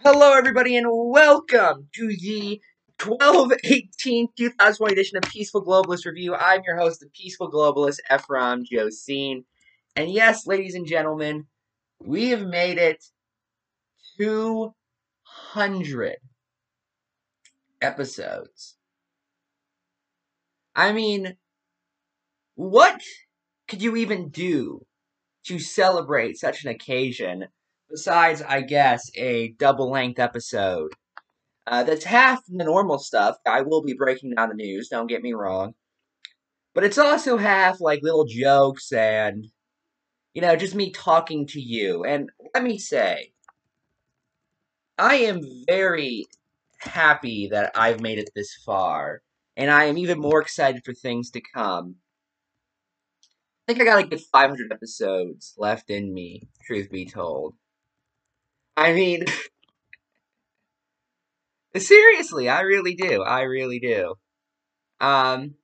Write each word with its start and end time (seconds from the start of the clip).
Hello, 0.00 0.34
everybody, 0.34 0.76
and 0.76 0.86
welcome 0.90 1.88
to 1.94 2.08
the 2.08 2.60
12 2.98 3.52
18 3.64 4.28
2020 4.36 4.92
edition 4.92 5.16
of 5.16 5.22
Peaceful 5.24 5.64
Globalist 5.64 6.04
Review. 6.04 6.34
I'm 6.34 6.60
your 6.66 6.76
host, 6.76 7.00
the 7.00 7.08
Peaceful 7.08 7.50
Globalist, 7.50 8.00
Ephraim 8.14 8.62
Josine. 8.70 9.44
And 9.96 10.10
yes, 10.10 10.46
ladies 10.46 10.74
and 10.74 10.86
gentlemen, 10.86 11.46
we 12.04 12.28
have 12.28 12.46
made 12.46 12.76
it 12.76 13.06
200 14.18 16.16
episodes. 17.80 18.76
I 20.76 20.92
mean, 20.92 21.38
what 22.54 23.00
could 23.66 23.80
you 23.80 23.96
even 23.96 24.28
do 24.28 24.84
to 25.46 25.58
celebrate 25.58 26.36
such 26.36 26.64
an 26.64 26.70
occasion 26.70 27.48
besides, 27.90 28.42
I 28.42 28.62
guess, 28.62 29.10
a 29.16 29.52
double 29.58 29.90
length 29.90 30.18
episode. 30.18 30.92
Uh, 31.66 31.82
that's 31.82 32.04
half 32.04 32.42
the 32.46 32.64
normal 32.64 32.98
stuff. 32.98 33.36
I 33.46 33.62
will 33.62 33.82
be 33.82 33.94
breaking 33.94 34.34
down 34.34 34.50
the 34.50 34.54
news, 34.54 34.88
don't 34.88 35.08
get 35.08 35.22
me 35.22 35.32
wrong. 35.32 35.74
But 36.74 36.84
it's 36.84 36.98
also 36.98 37.36
half 37.36 37.80
like 37.80 38.02
little 38.02 38.26
jokes 38.26 38.92
and, 38.92 39.46
you 40.34 40.42
know, 40.42 40.54
just 40.56 40.74
me 40.74 40.90
talking 40.92 41.46
to 41.48 41.60
you. 41.60 42.04
And 42.04 42.30
let 42.54 42.62
me 42.62 42.78
say, 42.78 43.32
I 44.98 45.16
am 45.16 45.40
very 45.66 46.26
happy 46.78 47.48
that 47.48 47.72
I've 47.74 48.00
made 48.00 48.18
it 48.18 48.30
this 48.34 48.54
far. 48.64 49.22
And 49.56 49.70
I 49.70 49.84
am 49.84 49.98
even 49.98 50.18
more 50.18 50.40
excited 50.40 50.82
for 50.84 50.92
things 50.92 51.30
to 51.30 51.40
come. 51.54 51.96
I 53.66 53.72
think 53.72 53.80
I 53.80 53.84
got 53.84 53.96
like 53.96 54.10
good 54.10 54.20
500 54.20 54.72
episodes 54.72 55.54
left 55.56 55.90
in 55.90 56.12
me, 56.12 56.42
truth 56.64 56.90
be 56.90 57.06
told. 57.06 57.54
I 58.76 58.92
mean, 58.92 59.24
seriously, 61.76 62.48
I 62.48 62.60
really 62.60 62.94
do. 62.94 63.22
I 63.22 63.42
really 63.42 63.78
do. 63.78 64.14
Um, 65.00 65.54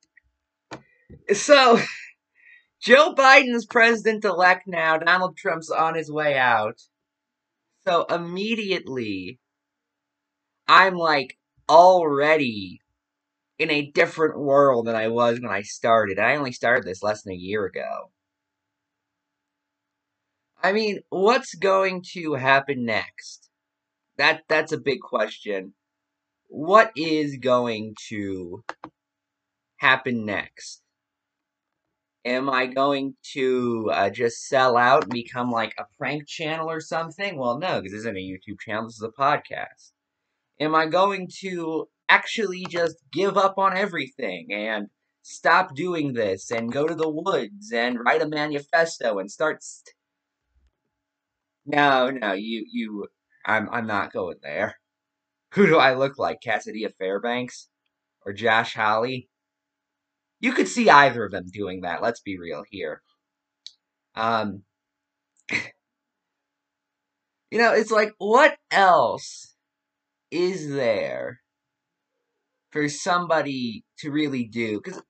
so, 1.33 1.79
Joe 2.83 3.15
Biden's 3.15 3.67
president 3.67 4.25
elect 4.25 4.67
now. 4.67 4.99
Donald 4.99 5.37
Trump's 5.37 5.71
on 5.71 5.95
his 5.95 6.11
way 6.11 6.37
out. 6.37 6.81
So, 7.87 8.05
immediately, 8.05 9.39
I'm 10.69 10.95
like 10.97 11.39
already 11.69 12.81
in 13.59 13.71
a 13.71 13.91
different 13.91 14.39
world 14.39 14.87
than 14.87 14.97
I 14.97 15.09
was 15.09 15.41
when 15.41 15.51
I 15.51 15.63
started. 15.63 16.19
I 16.19 16.37
only 16.37 16.53
started 16.53 16.85
this 16.85 17.03
less 17.03 17.23
than 17.23 17.33
a 17.33 17.37
year 17.37 17.65
ago. 17.65 18.11
I 20.63 20.73
mean, 20.73 21.01
what's 21.09 21.55
going 21.55 22.05
to 22.13 22.35
happen 22.35 22.85
next? 22.85 23.51
That 24.17 24.43
that's 24.49 24.73
a 24.73 24.79
big 24.79 25.01
question. 25.01 25.75
What 26.47 26.93
is 26.95 27.39
going 27.39 27.97
to 28.09 28.63
happen 29.79 30.25
next? 30.25 30.83
Am 32.25 32.49
I 32.49 32.67
going 32.67 33.17
to 33.33 33.91
uh, 33.93 34.11
just 34.11 34.47
sell 34.47 34.77
out 34.77 35.05
and 35.05 35.13
become 35.13 35.51
like 35.51 35.75
a 35.77 35.87
prank 35.99 36.29
channel 36.29 36.71
or 36.71 36.81
something? 36.81 37.37
Well, 37.37 37.59
no, 37.59 37.81
because 37.81 37.91
this 37.93 38.01
isn't 38.01 38.17
a 38.17 38.21
YouTube 38.21 38.61
channel. 38.61 38.85
This 38.85 38.97
is 38.97 39.03
a 39.03 39.21
podcast. 39.21 39.91
Am 40.61 40.77
I 40.77 40.87
going 40.87 41.29
to 41.41 41.89
actually 42.09 42.65
just 42.69 42.97
give 43.13 43.37
up 43.37 43.59
on 43.59 43.77
everything 43.77 44.53
and 44.53 44.89
stop 45.23 45.75
doing 45.75 46.13
this 46.13 46.53
and 46.53 46.71
go 46.71 46.87
to 46.87 46.95
the 46.95 47.11
woods 47.11 47.73
and 47.73 47.99
write 48.05 48.23
a 48.23 48.29
manifesto 48.29 49.19
and 49.19 49.29
start 49.29 49.65
st- 49.65 49.95
no, 51.65 52.11
no, 52.11 52.33
you, 52.33 52.67
you, 52.71 53.07
I'm, 53.45 53.69
I'm 53.71 53.87
not 53.87 54.13
going 54.13 54.37
there. 54.43 54.77
Who 55.55 55.67
do 55.67 55.79
I 55.79 55.95
look 55.95 56.19
like, 56.19 56.41
Cassidy 56.43 56.85
of 56.85 56.95
Fairbanks 56.97 57.69
or 58.25 58.33
Josh 58.33 58.75
Hawley? 58.75 59.29
You 60.41 60.53
could 60.53 60.69
see 60.69 60.91
either 60.91 61.25
of 61.25 61.33
them 61.33 61.47
doing 61.53 61.83
that. 61.83 62.03
Let's 62.03 62.21
be 62.21 62.39
real 62.39 62.65
here. 62.71 63.03
Um, 64.15 64.63
you 65.51 65.59
know, 67.59 67.73
it's 67.73 67.91
like, 67.91 68.13
what 68.19 68.57
else 68.71 69.55
is 70.31 70.71
there 70.71 71.41
for 72.71 72.89
somebody 72.89 73.85
to 73.99 74.11
really 74.11 74.45
do? 74.45 74.81
Because 74.83 75.03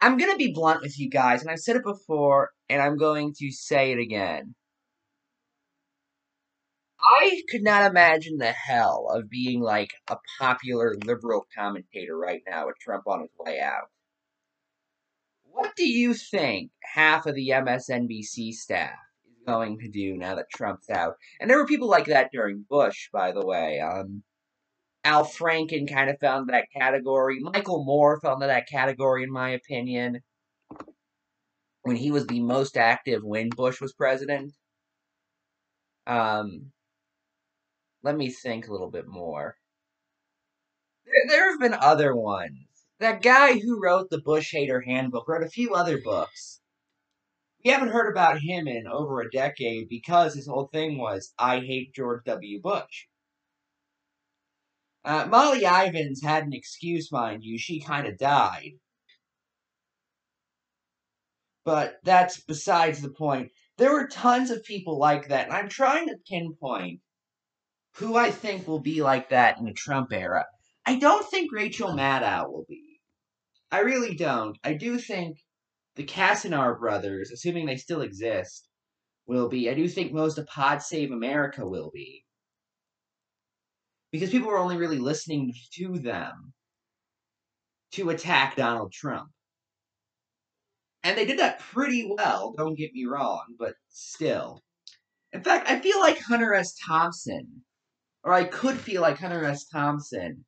I'm 0.00 0.18
going 0.18 0.30
to 0.30 0.36
be 0.36 0.52
blunt 0.52 0.82
with 0.82 0.98
you 0.98 1.08
guys, 1.08 1.40
and 1.40 1.50
I've 1.50 1.60
said 1.60 1.76
it 1.76 1.82
before, 1.82 2.50
and 2.68 2.82
I'm 2.82 2.98
going 2.98 3.32
to 3.38 3.50
say 3.50 3.92
it 3.92 3.98
again. 3.98 4.54
I 7.04 7.42
could 7.50 7.62
not 7.62 7.90
imagine 7.90 8.38
the 8.38 8.52
hell 8.52 9.08
of 9.10 9.28
being 9.28 9.60
like 9.60 9.92
a 10.08 10.16
popular 10.38 10.94
liberal 11.04 11.46
commentator 11.56 12.16
right 12.16 12.42
now 12.48 12.66
with 12.66 12.78
Trump 12.80 13.06
on 13.06 13.20
his 13.20 13.30
way 13.38 13.60
out. 13.60 13.90
What 15.44 15.76
do 15.76 15.86
you 15.86 16.14
think 16.14 16.70
half 16.82 17.26
of 17.26 17.34
the 17.34 17.50
MSNBC 17.50 18.52
staff 18.52 18.98
is 19.28 19.44
going 19.46 19.78
to 19.80 19.88
do 19.88 20.16
now 20.16 20.34
that 20.36 20.50
Trump's 20.50 20.88
out? 20.90 21.14
And 21.40 21.48
there 21.48 21.58
were 21.58 21.66
people 21.66 21.88
like 21.88 22.06
that 22.06 22.30
during 22.32 22.64
Bush, 22.68 23.08
by 23.12 23.32
the 23.32 23.44
way. 23.44 23.80
Um, 23.80 24.22
Al 25.04 25.24
Franken 25.24 25.88
kind 25.88 26.08
of 26.08 26.18
fell 26.18 26.38
into 26.40 26.52
that 26.52 26.68
category. 26.74 27.38
Michael 27.38 27.84
Moore 27.84 28.18
fell 28.20 28.34
into 28.34 28.46
that 28.46 28.68
category, 28.68 29.22
in 29.22 29.30
my 29.30 29.50
opinion, 29.50 30.22
when 31.82 31.96
he 31.96 32.10
was 32.10 32.26
the 32.26 32.40
most 32.40 32.78
active 32.78 33.22
when 33.22 33.50
Bush 33.50 33.80
was 33.80 33.92
president. 33.92 34.54
Um, 36.06 36.72
let 38.04 38.16
me 38.16 38.28
think 38.30 38.68
a 38.68 38.72
little 38.72 38.90
bit 38.90 39.08
more. 39.08 39.56
There, 41.06 41.14
there 41.28 41.50
have 41.50 41.58
been 41.58 41.74
other 41.74 42.14
ones. 42.14 42.68
That 43.00 43.22
guy 43.22 43.58
who 43.58 43.82
wrote 43.82 44.10
the 44.10 44.20
Bush 44.20 44.52
Hater 44.52 44.82
Handbook 44.82 45.26
wrote 45.26 45.42
a 45.42 45.48
few 45.48 45.74
other 45.74 45.98
books. 46.00 46.60
We 47.64 47.70
haven't 47.70 47.88
heard 47.88 48.10
about 48.10 48.42
him 48.42 48.68
in 48.68 48.86
over 48.86 49.20
a 49.20 49.30
decade 49.30 49.88
because 49.88 50.34
his 50.34 50.46
whole 50.46 50.66
thing 50.66 50.98
was, 50.98 51.32
I 51.38 51.60
hate 51.60 51.94
George 51.94 52.24
W. 52.26 52.60
Bush. 52.60 53.06
Uh, 55.02 55.26
Molly 55.26 55.64
Ivins 55.64 56.22
had 56.22 56.44
an 56.44 56.52
excuse, 56.52 57.10
mind 57.10 57.42
you. 57.42 57.58
She 57.58 57.80
kind 57.80 58.06
of 58.06 58.18
died. 58.18 58.72
But 61.64 62.00
that's 62.04 62.40
besides 62.40 63.00
the 63.00 63.10
point. 63.10 63.50
There 63.78 63.92
were 63.92 64.08
tons 64.08 64.50
of 64.50 64.62
people 64.62 64.98
like 64.98 65.28
that, 65.28 65.46
and 65.46 65.56
I'm 65.56 65.68
trying 65.70 66.08
to 66.08 66.16
pinpoint 66.28 67.00
who 67.96 68.16
I 68.16 68.30
think 68.30 68.66
will 68.66 68.80
be 68.80 69.02
like 69.02 69.28
that 69.28 69.58
in 69.58 69.64
the 69.64 69.72
Trump 69.72 70.12
era. 70.12 70.46
I 70.84 70.98
don't 70.98 71.28
think 71.30 71.52
Rachel 71.52 71.90
Maddow 71.90 72.50
will 72.50 72.66
be. 72.68 73.00
I 73.70 73.80
really 73.80 74.14
don't. 74.14 74.58
I 74.64 74.74
do 74.74 74.98
think 74.98 75.38
the 75.96 76.04
Krassenstein 76.04 76.78
brothers, 76.78 77.30
assuming 77.30 77.66
they 77.66 77.76
still 77.76 78.02
exist, 78.02 78.68
will 79.26 79.48
be. 79.48 79.70
I 79.70 79.74
do 79.74 79.88
think 79.88 80.12
most 80.12 80.38
of 80.38 80.46
Pod 80.46 80.82
Save 80.82 81.12
America 81.12 81.66
will 81.66 81.90
be. 81.92 82.24
Because 84.10 84.30
people 84.30 84.48
were 84.48 84.58
only 84.58 84.76
really 84.76 84.98
listening 84.98 85.52
to 85.74 85.98
them 85.98 86.52
to 87.92 88.10
attack 88.10 88.56
Donald 88.56 88.92
Trump. 88.92 89.30
And 91.02 91.16
they 91.16 91.26
did 91.26 91.38
that 91.38 91.60
pretty 91.60 92.10
well, 92.16 92.54
don't 92.56 92.78
get 92.78 92.92
me 92.92 93.04
wrong, 93.04 93.44
but 93.58 93.74
still. 93.88 94.62
In 95.32 95.42
fact, 95.42 95.68
I 95.68 95.80
feel 95.80 96.00
like 96.00 96.18
Hunter 96.20 96.54
S. 96.54 96.74
Thompson 96.86 97.64
or 98.24 98.32
I 98.32 98.44
could 98.44 98.78
feel 98.78 99.02
like 99.02 99.18
Hunter 99.18 99.44
S. 99.44 99.66
Thompson 99.66 100.44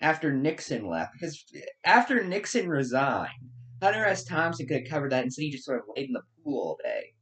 after 0.00 0.32
Nixon 0.32 0.86
left, 0.86 1.12
because 1.12 1.44
after 1.84 2.22
Nixon 2.24 2.68
resigned, 2.68 3.30
Hunter 3.80 4.04
S. 4.04 4.24
Thompson 4.24 4.66
could 4.66 4.82
have 4.82 4.90
covered 4.90 5.12
that, 5.12 5.24
instead 5.24 5.42
he 5.42 5.50
just 5.50 5.64
sort 5.64 5.78
of 5.78 5.84
laid 5.96 6.08
in 6.08 6.12
the 6.12 6.22
pool 6.44 6.60
all 6.60 6.78
day. 6.82 7.14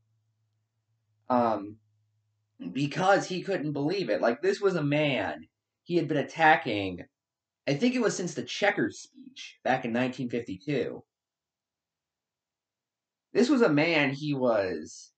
Um, 1.28 1.76
because 2.72 3.26
he 3.26 3.42
couldn't 3.42 3.72
believe 3.72 4.10
it. 4.10 4.20
Like 4.20 4.40
this 4.40 4.60
was 4.60 4.74
a 4.74 4.82
man 4.82 5.46
he 5.84 5.96
had 5.96 6.08
been 6.08 6.16
attacking. 6.16 7.00
I 7.68 7.74
think 7.74 7.94
it 7.94 8.00
was 8.00 8.16
since 8.16 8.34
the 8.34 8.42
Checkers 8.42 9.00
speech 9.02 9.58
back 9.62 9.84
in 9.84 9.92
1952. 9.92 11.02
This 13.32 13.48
was 13.48 13.62
a 13.62 13.68
man 13.68 14.10
he 14.10 14.34
was 14.34 15.12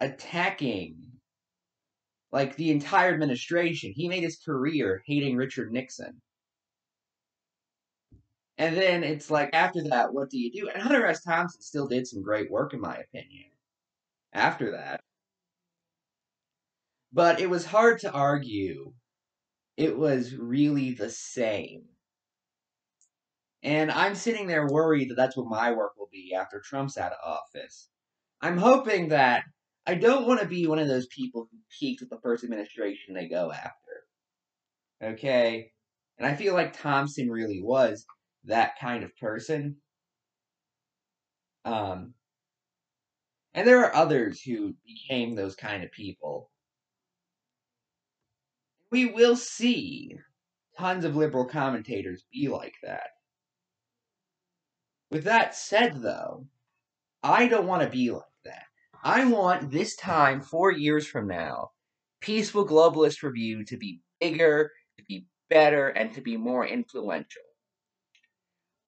attacking 0.00 0.96
like 2.36 2.54
the 2.56 2.70
entire 2.70 3.14
administration. 3.14 3.92
He 3.96 4.10
made 4.10 4.22
his 4.22 4.36
career 4.36 5.02
hating 5.06 5.36
Richard 5.36 5.72
Nixon. 5.72 6.20
And 8.58 8.76
then 8.76 9.02
it's 9.02 9.30
like 9.30 9.48
after 9.54 9.82
that, 9.84 10.12
what 10.12 10.28
do 10.28 10.38
you 10.38 10.52
do? 10.52 10.68
And 10.68 10.82
Hunter 10.82 11.06
S. 11.06 11.24
Thompson 11.24 11.62
still 11.62 11.88
did 11.88 12.06
some 12.06 12.20
great 12.20 12.50
work, 12.50 12.74
in 12.74 12.80
my 12.82 12.94
opinion. 12.94 13.46
After 14.34 14.72
that, 14.72 15.00
but 17.10 17.40
it 17.40 17.48
was 17.48 17.64
hard 17.64 18.00
to 18.00 18.12
argue. 18.12 18.92
It 19.78 19.96
was 19.96 20.36
really 20.36 20.90
the 20.92 21.08
same. 21.08 21.84
And 23.62 23.90
I'm 23.90 24.14
sitting 24.14 24.46
there 24.46 24.66
worried 24.66 25.08
that 25.08 25.14
that's 25.14 25.38
what 25.38 25.48
my 25.48 25.72
work 25.72 25.92
will 25.96 26.10
be 26.12 26.34
after 26.34 26.60
Trump's 26.60 26.98
out 26.98 27.12
of 27.12 27.18
office. 27.24 27.88
I'm 28.42 28.58
hoping 28.58 29.08
that 29.08 29.44
I 29.86 29.94
don't 29.94 30.26
want 30.26 30.40
to 30.40 30.46
be 30.46 30.66
one 30.66 30.80
of 30.80 30.88
those 30.88 31.06
people 31.06 31.48
who 31.50 31.58
peaked 31.78 32.00
with 32.00 32.10
the 32.10 32.20
first 32.20 32.42
administration 32.42 33.14
they 33.14 33.28
go 33.28 33.52
after. 33.52 33.72
Okay? 35.02 35.70
And 36.18 36.26
I 36.26 36.34
feel 36.34 36.54
like 36.54 36.72
Thompson 36.72 37.30
really 37.30 37.62
was 37.62 38.04
that 38.44 38.78
kind 38.80 39.04
of 39.04 39.16
person. 39.16 39.76
Um, 41.64 42.14
and 43.54 43.66
there 43.66 43.84
are 43.84 43.94
others 43.94 44.40
who 44.42 44.74
became 44.84 45.34
those 45.34 45.54
kind 45.54 45.84
of 45.84 45.92
people. 45.92 46.50
We 48.90 49.06
will 49.06 49.36
see 49.36 50.16
tons 50.78 51.04
of 51.04 51.16
liberal 51.16 51.44
commentators 51.44 52.24
be 52.32 52.48
like 52.48 52.74
that. 52.82 53.08
With 55.10 55.24
that 55.24 55.54
said, 55.54 56.02
though, 56.02 56.46
I 57.22 57.46
don't 57.46 57.66
want 57.66 57.82
to 57.82 57.88
be 57.88 58.10
like. 58.10 58.22
I 59.06 59.24
want 59.24 59.70
this 59.70 59.94
time, 59.94 60.40
four 60.40 60.72
years 60.72 61.06
from 61.06 61.28
now, 61.28 61.70
Peaceful 62.20 62.66
Globalist 62.66 63.22
Review 63.22 63.64
to 63.66 63.76
be 63.76 64.00
bigger, 64.20 64.72
to 64.98 65.04
be 65.08 65.28
better, 65.48 65.90
and 65.90 66.12
to 66.14 66.20
be 66.20 66.36
more 66.36 66.66
influential. 66.66 67.42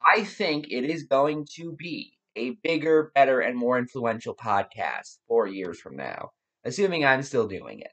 I 0.04 0.24
think 0.24 0.72
it 0.72 0.82
is 0.82 1.04
going 1.04 1.46
to 1.54 1.76
be 1.78 2.14
a 2.34 2.56
bigger, 2.64 3.12
better, 3.14 3.38
and 3.38 3.56
more 3.56 3.78
influential 3.78 4.34
podcast 4.34 5.18
four 5.28 5.46
years 5.46 5.78
from 5.78 5.94
now, 5.94 6.30
assuming 6.64 7.04
I'm 7.04 7.22
still 7.22 7.46
doing 7.46 7.78
it. 7.78 7.92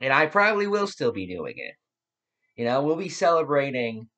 And 0.00 0.14
I 0.14 0.24
probably 0.24 0.68
will 0.68 0.86
still 0.86 1.12
be 1.12 1.26
doing 1.26 1.58
it. 1.58 1.74
You 2.56 2.64
know, 2.64 2.82
we'll 2.82 2.96
be 2.96 3.10
celebrating 3.10 4.08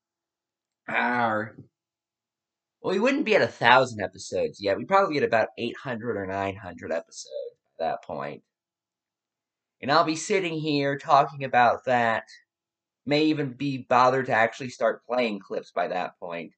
our. 0.87 1.57
Well, 2.83 2.93
we 2.93 2.99
wouldn't 2.99 3.25
be 3.25 3.35
at 3.35 3.41
a 3.41 3.47
thousand 3.47 4.01
episodes 4.01 4.59
yet. 4.61 4.77
We'd 4.77 4.89
probably 4.89 5.13
be 5.13 5.19
at 5.19 5.27
about 5.27 5.49
800 5.57 6.17
or 6.17 6.27
900 6.27 6.91
episodes 6.91 7.29
at 7.79 7.85
that 7.85 8.03
point. 8.03 8.43
And 9.81 9.89
I'll 9.89 10.03
be 10.03 10.17
sitting 10.17 10.59
here 10.59 10.97
talking 10.97 11.45
about 11.45 11.85
that. 11.85 12.25
May 13.05 13.25
even 13.25 13.53
be 13.53 13.85
bothered 13.89 14.25
to 14.25 14.33
actually 14.33 14.69
start 14.69 15.05
playing 15.05 15.39
clips 15.39 15.71
by 15.71 15.87
that 15.87 16.19
point. 16.19 16.51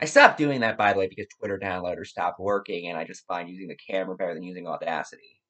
I 0.00 0.04
stopped 0.04 0.38
doing 0.38 0.60
that, 0.60 0.76
by 0.78 0.92
the 0.92 0.98
way, 0.98 1.08
because 1.08 1.26
Twitter 1.38 1.58
Downloader 1.58 2.06
stopped 2.06 2.38
working, 2.38 2.88
and 2.88 2.98
I 2.98 3.04
just 3.04 3.26
find 3.26 3.48
using 3.48 3.68
the 3.68 3.76
camera 3.76 4.16
better 4.16 4.34
than 4.34 4.42
using 4.42 4.66
Audacity. 4.66 5.40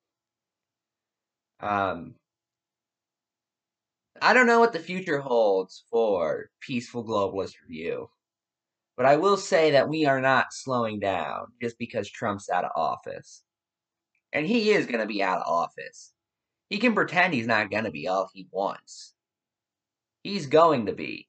Um, 1.61 2.15
I 4.23 4.33
don't 4.33 4.47
know 4.47 4.61
what 4.61 4.73
the 4.73 4.79
future 4.79 5.21
holds 5.21 5.85
for 5.91 6.51
Peaceful 6.61 7.05
Globalist 7.05 7.55
Review, 7.69 8.09
but 8.99 9.07
I 9.07 9.17
will 9.17 9.37
say 9.37 9.71
that 9.71 9.89
we 9.89 10.07
are 10.07 10.21
not 10.21 10.53
slowing 10.53 10.99
down 10.99 11.53
just 11.63 11.79
because 11.79 12.11
Trump's 12.11 12.51
out 12.51 12.65
of 12.65 12.73
office. 12.75 13.45
And 14.33 14.45
he 14.45 14.73
is 14.73 14.87
going 14.87 14.99
to 14.99 15.07
be 15.07 15.23
out 15.23 15.39
of 15.39 15.47
office. 15.47 16.13
He 16.69 16.79
can 16.79 16.95
pretend 16.95 17.33
he's 17.33 17.47
not 17.47 17.71
going 17.71 17.85
to 17.85 17.93
be 17.93 18.09
all 18.09 18.29
he 18.35 18.49
wants. 18.51 19.15
He's 20.25 20.47
going 20.47 20.87
to 20.87 20.93
be. 20.95 21.29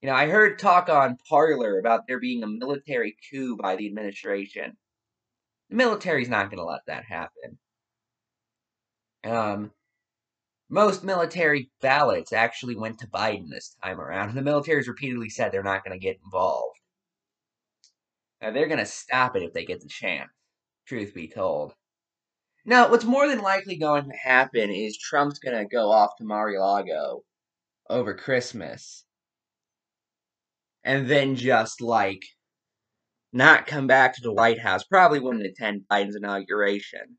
You 0.00 0.08
know, 0.08 0.14
I 0.16 0.26
heard 0.26 0.58
talk 0.58 0.88
on 0.88 1.18
Parler 1.28 1.78
about 1.78 2.06
there 2.08 2.18
being 2.18 2.42
a 2.42 2.46
military 2.46 3.14
coup 3.30 3.58
by 3.58 3.76
the 3.76 3.86
administration. 3.86 4.74
The 5.68 5.76
military's 5.76 6.30
not 6.30 6.48
going 6.48 6.58
to 6.58 6.64
let 6.64 6.86
that 6.86 7.04
happen. 7.04 7.58
Um, 9.22 9.70
most 10.68 11.04
military 11.04 11.70
ballots 11.80 12.32
actually 12.32 12.76
went 12.76 12.98
to 13.00 13.06
Biden 13.06 13.48
this 13.48 13.76
time 13.82 14.00
around, 14.00 14.34
the 14.34 14.42
military's 14.42 14.88
repeatedly 14.88 15.28
said 15.28 15.52
they're 15.52 15.62
not 15.62 15.84
going 15.84 15.98
to 15.98 16.04
get 16.04 16.20
involved. 16.24 16.78
Now, 18.40 18.50
they're 18.50 18.68
going 18.68 18.78
to 18.78 18.86
stop 18.86 19.36
it 19.36 19.42
if 19.42 19.52
they 19.52 19.64
get 19.64 19.80
the 19.80 19.88
chance, 19.88 20.30
truth 20.86 21.14
be 21.14 21.28
told. 21.28 21.72
Now, 22.66 22.90
what's 22.90 23.04
more 23.04 23.28
than 23.28 23.40
likely 23.40 23.76
going 23.76 24.04
to 24.08 24.16
happen 24.16 24.70
is 24.70 24.96
Trump's 24.98 25.38
going 25.38 25.56
to 25.56 25.66
go 25.66 25.90
off 25.90 26.10
to 26.18 26.24
Mar-a-Lago 26.24 27.22
over 27.90 28.14
Christmas 28.14 29.04
and 30.82 31.08
then 31.08 31.36
just 31.36 31.80
like 31.80 32.22
not 33.32 33.66
come 33.66 33.86
back 33.86 34.14
to 34.14 34.22
the 34.22 34.32
White 34.32 34.60
House. 34.60 34.84
Probably 34.84 35.20
wouldn't 35.20 35.44
attend 35.44 35.82
Biden's 35.90 36.16
inauguration. 36.16 37.18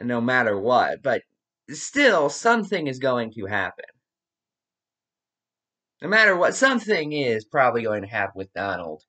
No 0.00 0.20
matter 0.20 0.58
what, 0.58 1.02
but 1.02 1.22
still, 1.70 2.28
something 2.28 2.86
is 2.86 2.98
going 2.98 3.32
to 3.32 3.46
happen. 3.46 3.84
No 6.00 6.08
matter 6.08 6.36
what, 6.36 6.54
something 6.54 7.12
is 7.12 7.44
probably 7.44 7.82
going 7.82 8.02
to 8.02 8.08
happen 8.08 8.34
with 8.36 8.52
Donald. 8.52 9.02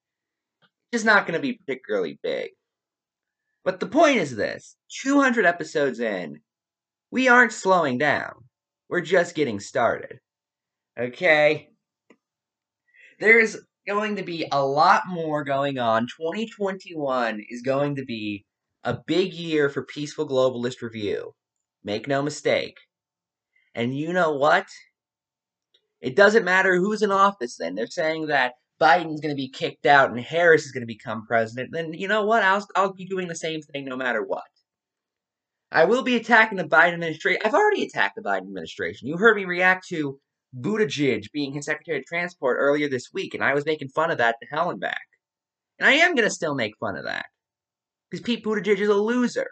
It's 0.91 1.03
not 1.03 1.27
going 1.27 1.39
to 1.39 1.41
be 1.41 1.53
particularly 1.53 2.19
big. 2.23 2.49
But 3.63 3.79
the 3.79 3.87
point 3.87 4.17
is 4.17 4.35
this 4.35 4.75
200 5.03 5.45
episodes 5.45 5.99
in, 5.99 6.41
we 7.11 7.27
aren't 7.27 7.53
slowing 7.53 7.97
down. 7.97 8.33
We're 8.89 9.01
just 9.01 9.35
getting 9.35 9.59
started. 9.59 10.19
Okay? 10.99 11.69
There's 13.19 13.57
going 13.87 14.15
to 14.15 14.23
be 14.23 14.47
a 14.51 14.65
lot 14.65 15.03
more 15.07 15.43
going 15.43 15.77
on. 15.77 16.07
2021 16.07 17.43
is 17.49 17.61
going 17.61 17.95
to 17.95 18.05
be 18.05 18.45
a 18.83 18.97
big 19.05 19.33
year 19.33 19.69
for 19.69 19.83
Peaceful 19.83 20.27
Globalist 20.27 20.81
Review. 20.81 21.33
Make 21.83 22.07
no 22.07 22.21
mistake. 22.21 22.77
And 23.75 23.97
you 23.97 24.13
know 24.13 24.33
what? 24.33 24.67
It 26.01 26.15
doesn't 26.15 26.45
matter 26.45 26.75
who's 26.75 27.01
in 27.01 27.11
office 27.11 27.57
then. 27.57 27.75
They're 27.75 27.87
saying 27.87 28.27
that 28.27 28.53
Biden's 28.79 29.21
going 29.21 29.35
to 29.35 29.41
be 29.41 29.49
kicked 29.49 29.85
out 29.85 30.09
and 30.09 30.19
Harris 30.19 30.65
is 30.65 30.71
going 30.71 30.81
to 30.81 30.87
become 30.87 31.25
president. 31.27 31.71
Then 31.73 31.93
you 31.93 32.07
know 32.07 32.25
what? 32.25 32.43
I'll, 32.43 32.65
I'll 32.75 32.93
be 32.93 33.05
doing 33.05 33.27
the 33.27 33.35
same 33.35 33.61
thing 33.61 33.85
no 33.85 33.97
matter 33.97 34.23
what. 34.23 34.43
I 35.71 35.85
will 35.85 36.01
be 36.01 36.15
attacking 36.15 36.57
the 36.57 36.63
Biden 36.63 36.93
administration. 36.93 37.41
I've 37.45 37.53
already 37.53 37.83
attacked 37.83 38.15
the 38.15 38.23
Biden 38.23 38.47
administration. 38.47 39.07
You 39.07 39.17
heard 39.17 39.35
me 39.35 39.45
react 39.45 39.87
to 39.89 40.19
Buttigieg 40.57 41.25
being 41.31 41.53
his 41.53 41.65
Secretary 41.65 41.99
of 41.99 42.05
Transport 42.05 42.57
earlier 42.59 42.89
this 42.89 43.09
week, 43.13 43.35
and 43.35 43.43
I 43.43 43.53
was 43.53 43.65
making 43.65 43.89
fun 43.89 44.09
of 44.09 44.17
that 44.17 44.35
to 44.41 44.47
hell 44.49 44.71
and 44.71 44.79
back. 44.79 45.01
And 45.77 45.87
I 45.87 45.93
am 45.93 46.15
going 46.15 46.27
to 46.27 46.33
still 46.33 46.55
make 46.55 46.73
fun 46.79 46.97
of 46.97 47.05
that. 47.05 47.27
Because 48.09 48.23
Pete 48.23 48.43
Buttigieg 48.43 48.79
is 48.79 48.89
a 48.89 48.95
loser. 48.95 49.47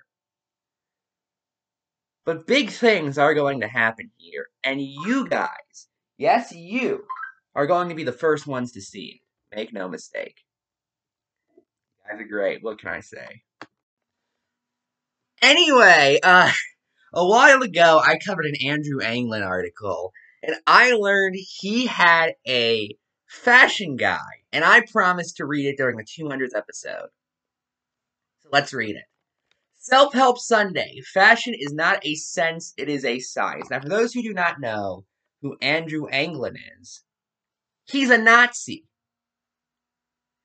But 2.28 2.46
big 2.46 2.72
things 2.72 3.18
are 3.18 3.34
going 3.34 3.62
to 3.62 3.70
happen 3.70 4.12
here, 4.18 4.48
and 4.62 4.82
you 4.82 5.30
guys, 5.30 5.88
yes, 6.18 6.54
you, 6.54 7.06
are 7.56 7.66
going 7.66 7.88
to 7.88 7.96
be 7.96 8.04
the 8.04 8.12
first 8.12 8.46
ones 8.46 8.74
to 8.74 8.82
see 8.82 9.22
it. 9.52 9.56
Make 9.56 9.72
no 9.72 9.88
mistake. 9.88 10.36
You 11.56 11.64
guys 12.06 12.20
are 12.20 12.28
great. 12.28 12.62
What 12.62 12.80
can 12.80 12.90
I 12.90 13.00
say? 13.00 13.44
Anyway, 15.42 16.20
uh, 16.22 16.52
a 17.14 17.26
while 17.26 17.62
ago, 17.62 18.02
I 18.06 18.20
covered 18.20 18.46
an 18.46 18.68
Andrew 18.68 19.00
Anglin 19.00 19.42
article 19.42 20.12
and 20.44 20.58
I 20.68 20.92
learned 20.92 21.38
he 21.38 21.86
had 21.86 22.34
a 22.46 22.94
fashion 23.26 23.96
guide, 23.96 24.44
and 24.52 24.66
I 24.66 24.84
promised 24.92 25.38
to 25.38 25.46
read 25.46 25.66
it 25.66 25.78
during 25.78 25.96
the 25.96 26.04
200th 26.04 26.58
episode. 26.58 27.08
So 28.40 28.50
let's 28.52 28.74
read 28.74 28.98
it. 28.98 29.06
Self 29.88 30.14
Help 30.14 30.38
Sunday. 30.38 31.00
Fashion 31.14 31.54
is 31.58 31.72
not 31.72 32.06
a 32.06 32.16
sense, 32.16 32.74
it 32.76 32.90
is 32.90 33.06
a 33.06 33.20
size. 33.20 33.70
Now, 33.72 33.80
for 33.80 33.88
those 33.88 34.12
who 34.12 34.22
do 34.22 34.34
not 34.34 34.60
know 34.60 35.06
who 35.42 35.56
Andrew 35.62 36.08
Anglin 36.08 36.58
is, 36.82 37.06
he's 37.86 38.10
a 38.10 38.18
Nazi. 38.18 38.84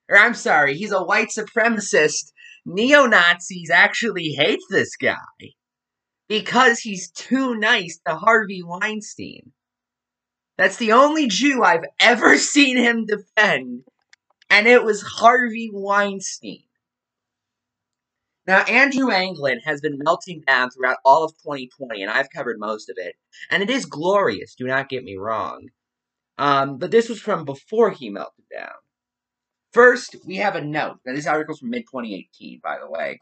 Or, 0.08 0.16
I'm 0.16 0.34
sorry, 0.34 0.76
he's 0.76 0.92
a 0.92 1.02
white 1.02 1.30
supremacist. 1.30 2.30
Neo 2.64 3.06
Nazis 3.06 3.68
actually 3.68 4.28
hate 4.28 4.60
this 4.70 4.94
guy 4.94 5.16
because 6.28 6.78
he's 6.78 7.10
too 7.10 7.56
nice 7.56 7.98
to 8.06 8.14
Harvey 8.14 8.62
Weinstein. 8.62 9.50
That's 10.56 10.76
the 10.76 10.92
only 10.92 11.26
Jew 11.26 11.64
I've 11.64 11.86
ever 11.98 12.38
seen 12.38 12.76
him 12.76 13.06
defend, 13.06 13.82
and 14.48 14.68
it 14.68 14.84
was 14.84 15.02
Harvey 15.02 15.68
Weinstein. 15.72 16.62
Now, 18.46 18.62
Andrew 18.62 19.10
Anglin 19.10 19.60
has 19.64 19.80
been 19.80 19.98
melting 19.98 20.42
down 20.46 20.70
throughout 20.70 20.98
all 21.04 21.24
of 21.24 21.32
2020, 21.42 22.02
and 22.02 22.10
I've 22.10 22.30
covered 22.30 22.58
most 22.58 22.90
of 22.90 22.96
it. 22.98 23.14
And 23.50 23.62
it 23.62 23.70
is 23.70 23.86
glorious, 23.86 24.54
do 24.56 24.66
not 24.66 24.88
get 24.88 25.04
me 25.04 25.16
wrong. 25.16 25.68
Um, 26.38 26.78
but 26.78 26.90
this 26.90 27.08
was 27.08 27.20
from 27.20 27.44
before 27.44 27.90
he 27.90 28.10
melted 28.10 28.44
down. 28.52 28.74
First, 29.72 30.16
we 30.26 30.36
have 30.36 30.56
a 30.56 30.64
note. 30.64 30.98
Now, 31.06 31.14
this 31.14 31.26
article's 31.26 31.60
from 31.60 31.70
mid 31.70 31.84
2018, 31.90 32.60
by 32.62 32.78
the 32.78 32.90
way. 32.90 33.20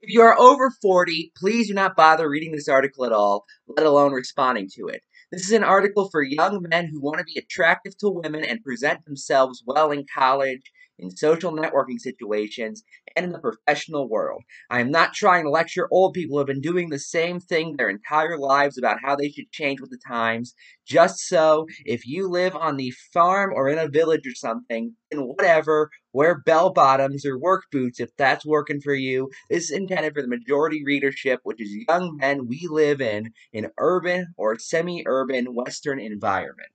If 0.00 0.12
you 0.12 0.22
are 0.22 0.38
over 0.38 0.70
40, 0.70 1.32
please 1.36 1.68
do 1.68 1.74
not 1.74 1.96
bother 1.96 2.28
reading 2.28 2.52
this 2.52 2.68
article 2.68 3.04
at 3.04 3.12
all, 3.12 3.44
let 3.66 3.86
alone 3.86 4.12
responding 4.12 4.68
to 4.74 4.86
it. 4.88 5.02
This 5.32 5.44
is 5.44 5.52
an 5.52 5.64
article 5.64 6.08
for 6.10 6.22
young 6.22 6.64
men 6.68 6.86
who 6.86 7.00
want 7.00 7.18
to 7.18 7.24
be 7.24 7.38
attractive 7.38 7.96
to 7.98 8.08
women 8.08 8.44
and 8.44 8.62
present 8.62 9.04
themselves 9.04 9.62
well 9.66 9.90
in 9.90 10.06
college, 10.12 10.62
in 10.98 11.10
social 11.10 11.52
networking 11.52 11.98
situations, 11.98 12.82
and 13.16 13.24
in 13.24 13.32
the 13.32 13.38
professional 13.38 14.08
world. 14.08 14.42
I 14.70 14.80
am 14.80 14.90
not 14.90 15.14
trying 15.14 15.44
to 15.44 15.50
lecture 15.50 15.88
old 15.90 16.14
people 16.14 16.36
who 16.36 16.38
have 16.38 16.46
been 16.46 16.60
doing 16.60 16.88
the 16.88 16.98
same 16.98 17.40
thing 17.40 17.76
their 17.76 17.88
entire 17.88 18.38
lives 18.38 18.78
about 18.78 18.98
how 19.02 19.16
they 19.16 19.30
should 19.30 19.50
change 19.50 19.80
with 19.80 19.90
the 19.90 19.98
times. 20.06 20.54
Just 20.86 21.18
so, 21.20 21.66
if 21.84 22.06
you 22.06 22.28
live 22.28 22.54
on 22.56 22.76
the 22.76 22.92
farm 23.12 23.52
or 23.54 23.68
in 23.68 23.78
a 23.78 23.88
village 23.88 24.26
or 24.26 24.34
something, 24.34 24.94
then 25.10 25.20
whatever, 25.20 25.90
wear 26.12 26.40
bell 26.40 26.72
bottoms 26.72 27.24
or 27.24 27.38
work 27.38 27.64
boots 27.70 28.00
if 28.00 28.10
that's 28.16 28.46
working 28.46 28.80
for 28.80 28.94
you. 28.94 29.30
This 29.50 29.64
is 29.64 29.70
intended 29.70 30.14
for 30.14 30.22
the 30.22 30.28
majority 30.28 30.82
readership, 30.84 31.40
which 31.42 31.60
is 31.60 31.84
young 31.88 32.16
men 32.16 32.46
we 32.46 32.66
live 32.70 33.00
in 33.00 33.32
an 33.52 33.70
urban 33.78 34.34
or 34.36 34.58
semi 34.58 35.02
urban 35.06 35.54
Western 35.54 36.00
environment. 36.00 36.70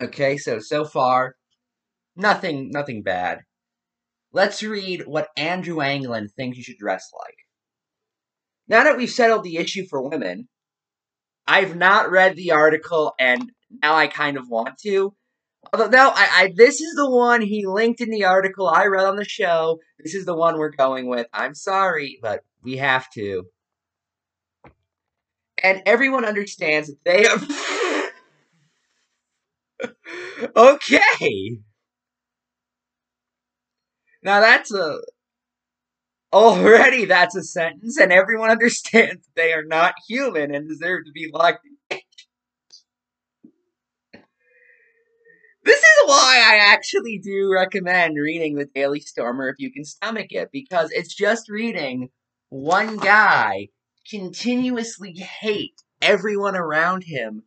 Okay, 0.00 0.36
so 0.36 0.60
so 0.60 0.84
far, 0.84 1.34
nothing 2.18 2.70
nothing 2.70 3.02
bad. 3.02 3.40
Let's 4.32 4.62
read 4.62 5.06
what 5.06 5.28
Andrew 5.36 5.80
Anglin 5.80 6.28
thinks 6.28 6.58
you 6.58 6.62
should 6.64 6.76
dress 6.76 7.10
like. 7.18 7.36
Now 8.68 8.84
that 8.84 8.98
we've 8.98 9.08
settled 9.08 9.44
the 9.44 9.56
issue 9.56 9.86
for 9.88 10.06
women, 10.06 10.48
I've 11.46 11.76
not 11.76 12.10
read 12.10 12.36
the 12.36 12.50
article 12.50 13.14
and 13.18 13.50
now 13.82 13.94
I 13.94 14.06
kind 14.06 14.36
of 14.36 14.50
want 14.50 14.76
to. 14.82 15.14
Although 15.72 15.88
no, 15.88 16.10
I, 16.14 16.28
I 16.32 16.52
this 16.54 16.80
is 16.80 16.94
the 16.94 17.10
one 17.10 17.40
he 17.40 17.66
linked 17.66 18.00
in 18.00 18.10
the 18.10 18.24
article 18.24 18.68
I 18.68 18.86
read 18.86 19.06
on 19.06 19.16
the 19.16 19.24
show. 19.24 19.78
This 19.98 20.14
is 20.14 20.26
the 20.26 20.36
one 20.36 20.58
we're 20.58 20.70
going 20.70 21.08
with. 21.08 21.26
I'm 21.32 21.54
sorry, 21.54 22.18
but 22.20 22.42
we 22.62 22.76
have 22.76 23.10
to. 23.12 23.44
And 25.62 25.82
everyone 25.86 26.24
understands 26.24 26.88
that 26.88 27.04
they 27.04 27.26
are 27.26 27.38
okay. 30.56 31.58
Now 34.22 34.40
that's 34.40 34.72
a 34.72 34.98
already 36.32 37.04
that's 37.04 37.36
a 37.36 37.42
sentence, 37.42 37.98
and 37.98 38.12
everyone 38.12 38.50
understands 38.56 39.28
they 39.34 39.52
are 39.52 39.64
not 39.64 39.94
human 40.08 40.54
and 40.54 40.68
deserve 40.68 41.04
to 41.06 41.12
be 41.12 41.30
locked 41.32 41.64
in 41.64 41.78
This 45.64 45.80
is 45.80 46.06
why 46.06 46.42
I 46.42 46.72
actually 46.72 47.18
do 47.18 47.52
recommend 47.52 48.16
reading 48.16 48.54
the 48.54 48.64
Daily 48.64 49.00
Stormer 49.00 49.50
if 49.50 49.56
you 49.58 49.70
can 49.70 49.84
stomach 49.84 50.28
it, 50.30 50.48
because 50.50 50.90
it's 50.92 51.14
just 51.14 51.50
reading 51.50 52.08
one 52.48 52.96
guy 52.96 53.68
continuously 54.08 55.12
hate 55.12 55.82
everyone 56.00 56.56
around 56.56 57.04
him 57.04 57.42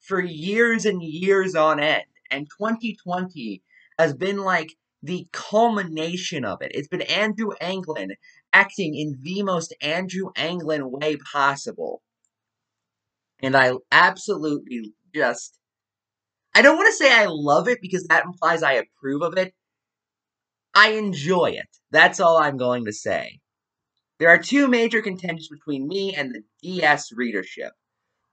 for 0.00 0.20
years 0.22 0.86
and 0.86 1.02
years 1.02 1.54
on 1.54 1.78
end. 1.78 2.04
And 2.30 2.48
2020 2.58 3.62
has 3.98 4.14
been 4.14 4.38
like 4.38 4.74
the 5.02 5.28
culmination 5.32 6.44
of 6.44 6.62
it. 6.62 6.72
It's 6.74 6.88
been 6.88 7.02
Andrew 7.02 7.50
Anglin 7.60 8.12
acting 8.52 8.94
in 8.94 9.18
the 9.22 9.42
most 9.42 9.74
Andrew 9.80 10.30
Anglin 10.36 10.90
way 10.90 11.16
possible. 11.32 12.02
And 13.40 13.56
I 13.56 13.72
absolutely 13.92 14.94
just. 15.14 15.58
I 16.54 16.62
don't 16.62 16.76
want 16.76 16.88
to 16.88 17.04
say 17.04 17.12
I 17.12 17.26
love 17.28 17.68
it 17.68 17.78
because 17.82 18.04
that 18.04 18.24
implies 18.24 18.62
I 18.62 18.72
approve 18.72 19.22
of 19.22 19.36
it. 19.36 19.52
I 20.74 20.92
enjoy 20.92 21.50
it. 21.50 21.68
That's 21.90 22.20
all 22.20 22.38
I'm 22.38 22.56
going 22.56 22.86
to 22.86 22.92
say. 22.92 23.40
There 24.18 24.30
are 24.30 24.38
two 24.38 24.66
major 24.66 25.02
contentions 25.02 25.48
between 25.48 25.86
me 25.86 26.14
and 26.14 26.34
the 26.34 26.42
DS 26.62 27.12
readership. 27.12 27.72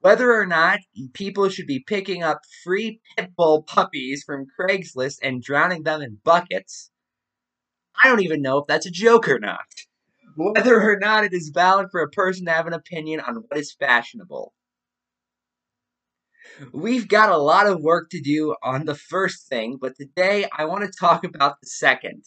Whether 0.03 0.33
or 0.37 0.45
not 0.45 0.79
people 1.13 1.47
should 1.47 1.65
be 1.65 1.79
picking 1.79 2.23
up 2.23 2.41
free 2.61 2.99
pit 3.15 3.31
bull 3.37 3.63
puppies 3.63 4.21
from 4.25 4.47
Craigslist 4.59 5.19
and 5.23 5.41
drowning 5.41 5.83
them 5.83 6.01
in 6.01 6.19
buckets, 6.25 6.91
I 7.95 8.09
don't 8.09 8.21
even 8.21 8.41
know 8.41 8.57
if 8.57 8.67
that's 8.67 8.85
a 8.85 8.91
joke 8.91 9.29
or 9.29 9.39
not. 9.39 9.63
Whether 10.35 10.91
or 10.91 10.99
not 10.99 11.23
it 11.23 11.31
is 11.31 11.51
valid 11.53 11.87
for 11.89 12.01
a 12.01 12.09
person 12.09 12.47
to 12.47 12.51
have 12.51 12.67
an 12.67 12.73
opinion 12.73 13.21
on 13.21 13.45
what 13.47 13.57
is 13.57 13.77
fashionable. 13.79 14.53
We've 16.73 17.07
got 17.07 17.29
a 17.29 17.37
lot 17.37 17.67
of 17.67 17.79
work 17.79 18.09
to 18.09 18.19
do 18.19 18.57
on 18.61 18.83
the 18.83 18.95
first 18.95 19.47
thing, 19.47 19.77
but 19.79 19.95
today 19.95 20.49
I 20.51 20.65
want 20.65 20.83
to 20.83 20.91
talk 20.99 21.23
about 21.23 21.61
the 21.61 21.67
second. 21.67 22.25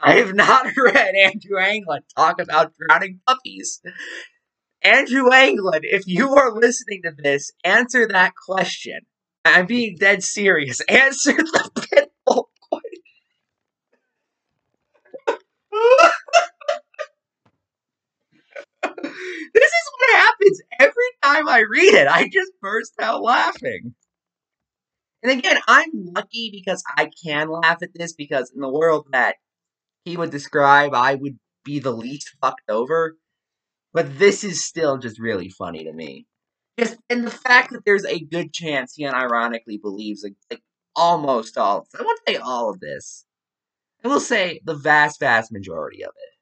I 0.00 0.14
have 0.14 0.34
not 0.34 0.74
read 0.76 1.14
Andrew 1.16 1.58
Anglin 1.58 2.00
talk 2.16 2.40
about 2.40 2.72
drowning 2.78 3.20
puppies. 3.26 3.82
Andrew 4.82 5.30
Anglin, 5.30 5.82
if 5.84 6.06
you 6.06 6.34
are 6.34 6.52
listening 6.52 7.02
to 7.04 7.12
this, 7.16 7.52
answer 7.64 8.06
that 8.08 8.32
question. 8.34 9.00
I'm 9.44 9.66
being 9.66 9.96
dead 9.98 10.22
serious. 10.22 10.80
Answer 10.88 11.32
the 11.32 11.70
pitbull 11.74 12.44
question. 12.70 13.02
this 19.52 19.54
is 19.54 19.90
what 19.98 20.16
happens 20.16 20.60
every 20.78 20.92
time 21.22 21.48
I 21.48 21.64
read 21.68 21.94
it. 21.94 22.06
I 22.06 22.28
just 22.28 22.52
burst 22.60 22.94
out 23.00 23.22
laughing. 23.22 23.94
And 25.22 25.38
again, 25.38 25.58
I'm 25.68 25.90
lucky 25.92 26.50
because 26.52 26.82
I 26.96 27.10
can 27.24 27.48
laugh 27.48 27.78
at 27.82 27.94
this 27.94 28.12
because 28.12 28.52
in 28.54 28.60
the 28.60 28.68
world 28.68 29.06
that 29.12 29.36
he 30.04 30.16
would 30.16 30.30
describe, 30.30 30.94
I 30.94 31.14
would 31.14 31.38
be 31.64 31.78
the 31.78 31.92
least 31.92 32.36
fucked 32.40 32.68
over. 32.68 33.16
But 33.92 34.18
this 34.18 34.44
is 34.44 34.64
still 34.64 34.98
just 34.98 35.18
really 35.18 35.48
funny 35.48 35.84
to 35.84 35.92
me. 35.92 36.26
Just 36.78 36.96
and 37.10 37.26
the 37.26 37.30
fact 37.30 37.72
that 37.72 37.84
there's 37.84 38.06
a 38.06 38.20
good 38.20 38.52
chance 38.52 38.94
he 38.94 39.04
unironically 39.04 39.80
believes 39.80 40.22
like, 40.22 40.34
like 40.50 40.62
almost 40.96 41.58
all. 41.58 41.86
I 41.98 42.02
won't 42.02 42.20
say 42.26 42.36
all 42.36 42.70
of 42.70 42.80
this. 42.80 43.26
I 44.04 44.08
will 44.08 44.20
say 44.20 44.60
the 44.64 44.74
vast, 44.74 45.20
vast 45.20 45.52
majority 45.52 46.02
of 46.02 46.10
it. 46.10 46.32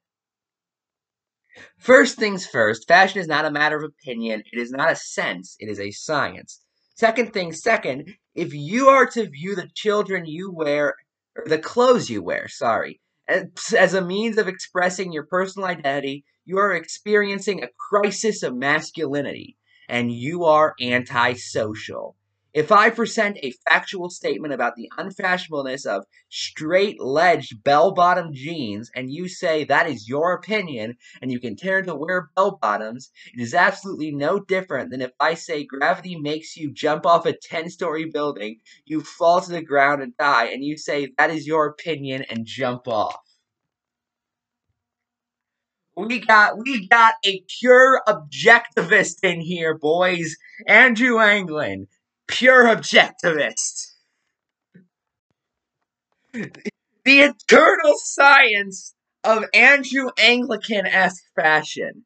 First 1.77 2.17
things 2.17 2.47
first, 2.47 2.87
fashion 2.87 3.19
is 3.19 3.27
not 3.27 3.45
a 3.45 3.51
matter 3.51 3.77
of 3.77 3.83
opinion. 3.83 4.43
It 4.51 4.59
is 4.59 4.71
not 4.71 4.91
a 4.91 4.95
sense. 4.95 5.55
It 5.59 5.67
is 5.67 5.79
a 5.79 5.91
science. 5.91 6.61
Second 6.95 7.33
thing 7.33 7.51
second, 7.51 8.15
if 8.35 8.53
you 8.53 8.87
are 8.87 9.05
to 9.07 9.29
view 9.29 9.55
the 9.55 9.69
children 9.75 10.25
you 10.25 10.51
wear, 10.51 10.95
or 11.35 11.45
the 11.47 11.57
clothes 11.57 12.09
you 12.09 12.23
wear, 12.23 12.47
sorry, 12.47 13.01
as, 13.27 13.45
as 13.77 13.93
a 13.93 14.01
means 14.01 14.37
of 14.37 14.47
expressing 14.47 15.11
your 15.11 15.25
personal 15.25 15.67
identity, 15.67 16.23
you 16.45 16.57
are 16.57 16.73
experiencing 16.73 17.63
a 17.63 17.69
crisis 17.77 18.43
of 18.43 18.55
masculinity 18.55 19.57
and 19.87 20.11
you 20.11 20.45
are 20.45 20.73
antisocial. 20.81 22.15
If 22.53 22.69
I 22.69 22.89
present 22.89 23.37
a 23.41 23.53
factual 23.69 24.09
statement 24.09 24.53
about 24.53 24.75
the 24.75 24.91
unfashionableness 24.97 25.85
of 25.85 26.03
straight 26.27 26.99
ledged 26.99 27.63
bell 27.63 27.93
bottom 27.93 28.33
jeans 28.33 28.91
and 28.93 29.09
you 29.09 29.29
say 29.29 29.63
that 29.63 29.87
is 29.87 30.09
your 30.09 30.33
opinion 30.33 30.97
and 31.21 31.31
you 31.31 31.39
can 31.39 31.55
continue 31.55 31.83
to 31.83 31.95
wear 31.95 32.29
bell 32.35 32.59
bottoms, 32.61 33.09
it 33.33 33.39
is 33.39 33.53
absolutely 33.53 34.11
no 34.11 34.39
different 34.39 34.91
than 34.91 35.01
if 35.01 35.11
I 35.17 35.35
say 35.35 35.63
gravity 35.63 36.17
makes 36.17 36.57
you 36.57 36.73
jump 36.73 37.05
off 37.05 37.25
a 37.25 37.31
10 37.31 37.69
story 37.69 38.05
building, 38.05 38.59
you 38.83 38.99
fall 38.99 39.39
to 39.39 39.51
the 39.51 39.61
ground 39.61 40.01
and 40.01 40.17
die, 40.17 40.47
and 40.47 40.61
you 40.61 40.75
say 40.75 41.13
that 41.17 41.29
is 41.29 41.47
your 41.47 41.67
opinion 41.67 42.25
and 42.29 42.45
jump 42.45 42.85
off. 42.85 43.30
We 46.07 46.19
got 46.19 46.57
we 46.57 46.87
got 46.87 47.13
a 47.23 47.43
pure 47.59 48.01
objectivist 48.07 49.23
in 49.23 49.41
here, 49.41 49.77
boys. 49.77 50.35
Andrew 50.67 51.19
Anglin, 51.19 51.87
pure 52.27 52.65
objectivist. 52.65 53.91
The 56.33 56.53
eternal 57.05 57.93
science 57.97 58.95
of 59.23 59.45
Andrew 59.53 60.09
Anglican 60.17 60.85
esque 60.85 61.23
fashion. 61.35 62.05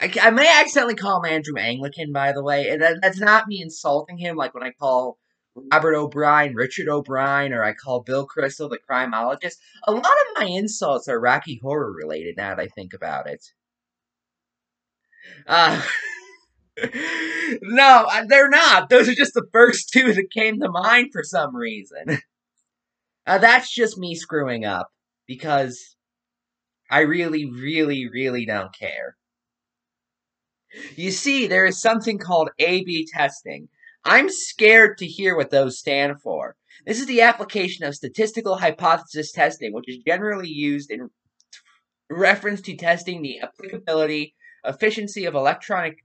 I, 0.00 0.12
I, 0.20 0.30
may 0.30 0.60
accidentally 0.60 0.96
call 0.96 1.22
him 1.22 1.32
Andrew 1.32 1.56
Anglican, 1.56 2.12
by 2.12 2.32
the 2.32 2.42
way. 2.42 2.76
That, 2.76 2.98
that's 3.00 3.20
not 3.20 3.46
me 3.46 3.62
insulting 3.62 4.18
him, 4.18 4.36
like 4.36 4.52
when 4.52 4.64
I 4.64 4.72
call 4.72 5.18
Robert 5.54 5.94
O'Brien, 5.94 6.54
Richard 6.54 6.88
O'Brien, 6.88 7.52
or 7.52 7.62
I 7.62 7.74
call 7.74 8.00
Bill 8.00 8.26
Kristol 8.26 8.70
the 8.70 8.78
criminologist. 8.78 9.58
A 9.84 9.92
lot 9.92 10.04
of 10.04 10.40
my 10.40 10.46
insults 10.46 11.08
are 11.08 11.20
Rocky 11.20 11.60
Horror 11.62 11.92
related 11.92 12.36
now 12.36 12.54
that 12.54 12.62
I 12.62 12.68
think 12.68 12.94
about 12.94 13.26
it. 13.26 13.44
Uh, 15.46 15.82
no, 17.62 18.06
they're 18.28 18.48
not. 18.48 18.88
Those 18.88 19.08
are 19.08 19.14
just 19.14 19.34
the 19.34 19.46
first 19.52 19.90
two 19.92 20.12
that 20.14 20.30
came 20.30 20.60
to 20.60 20.70
mind 20.70 21.10
for 21.12 21.22
some 21.22 21.54
reason. 21.54 22.18
Uh, 23.24 23.38
that's 23.38 23.72
just 23.72 23.96
me 23.96 24.16
screwing 24.16 24.64
up 24.64 24.90
because 25.28 25.94
I 26.90 27.02
really, 27.02 27.48
really, 27.48 28.08
really 28.08 28.44
don't 28.44 28.76
care. 28.76 29.16
You 30.96 31.12
see, 31.12 31.46
there 31.46 31.64
is 31.64 31.80
something 31.80 32.18
called 32.18 32.50
A 32.58 32.82
B 32.82 33.06
testing. 33.12 33.68
I'm 34.04 34.28
scared 34.28 34.98
to 34.98 35.06
hear 35.06 35.36
what 35.36 35.50
those 35.50 35.78
stand 35.78 36.20
for. 36.20 36.56
This 36.86 37.00
is 37.00 37.06
the 37.06 37.22
application 37.22 37.84
of 37.84 37.94
statistical 37.94 38.56
hypothesis 38.56 39.30
testing, 39.32 39.72
which 39.72 39.88
is 39.88 39.98
generally 40.06 40.48
used 40.48 40.90
in 40.90 41.10
reference 42.10 42.60
to 42.62 42.76
testing 42.76 43.22
the 43.22 43.40
applicability, 43.40 44.34
efficiency 44.64 45.24
of 45.24 45.34
electronic 45.34 45.98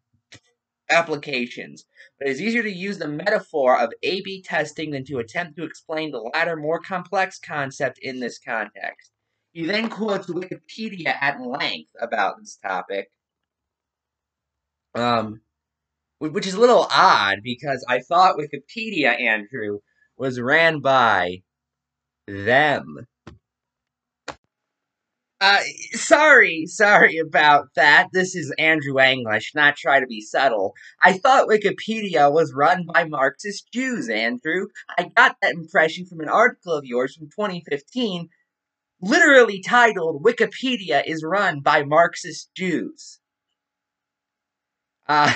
applications, 0.89 1.85
but 2.17 2.27
it 2.27 2.31
is 2.31 2.41
easier 2.41 2.63
to 2.63 2.71
use 2.71 2.97
the 2.97 3.07
metaphor 3.07 3.77
of 3.77 3.91
A 4.03 4.21
B 4.21 4.41
testing 4.41 4.91
than 4.91 5.03
to 5.05 5.17
attempt 5.17 5.57
to 5.57 5.65
explain 5.65 6.11
the 6.11 6.19
latter 6.33 6.55
more 6.55 6.79
complex 6.79 7.39
concept 7.39 7.99
in 8.01 8.19
this 8.19 8.39
context. 8.39 9.11
He 9.51 9.65
then 9.65 9.89
quotes 9.89 10.27
Wikipedia 10.27 11.15
at 11.19 11.41
length 11.41 11.91
about 11.99 12.35
this 12.39 12.57
topic. 12.63 13.09
Um, 14.95 15.41
which 16.19 16.47
is 16.47 16.55
a 16.55 16.59
little 16.59 16.87
odd 16.91 17.39
because 17.43 17.85
I 17.87 17.99
thought 17.99 18.37
Wikipedia, 18.37 19.19
Andrew, 19.19 19.79
was 20.17 20.39
ran 20.39 20.79
by 20.79 21.43
them. 22.27 23.07
Uh, 25.39 25.59
sorry, 25.91 26.65
sorry 26.65 27.19
about 27.19 27.67
that. 27.75 28.07
This 28.11 28.35
is 28.35 28.51
Andrew 28.57 28.99
English, 28.99 29.51
not 29.53 29.75
try 29.75 29.99
to 29.99 30.07
be 30.07 30.19
subtle. 30.19 30.73
I 31.03 31.13
thought 31.13 31.47
Wikipedia 31.47 32.31
was 32.31 32.53
run 32.55 32.87
by 32.91 33.03
Marxist 33.03 33.71
Jews, 33.71 34.09
Andrew. 34.09 34.67
I 34.97 35.11
got 35.15 35.35
that 35.41 35.53
impression 35.53 36.07
from 36.07 36.21
an 36.21 36.29
article 36.29 36.73
of 36.73 36.85
yours 36.85 37.15
from 37.15 37.27
2015, 37.27 38.29
literally 38.99 39.61
titled 39.61 40.23
Wikipedia 40.23 41.03
is 41.05 41.23
run 41.23 41.59
by 41.59 41.83
Marxist 41.83 42.49
Jews. 42.55 43.19
Uh, 45.07 45.33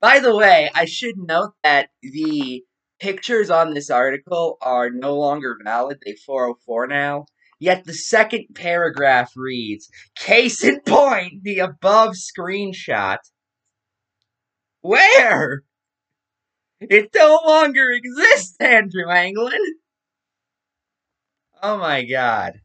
by 0.00 0.20
the 0.20 0.36
way, 0.36 0.70
I 0.74 0.84
should 0.84 1.16
note 1.16 1.54
that 1.62 1.90
the 2.02 2.64
pictures 3.00 3.50
on 3.50 3.74
this 3.74 3.90
article 3.90 4.58
are 4.60 4.90
no 4.90 5.16
longer 5.16 5.56
valid. 5.64 5.98
They 6.04 6.14
404 6.14 6.86
now. 6.86 7.26
Yet 7.60 7.84
the 7.84 7.94
second 7.94 8.46
paragraph 8.54 9.32
reads, 9.34 9.88
Case 10.16 10.62
in 10.62 10.80
point, 10.80 11.42
the 11.42 11.58
above 11.58 12.14
screenshot. 12.14 13.18
Where? 14.80 15.62
It 16.80 17.10
no 17.14 17.40
longer 17.44 17.90
exists, 17.90 18.56
Andrew 18.60 19.10
Anglin. 19.10 19.58
Oh 21.60 21.78
my 21.78 22.04
god. 22.04 22.60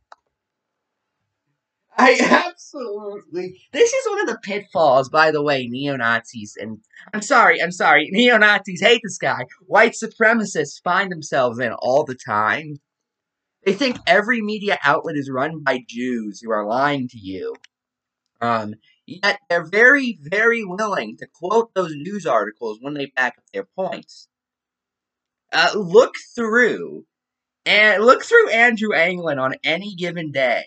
I 1.97 2.17
absolutely. 2.47 3.61
This 3.71 3.93
is 3.93 4.09
one 4.09 4.21
of 4.21 4.27
the 4.27 4.39
pitfalls, 4.41 5.09
by 5.09 5.31
the 5.31 5.43
way, 5.43 5.67
neo 5.67 5.95
Nazis 5.95 6.57
and 6.59 6.79
I'm 7.13 7.21
sorry, 7.21 7.61
I'm 7.61 7.71
sorry, 7.71 8.09
neo 8.11 8.37
Nazis 8.37 8.81
hate 8.81 9.01
this 9.03 9.17
guy. 9.17 9.45
White 9.65 9.93
supremacists 9.93 10.81
find 10.83 11.11
themselves 11.11 11.59
in 11.59 11.71
all 11.73 12.03
the 12.03 12.15
time. 12.15 12.77
They 13.65 13.73
think 13.73 13.97
every 14.05 14.41
media 14.41 14.77
outlet 14.83 15.15
is 15.15 15.29
run 15.29 15.63
by 15.63 15.79
Jews 15.87 16.41
who 16.41 16.51
are 16.51 16.65
lying 16.65 17.07
to 17.09 17.17
you. 17.17 17.55
Um, 18.41 18.75
yet 19.05 19.39
they're 19.49 19.63
very, 19.63 20.19
very 20.21 20.65
willing 20.65 21.15
to 21.17 21.27
quote 21.27 21.73
those 21.73 21.93
news 21.95 22.25
articles 22.25 22.79
when 22.81 22.93
they 22.93 23.05
back 23.05 23.35
up 23.37 23.45
their 23.53 23.63
points. 23.63 24.27
Uh, 25.53 25.71
look 25.75 26.15
through 26.35 27.05
and 27.65 28.03
look 28.03 28.23
through 28.23 28.49
Andrew 28.49 28.93
Anglin 28.93 29.39
on 29.39 29.55
any 29.63 29.95
given 29.95 30.31
day, 30.31 30.65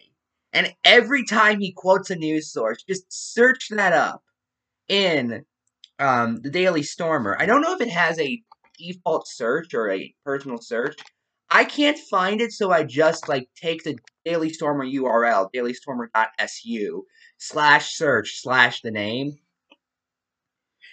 and 0.53 0.75
every 0.85 1.25
time 1.25 1.61
he 1.61 1.73
quotes 1.73 2.11
a 2.11 2.17
news 2.17 2.53
source, 2.53 2.83
just 2.89 3.05
search 3.11 3.69
that 3.71 3.93
up 3.93 4.23
in 4.89 5.45
um, 5.99 6.41
the 6.43 6.51
Daily 6.51 6.83
Stormer. 6.83 7.37
I 7.39 7.47
don't 7.47 7.63
know 7.63 7.75
if 7.75 7.81
it 7.81 7.91
has 7.91 8.19
a 8.19 8.43
default 8.79 9.27
search 9.29 9.75
or 9.75 9.91
a 9.91 10.15
personal 10.25 10.59
search, 10.59 10.97
I 11.51 11.65
can't 11.65 11.99
find 11.99 12.41
it, 12.41 12.53
so 12.53 12.73
I 12.73 12.83
just 12.83 13.29
like 13.29 13.49
take 13.57 13.85
the 13.85 13.97
Daily 14.25 14.51
Stormer 14.51 14.85
URL, 14.85 15.49
dailystormer.su 15.55 17.05
slash 17.39 17.95
search 17.95 18.41
slash 18.41 18.81
the 18.81 18.91
name. 18.91 19.39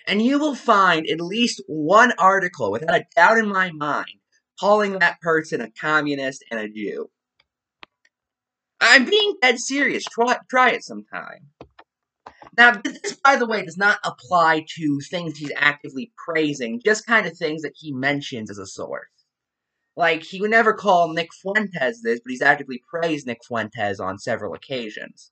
And 0.05 0.22
you 0.22 0.38
will 0.38 0.55
find 0.55 1.07
at 1.07 1.22
least 1.22 1.62
one 1.67 2.12
article, 2.19 2.72
without 2.72 2.95
a 2.95 3.05
doubt 3.15 3.38
in 3.38 3.48
my 3.48 3.72
mind, 3.72 4.19
calling 4.60 5.00
that 5.00 5.22
person 5.22 5.62
a 5.62 5.72
communist 5.72 6.43
and 6.51 6.60
a 6.60 6.67
Jew. 6.67 7.10
I'm 8.85 9.05
being 9.05 9.35
dead 9.41 9.59
serious. 9.59 10.03
Try, 10.03 10.37
try 10.49 10.71
it 10.71 10.83
sometime. 10.83 11.47
Now, 12.57 12.79
this, 12.83 13.17
by 13.23 13.37
the 13.37 13.47
way, 13.47 13.63
does 13.63 13.77
not 13.77 13.97
apply 14.03 14.65
to 14.77 14.99
things 15.09 15.37
he's 15.37 15.51
actively 15.55 16.11
praising, 16.23 16.81
just 16.85 17.05
kind 17.07 17.25
of 17.25 17.37
things 17.37 17.63
that 17.63 17.73
he 17.75 17.93
mentions 17.93 18.51
as 18.51 18.59
a 18.59 18.67
source. 18.67 19.07
Like, 19.95 20.23
he 20.23 20.41
would 20.41 20.51
never 20.51 20.73
call 20.73 21.13
Nick 21.13 21.29
Fuentes 21.33 22.01
this, 22.03 22.19
but 22.23 22.29
he's 22.29 22.41
actively 22.41 22.81
praised 22.89 23.25
Nick 23.25 23.39
Fuentes 23.47 23.99
on 23.99 24.19
several 24.19 24.53
occasions. 24.53 25.31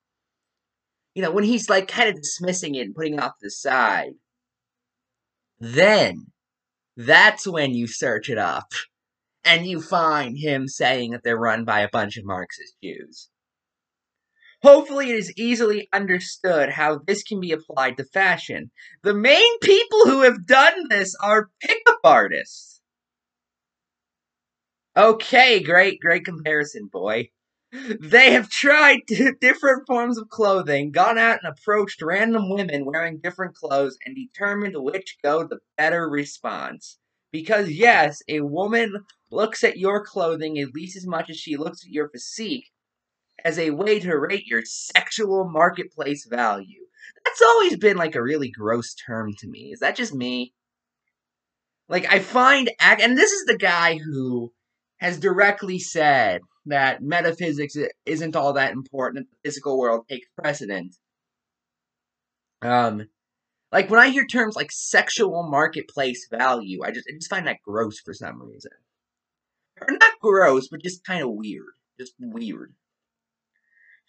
You 1.13 1.21
know, 1.21 1.31
when 1.31 1.43
he's, 1.43 1.69
like, 1.69 1.87
kind 1.87 2.09
of 2.09 2.15
dismissing 2.15 2.75
it 2.75 2.81
and 2.81 2.95
putting 2.95 3.15
it 3.15 3.21
off 3.21 3.37
to 3.39 3.47
the 3.47 3.51
side, 3.51 4.13
then 5.59 6.27
that's 6.95 7.47
when 7.47 7.73
you 7.73 7.85
search 7.85 8.29
it 8.29 8.37
up 8.37 8.71
and 9.43 9.65
you 9.65 9.81
find 9.81 10.37
him 10.37 10.67
saying 10.67 11.11
that 11.11 11.23
they're 11.23 11.37
run 11.37 11.65
by 11.65 11.81
a 11.81 11.89
bunch 11.89 12.17
of 12.17 12.25
Marxist 12.25 12.75
Jews. 12.83 13.29
Hopefully, 14.63 15.09
it 15.09 15.15
is 15.15 15.33
easily 15.37 15.89
understood 15.91 16.69
how 16.69 16.99
this 17.07 17.23
can 17.23 17.39
be 17.39 17.51
applied 17.51 17.97
to 17.97 18.03
fashion. 18.03 18.69
The 19.01 19.13
main 19.13 19.59
people 19.59 20.05
who 20.05 20.21
have 20.21 20.45
done 20.45 20.87
this 20.87 21.15
are 21.15 21.49
pickup 21.59 21.99
artists. 22.03 22.79
Okay, 24.95 25.63
great, 25.63 25.99
great 25.99 26.25
comparison, 26.25 26.89
boy. 26.91 27.31
They 27.71 28.33
have 28.33 28.49
tried 28.49 28.99
different 29.41 29.87
forms 29.87 30.19
of 30.19 30.29
clothing, 30.29 30.91
gone 30.91 31.17
out 31.17 31.39
and 31.41 31.51
approached 31.51 32.01
random 32.03 32.49
women 32.49 32.85
wearing 32.85 33.19
different 33.19 33.55
clothes, 33.55 33.97
and 34.05 34.15
determined 34.15 34.75
which 34.77 35.17
go 35.23 35.43
the 35.43 35.59
better 35.75 36.07
response. 36.07 36.99
Because, 37.31 37.71
yes, 37.71 38.21
a 38.27 38.41
woman 38.41 39.05
looks 39.31 39.63
at 39.63 39.77
your 39.77 40.05
clothing 40.05 40.59
at 40.59 40.75
least 40.75 40.97
as 40.97 41.07
much 41.07 41.31
as 41.31 41.37
she 41.37 41.57
looks 41.57 41.83
at 41.83 41.91
your 41.91 42.09
physique 42.09 42.67
as 43.43 43.57
a 43.57 43.71
way 43.71 43.99
to 43.99 44.17
rate 44.17 44.45
your 44.47 44.63
sexual 44.65 45.49
marketplace 45.49 46.25
value. 46.25 46.85
That's 47.25 47.41
always 47.41 47.77
been 47.77 47.97
like 47.97 48.15
a 48.15 48.21
really 48.21 48.49
gross 48.49 48.93
term 48.93 49.33
to 49.39 49.47
me. 49.47 49.71
Is 49.73 49.79
that 49.79 49.95
just 49.95 50.13
me? 50.13 50.53
Like, 51.87 52.11
I 52.11 52.19
find, 52.19 52.71
and 52.79 53.17
this 53.17 53.31
is 53.31 53.45
the 53.45 53.57
guy 53.57 53.97
who 53.97 54.53
has 54.97 55.19
directly 55.19 55.77
said 55.79 56.41
that 56.67 57.01
metaphysics 57.01 57.75
isn't 58.05 58.35
all 58.35 58.53
that 58.53 58.71
important, 58.71 59.27
the 59.29 59.49
physical 59.49 59.77
world 59.77 60.07
takes 60.07 60.27
precedent. 60.37 60.95
Um, 62.61 63.07
like 63.71 63.89
when 63.89 63.99
I 63.99 64.09
hear 64.09 64.25
terms 64.25 64.55
like 64.55 64.71
sexual 64.71 65.43
marketplace 65.49 66.27
value, 66.29 66.81
I 66.83 66.91
just 66.91 67.07
I 67.09 67.13
just 67.15 67.29
find 67.29 67.47
that 67.47 67.61
gross 67.65 67.99
for 67.99 68.13
some 68.13 68.41
reason. 68.41 68.71
Or 69.81 69.87
not 69.89 70.19
gross, 70.21 70.67
but 70.67 70.83
just 70.83 71.03
kind 71.03 71.23
of 71.23 71.31
weird. 71.31 71.73
Just 71.99 72.13
weird. 72.19 72.73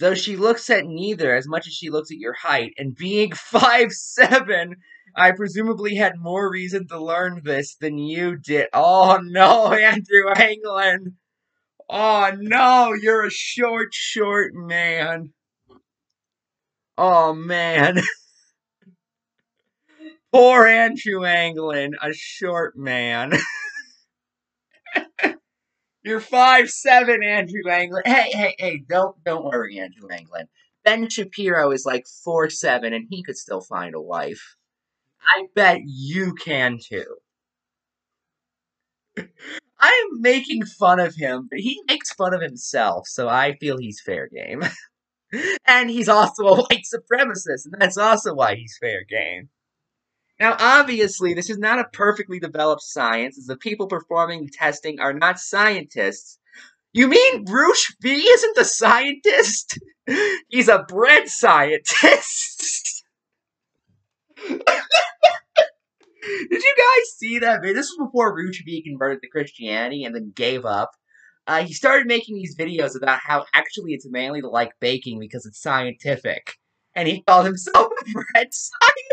Though 0.02 0.14
she 0.16 0.34
looks 0.34 0.68
at 0.68 0.84
neither 0.84 1.32
as 1.32 1.46
much 1.46 1.68
as 1.68 1.74
she 1.74 1.88
looks 1.88 2.10
at 2.10 2.18
your 2.18 2.32
height, 2.32 2.74
and 2.76 2.92
being 2.92 3.30
five 3.36 3.92
seven 3.92 4.74
I 5.14 5.30
presumably 5.30 5.94
had 5.94 6.18
more 6.18 6.50
reason 6.50 6.88
to 6.88 6.98
learn 6.98 7.42
this 7.44 7.76
than 7.76 7.98
you 7.98 8.36
did. 8.36 8.66
Oh 8.72 9.20
no, 9.22 9.72
Andrew 9.72 10.28
Anglin. 10.34 11.18
Oh 11.88 12.32
no, 12.36 12.94
you're 13.00 13.26
a 13.26 13.30
short, 13.30 13.94
short 13.94 14.54
man. 14.54 15.32
Oh 16.98 17.32
man. 17.32 18.00
Poor 20.32 20.66
Andrew 20.66 21.24
Anglin, 21.24 21.92
a 22.02 22.12
short 22.12 22.76
man. 22.76 23.34
You're 26.04 26.20
five 26.20 26.68
seven, 26.68 27.22
Andrew 27.22 27.68
Anglin. 27.70 28.02
Hey, 28.04 28.30
hey, 28.32 28.54
hey! 28.58 28.84
Don't 28.88 29.22
don't 29.24 29.44
worry, 29.44 29.78
Andrew 29.78 30.08
Anglin. 30.10 30.48
Ben 30.84 31.08
Shapiro 31.08 31.70
is 31.70 31.86
like 31.86 32.06
four 32.24 32.50
seven, 32.50 32.92
and 32.92 33.06
he 33.08 33.22
could 33.22 33.36
still 33.36 33.60
find 33.60 33.94
a 33.94 34.00
wife. 34.00 34.56
I 35.22 35.46
bet 35.54 35.82
you 35.84 36.34
can 36.34 36.78
too. 36.82 37.16
I 39.78 40.08
am 40.10 40.20
making 40.20 40.64
fun 40.64 40.98
of 40.98 41.14
him, 41.14 41.48
but 41.50 41.60
he 41.60 41.82
makes 41.88 42.12
fun 42.12 42.34
of 42.34 42.42
himself, 42.42 43.06
so 43.08 43.28
I 43.28 43.56
feel 43.56 43.78
he's 43.78 44.00
fair 44.00 44.28
game. 44.28 44.62
and 45.66 45.90
he's 45.90 46.08
also 46.08 46.44
a 46.44 46.56
white 46.56 46.84
supremacist, 46.84 47.66
and 47.66 47.74
that's 47.78 47.96
also 47.96 48.34
why 48.34 48.56
he's 48.56 48.76
fair 48.80 49.04
game. 49.08 49.50
Now, 50.42 50.56
obviously, 50.58 51.34
this 51.34 51.48
is 51.48 51.58
not 51.58 51.78
a 51.78 51.84
perfectly 51.92 52.40
developed 52.40 52.82
science, 52.82 53.38
as 53.38 53.46
the 53.46 53.56
people 53.56 53.86
performing 53.86 54.48
testing 54.48 54.98
are 54.98 55.12
not 55.12 55.38
scientists. 55.38 56.40
You 56.92 57.06
mean 57.06 57.44
Roosh 57.44 57.92
V 58.02 58.10
isn't 58.12 58.58
a 58.58 58.64
scientist? 58.64 59.78
He's 60.48 60.66
a 60.66 60.82
bread 60.88 61.28
scientist. 61.28 63.04
Did 64.48 64.60
you 66.50 66.74
guys 66.76 67.12
see 67.18 67.38
that? 67.38 67.62
This 67.62 67.94
was 67.96 68.08
before 68.08 68.34
Roosh 68.34 68.64
V 68.64 68.82
converted 68.82 69.22
to 69.22 69.28
Christianity 69.28 70.02
and 70.02 70.12
then 70.12 70.32
gave 70.34 70.64
up. 70.64 70.90
Uh, 71.46 71.62
he 71.62 71.72
started 71.72 72.08
making 72.08 72.34
these 72.34 72.56
videos 72.56 73.00
about 73.00 73.20
how 73.22 73.46
actually 73.54 73.92
it's 73.92 74.10
manly 74.10 74.40
to 74.40 74.48
like 74.48 74.72
baking 74.80 75.20
because 75.20 75.46
it's 75.46 75.62
scientific. 75.62 76.54
And 76.96 77.06
he 77.06 77.22
called 77.22 77.46
himself 77.46 77.86
a 78.00 78.10
bread 78.10 78.48
scientist. 78.52 79.11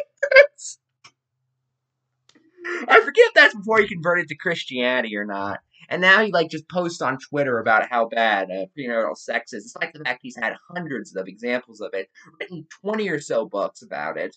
I 2.65 3.02
forget 3.04 3.26
if 3.28 3.34
that's 3.34 3.56
before 3.56 3.80
he 3.80 3.88
converted 3.88 4.28
to 4.28 4.36
Christianity 4.36 5.15
or 5.15 5.26
not. 5.26 5.60
And 5.89 6.02
now 6.02 6.24
he 6.24 6.32
like 6.32 6.50
just 6.50 6.69
posts 6.69 7.02
on 7.02 7.17
Twitter 7.17 7.60
about 7.60 7.89
how 7.89 8.08
bad 8.08 8.50
uh, 8.52 8.65
premarital 8.78 9.17
sex 9.17 9.54
is, 9.54 9.63
despite 9.63 9.93
the 9.93 10.04
fact 10.04 10.19
he's 10.22 10.38
had 10.39 10.54
hundreds 10.69 11.15
of 11.15 11.28
examples 11.28 11.82
of 11.82 11.91
it, 11.93 12.10
written 12.39 12.67
twenty 12.82 13.10
or 13.10 13.19
so 13.19 13.48
books 13.48 13.82
about 13.82 14.17
it. 14.17 14.36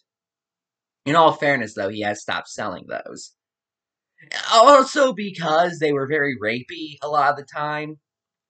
In 1.04 1.16
all 1.16 1.32
fairness, 1.32 1.74
though, 1.74 1.88
he 1.88 2.00
has 2.02 2.22
stopped 2.22 2.48
selling 2.48 2.86
those. 2.88 3.34
Also 4.52 5.12
because 5.12 5.78
they 5.78 5.92
were 5.92 6.06
very 6.06 6.36
rapey 6.42 6.96
a 7.02 7.08
lot 7.08 7.32
of 7.32 7.36
the 7.36 7.44
time, 7.44 7.96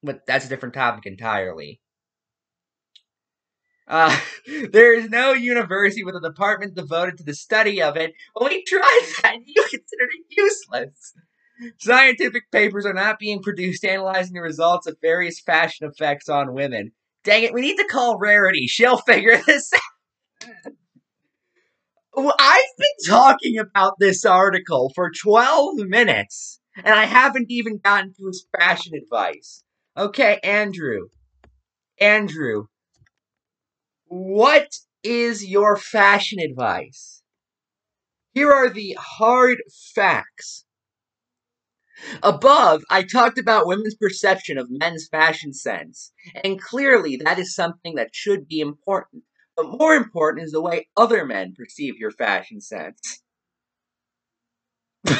but 0.03 0.21
that's 0.27 0.45
a 0.45 0.49
different 0.49 0.75
topic 0.75 1.05
entirely. 1.05 1.81
Uh, 3.87 4.17
there 4.71 4.93
is 4.93 5.09
no 5.09 5.33
university 5.33 6.03
with 6.03 6.15
a 6.15 6.21
department 6.21 6.75
devoted 6.75 7.17
to 7.17 7.23
the 7.23 7.33
study 7.33 7.81
of 7.81 7.97
it. 7.97 8.13
When 8.33 8.49
we 8.49 8.63
tried 8.63 9.01
that, 9.23 9.37
you 9.45 9.61
considered 9.69 10.09
it 10.11 10.25
useless. 10.29 11.13
Scientific 11.79 12.51
papers 12.51 12.85
are 12.85 12.93
not 12.93 13.19
being 13.19 13.41
produced 13.41 13.85
analyzing 13.85 14.33
the 14.33 14.41
results 14.41 14.87
of 14.87 14.97
various 15.01 15.39
fashion 15.39 15.87
effects 15.87 16.27
on 16.27 16.53
women. 16.53 16.91
Dang 17.23 17.43
it, 17.43 17.53
we 17.53 17.61
need 17.61 17.77
to 17.77 17.87
call 17.89 18.17
Rarity. 18.17 18.67
She'll 18.67 18.97
figure 18.97 19.39
this 19.45 19.71
out. 19.73 20.73
Well, 22.15 22.35
I've 22.39 22.63
been 22.77 23.11
talking 23.13 23.57
about 23.57 23.93
this 23.99 24.25
article 24.25 24.91
for 24.93 25.09
12 25.09 25.77
minutes, 25.87 26.59
and 26.75 26.93
I 26.93 27.05
haven't 27.05 27.47
even 27.49 27.79
gotten 27.79 28.13
to 28.13 28.27
his 28.27 28.45
fashion 28.57 28.93
advice. 28.93 29.63
Okay, 29.97 30.39
Andrew. 30.43 31.07
Andrew, 31.99 32.65
what 34.13 34.75
is 35.03 35.43
your 35.43 35.75
fashion 35.75 36.39
advice? 36.39 37.23
Here 38.33 38.51
are 38.51 38.69
the 38.69 38.95
hard 38.99 39.63
facts. 39.95 40.65
Above, 42.21 42.83
I 42.91 43.03
talked 43.03 43.39
about 43.39 43.65
women's 43.65 43.95
perception 43.95 44.59
of 44.59 44.67
men's 44.69 45.07
fashion 45.07 45.51
sense, 45.51 46.11
and 46.43 46.61
clearly 46.61 47.17
that 47.17 47.39
is 47.39 47.55
something 47.55 47.95
that 47.95 48.13
should 48.13 48.47
be 48.47 48.59
important. 48.59 49.23
But 49.55 49.69
more 49.69 49.95
important 49.95 50.45
is 50.45 50.51
the 50.51 50.61
way 50.61 50.89
other 50.95 51.25
men 51.25 51.55
perceive 51.57 51.97
your 51.97 52.11
fashion 52.11 52.61
sense. 52.61 53.23
I 55.07 55.15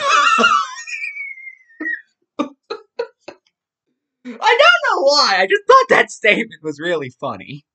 don't 4.25 4.27
know 4.27 5.01
why, 5.03 5.37
I 5.39 5.47
just 5.49 5.63
thought 5.67 5.85
that 5.89 6.11
statement 6.11 6.61
was 6.61 6.79
really 6.79 7.09
funny. 7.19 7.65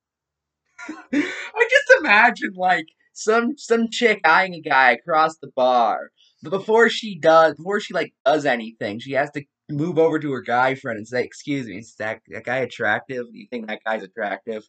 I 0.89 1.69
just 1.71 2.01
imagine 2.01 2.53
like 2.55 2.87
some 3.13 3.57
some 3.57 3.89
chick 3.91 4.21
eyeing 4.25 4.55
a 4.55 4.61
guy 4.61 4.93
across 4.93 5.37
the 5.39 5.51
bar, 5.55 6.11
but 6.43 6.51
before 6.51 6.89
she 6.89 7.19
does, 7.19 7.55
before 7.55 7.81
she 7.81 7.95
like 7.95 8.13
does 8.25 8.47
anything, 8.47 9.01
she 9.01 9.13
has 9.13 9.31
to 9.33 9.45
move 9.71 9.99
over 9.99 10.19
to 10.19 10.33
her 10.33 10.43
guy 10.43 10.75
friend 10.75 10.99
and 10.99 11.09
say, 11.09 11.25
"Excuse 11.25 11.67
me, 11.67 11.79
is 11.79 11.95
that, 11.99 12.21
that 12.29 12.45
guy 12.45 12.59
attractive? 12.59 13.27
Do 13.33 13.39
you 13.39 13.47
think 13.51 13.67
that 13.67 13.83
guy's 13.85 14.03
attractive?" 14.03 14.65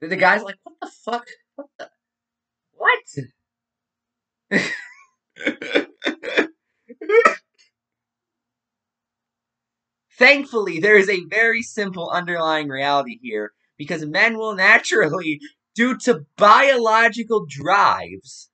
And 0.00 0.10
the 0.10 0.16
guy's 0.16 0.42
like, 0.42 0.56
"What 0.62 0.76
the 0.80 0.90
fuck? 1.04 1.26
What 1.56 1.68
the 1.78 1.90
what?" 2.72 2.98
Thankfully, 10.18 10.78
there 10.78 10.96
is 10.96 11.08
a 11.08 11.24
very 11.24 11.62
simple 11.62 12.10
underlying 12.10 12.68
reality 12.68 13.18
here 13.22 13.52
because 13.82 14.06
men 14.06 14.38
will 14.38 14.54
naturally, 14.54 15.40
due 15.74 15.98
to 15.98 16.24
biological 16.36 17.44
drives, 17.48 18.48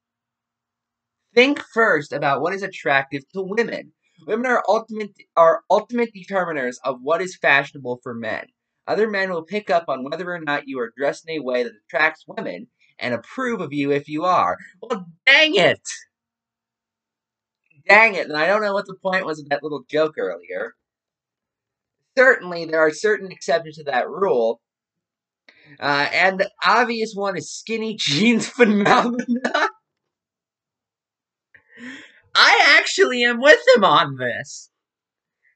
think 1.35 1.61
first 1.75 2.15
about 2.15 2.41
what 2.41 2.55
is 2.55 2.63
attractive 2.63 3.23
to 3.35 3.43
women. 3.43 3.93
Women 4.27 4.47
are 4.47 4.65
ultimate 4.67 5.11
are 5.37 5.63
ultimate 5.71 6.11
determiners 6.15 6.77
of 6.83 6.97
what 7.03 7.21
is 7.21 7.37
fashionable 7.37 8.01
for 8.03 8.15
men. 8.15 8.47
Other 8.87 9.09
men 9.09 9.31
will 9.31 9.45
pick 9.45 9.69
up 9.69 9.85
on 9.89 10.03
whether 10.03 10.33
or 10.33 10.41
not 10.41 10.67
you 10.67 10.81
are 10.81 10.93
dressed 10.97 11.29
in 11.29 11.37
a 11.37 11.45
way 11.45 11.63
that 11.63 11.73
attracts 11.87 12.25
women 12.27 12.69
and 12.99 13.13
approve 13.13 13.61
of 13.61 13.73
you 13.73 13.93
if 13.93 14.09
you 14.09 14.25
are. 14.25 14.57
Well, 14.81 15.07
dang 15.27 15.55
it! 15.55 15.87
Dang 17.87 18.15
it, 18.15 18.29
and 18.29 18.37
I 18.37 18.47
don't 18.47 18.63
know 18.63 18.73
what 18.73 18.87
the 18.87 18.97
point 19.03 19.27
was 19.27 19.41
of 19.41 19.51
that 19.51 19.63
little 19.63 19.85
joke 19.91 20.15
earlier. 20.19 20.73
Certainly, 22.17 22.65
there 22.65 22.81
are 22.81 22.91
certain 22.91 23.31
exceptions 23.31 23.77
to 23.77 23.85
that 23.85 24.09
rule, 24.09 24.61
uh, 25.81 26.09
and 26.13 26.41
the 26.41 26.51
obvious 26.65 27.13
one 27.15 27.37
is 27.37 27.51
skinny 27.51 27.95
jeans 27.99 28.49
phenomena. 28.49 29.69
I 32.35 32.77
actually 32.79 33.25
am 33.25 33.41
with 33.41 33.61
him 33.75 33.85
on 33.85 34.17
this. 34.17 34.71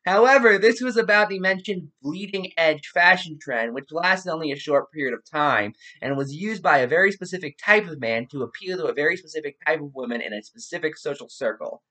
However, 0.04 0.58
this 0.58 0.80
was 0.80 0.96
about 0.96 1.28
the 1.28 1.38
mentioned 1.38 1.90
bleeding 2.02 2.52
edge 2.56 2.88
fashion 2.88 3.38
trend, 3.40 3.72
which 3.72 3.92
lasted 3.92 4.32
only 4.32 4.50
a 4.50 4.56
short 4.56 4.90
period 4.90 5.14
of 5.14 5.24
time 5.30 5.74
and 6.00 6.16
was 6.16 6.34
used 6.34 6.62
by 6.62 6.78
a 6.78 6.88
very 6.88 7.12
specific 7.12 7.56
type 7.64 7.86
of 7.86 8.00
man 8.00 8.26
to 8.32 8.42
appeal 8.42 8.78
to 8.78 8.86
a 8.86 8.94
very 8.94 9.16
specific 9.16 9.56
type 9.64 9.80
of 9.80 9.94
woman 9.94 10.20
in 10.20 10.32
a 10.32 10.42
specific 10.42 10.98
social 10.98 11.28
circle. 11.28 11.82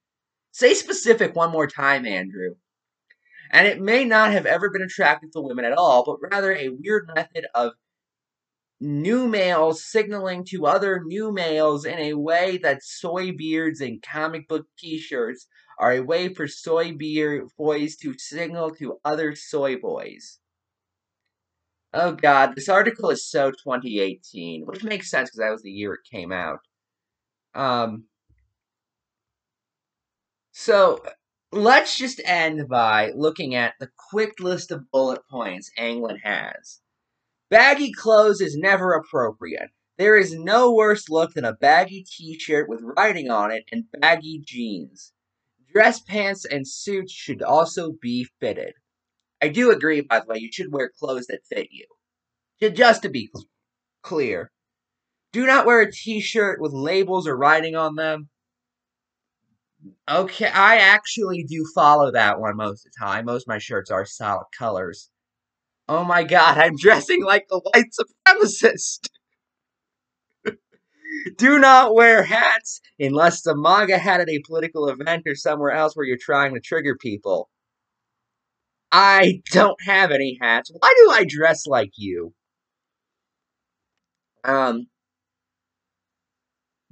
Say 0.51 0.73
specific 0.73 1.35
one 1.35 1.51
more 1.51 1.67
time, 1.67 2.05
Andrew. 2.05 2.55
And 3.49 3.65
it 3.65 3.79
may 3.79 4.03
not 4.03 4.31
have 4.31 4.45
ever 4.45 4.69
been 4.69 4.81
attractive 4.81 5.31
to 5.31 5.41
women 5.41 5.63
at 5.65 5.73
all, 5.73 6.03
but 6.05 6.17
rather 6.31 6.53
a 6.53 6.69
weird 6.69 7.09
method 7.15 7.45
of 7.55 7.73
new 8.81 9.27
males 9.27 9.85
signaling 9.85 10.43
to 10.43 10.65
other 10.65 11.03
new 11.05 11.31
males 11.31 11.85
in 11.85 11.99
a 11.99 12.13
way 12.15 12.57
that 12.57 12.83
soy 12.83 13.31
beards 13.31 13.79
and 13.79 14.01
comic 14.01 14.47
book 14.47 14.65
t-shirts 14.77 15.47
are 15.77 15.93
a 15.93 16.01
way 16.01 16.33
for 16.33 16.47
soy 16.47 16.91
beard 16.91 17.47
boys 17.57 17.95
to 17.95 18.17
signal 18.17 18.71
to 18.71 18.99
other 19.05 19.35
soy 19.35 19.77
boys. 19.77 20.39
Oh 21.93 22.13
god, 22.13 22.55
this 22.55 22.69
article 22.69 23.09
is 23.11 23.29
so 23.29 23.51
2018, 23.51 24.65
which 24.65 24.83
makes 24.83 25.11
sense 25.11 25.29
because 25.29 25.39
that 25.39 25.51
was 25.51 25.61
the 25.61 25.71
year 25.71 25.93
it 25.93 26.09
came 26.09 26.31
out. 26.31 26.59
Um, 27.53 28.05
so 30.51 31.03
let's 31.51 31.97
just 31.97 32.21
end 32.25 32.67
by 32.69 33.11
looking 33.15 33.55
at 33.55 33.73
the 33.79 33.89
quick 34.09 34.39
list 34.39 34.71
of 34.71 34.89
bullet 34.91 35.21
points 35.29 35.69
Anglin 35.77 36.17
has. 36.23 36.79
Baggy 37.51 37.91
clothes 37.91 38.39
is 38.39 38.55
never 38.55 38.93
appropriate. 38.93 39.71
There 39.97 40.15
is 40.17 40.33
no 40.33 40.73
worse 40.73 41.09
look 41.09 41.33
than 41.33 41.43
a 41.43 41.53
baggy 41.53 42.05
t 42.09 42.39
shirt 42.39 42.69
with 42.69 42.79
writing 42.81 43.29
on 43.29 43.51
it 43.51 43.65
and 43.73 43.83
baggy 43.99 44.41
jeans. 44.43 45.11
Dress 45.73 45.99
pants 45.99 46.45
and 46.45 46.65
suits 46.65 47.11
should 47.11 47.43
also 47.43 47.91
be 48.01 48.25
fitted. 48.39 48.75
I 49.41 49.49
do 49.49 49.69
agree, 49.69 49.99
by 49.99 50.21
the 50.21 50.27
way, 50.27 50.37
you 50.37 50.49
should 50.49 50.71
wear 50.71 50.93
clothes 50.97 51.27
that 51.27 51.45
fit 51.45 51.67
you. 51.71 51.85
Just 52.71 53.01
to 53.01 53.09
be 53.09 53.29
clear, 54.01 54.49
do 55.33 55.45
not 55.45 55.65
wear 55.65 55.81
a 55.81 55.91
t 55.91 56.21
shirt 56.21 56.61
with 56.61 56.71
labels 56.71 57.27
or 57.27 57.35
writing 57.35 57.75
on 57.75 57.95
them. 57.95 58.29
Okay, 60.09 60.47
I 60.47 60.77
actually 60.77 61.43
do 61.43 61.65
follow 61.75 62.11
that 62.11 62.39
one 62.39 62.55
most 62.55 62.85
of 62.85 62.93
the 62.93 63.05
time. 63.05 63.25
Most 63.25 63.43
of 63.43 63.47
my 63.49 63.57
shirts 63.57 63.91
are 63.91 64.05
solid 64.05 64.45
colors. 64.57 65.09
Oh 65.91 66.05
my 66.05 66.23
god, 66.23 66.57
I'm 66.57 66.77
dressing 66.77 67.21
like 67.21 67.47
a 67.51 67.59
white 67.59 67.87
supremacist. 67.91 69.09
Do 71.37 71.59
not 71.59 71.93
wear 71.93 72.23
hats 72.23 72.79
unless 72.97 73.41
the 73.41 73.57
MAGA 73.57 73.97
hat 73.97 74.21
at 74.21 74.29
a 74.29 74.41
political 74.47 74.87
event 74.87 75.23
or 75.27 75.35
somewhere 75.35 75.71
else 75.71 75.93
where 75.93 76.05
you're 76.05 76.15
trying 76.17 76.53
to 76.53 76.61
trigger 76.61 76.95
people. 76.95 77.49
I 78.93 79.41
don't 79.51 79.81
have 79.83 80.11
any 80.11 80.37
hats. 80.39 80.71
Why 80.79 80.95
do 81.03 81.11
I 81.11 81.25
dress 81.27 81.67
like 81.67 81.91
you? 81.97 82.33
Um, 84.45 84.87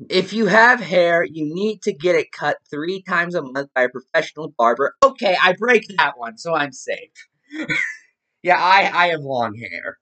if 0.10 0.34
you 0.34 0.48
have 0.48 0.82
hair, 0.82 1.24
you 1.24 1.46
need 1.56 1.84
to 1.84 1.94
get 1.94 2.16
it 2.16 2.34
cut 2.34 2.58
three 2.70 3.02
times 3.02 3.34
a 3.34 3.44
month 3.44 3.70
by 3.74 3.84
a 3.84 3.90
professional 3.90 4.54
barber. 4.58 4.96
Okay, 5.06 5.38
I 5.42 5.56
break 5.58 5.86
that 5.96 6.18
one, 6.18 6.38
so 6.38 6.54
I'm 6.54 6.74
safe. 6.74 7.14
Yeah, 8.44 8.58
I 8.58 8.90
I 8.94 9.08
have 9.10 9.22
long 9.22 9.56
hair. 9.56 9.98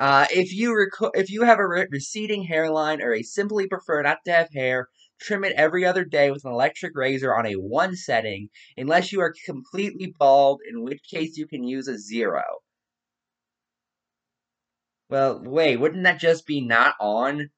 Uh, 0.00 0.26
if 0.32 0.52
you 0.52 0.76
rec- 0.76 1.12
if 1.14 1.30
you 1.30 1.42
have 1.44 1.60
a 1.60 1.66
re- 1.68 1.86
receding 1.92 2.42
hairline 2.42 3.00
or 3.00 3.12
a 3.14 3.22
simply 3.22 3.68
prefer 3.68 4.02
not 4.02 4.18
to 4.24 4.32
have 4.32 4.52
hair, 4.52 4.88
trim 5.20 5.44
it 5.44 5.52
every 5.52 5.84
other 5.84 6.04
day 6.04 6.30
with 6.32 6.44
an 6.44 6.50
electric 6.50 6.96
razor 6.96 7.32
on 7.36 7.46
a 7.46 7.54
one 7.54 7.94
setting, 7.94 8.50
unless 8.76 9.12
you 9.12 9.20
are 9.20 9.32
completely 9.46 10.12
bald, 10.18 10.60
in 10.68 10.82
which 10.82 11.04
case 11.08 11.36
you 11.36 11.46
can 11.46 11.62
use 11.62 11.86
a 11.86 11.98
zero. 11.98 12.42
Well, 15.10 15.40
wait, 15.42 15.76
wouldn't 15.76 16.04
that 16.04 16.18
just 16.20 16.46
be 16.46 16.62
not 16.62 16.94
on? 16.98 17.50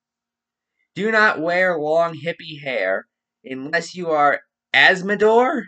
Do 0.94 1.10
not 1.10 1.38
wear 1.38 1.78
long 1.78 2.14
hippie 2.18 2.62
hair 2.62 3.06
unless 3.44 3.94
you 3.94 4.08
are 4.10 4.40
Azzmador, 4.72 5.66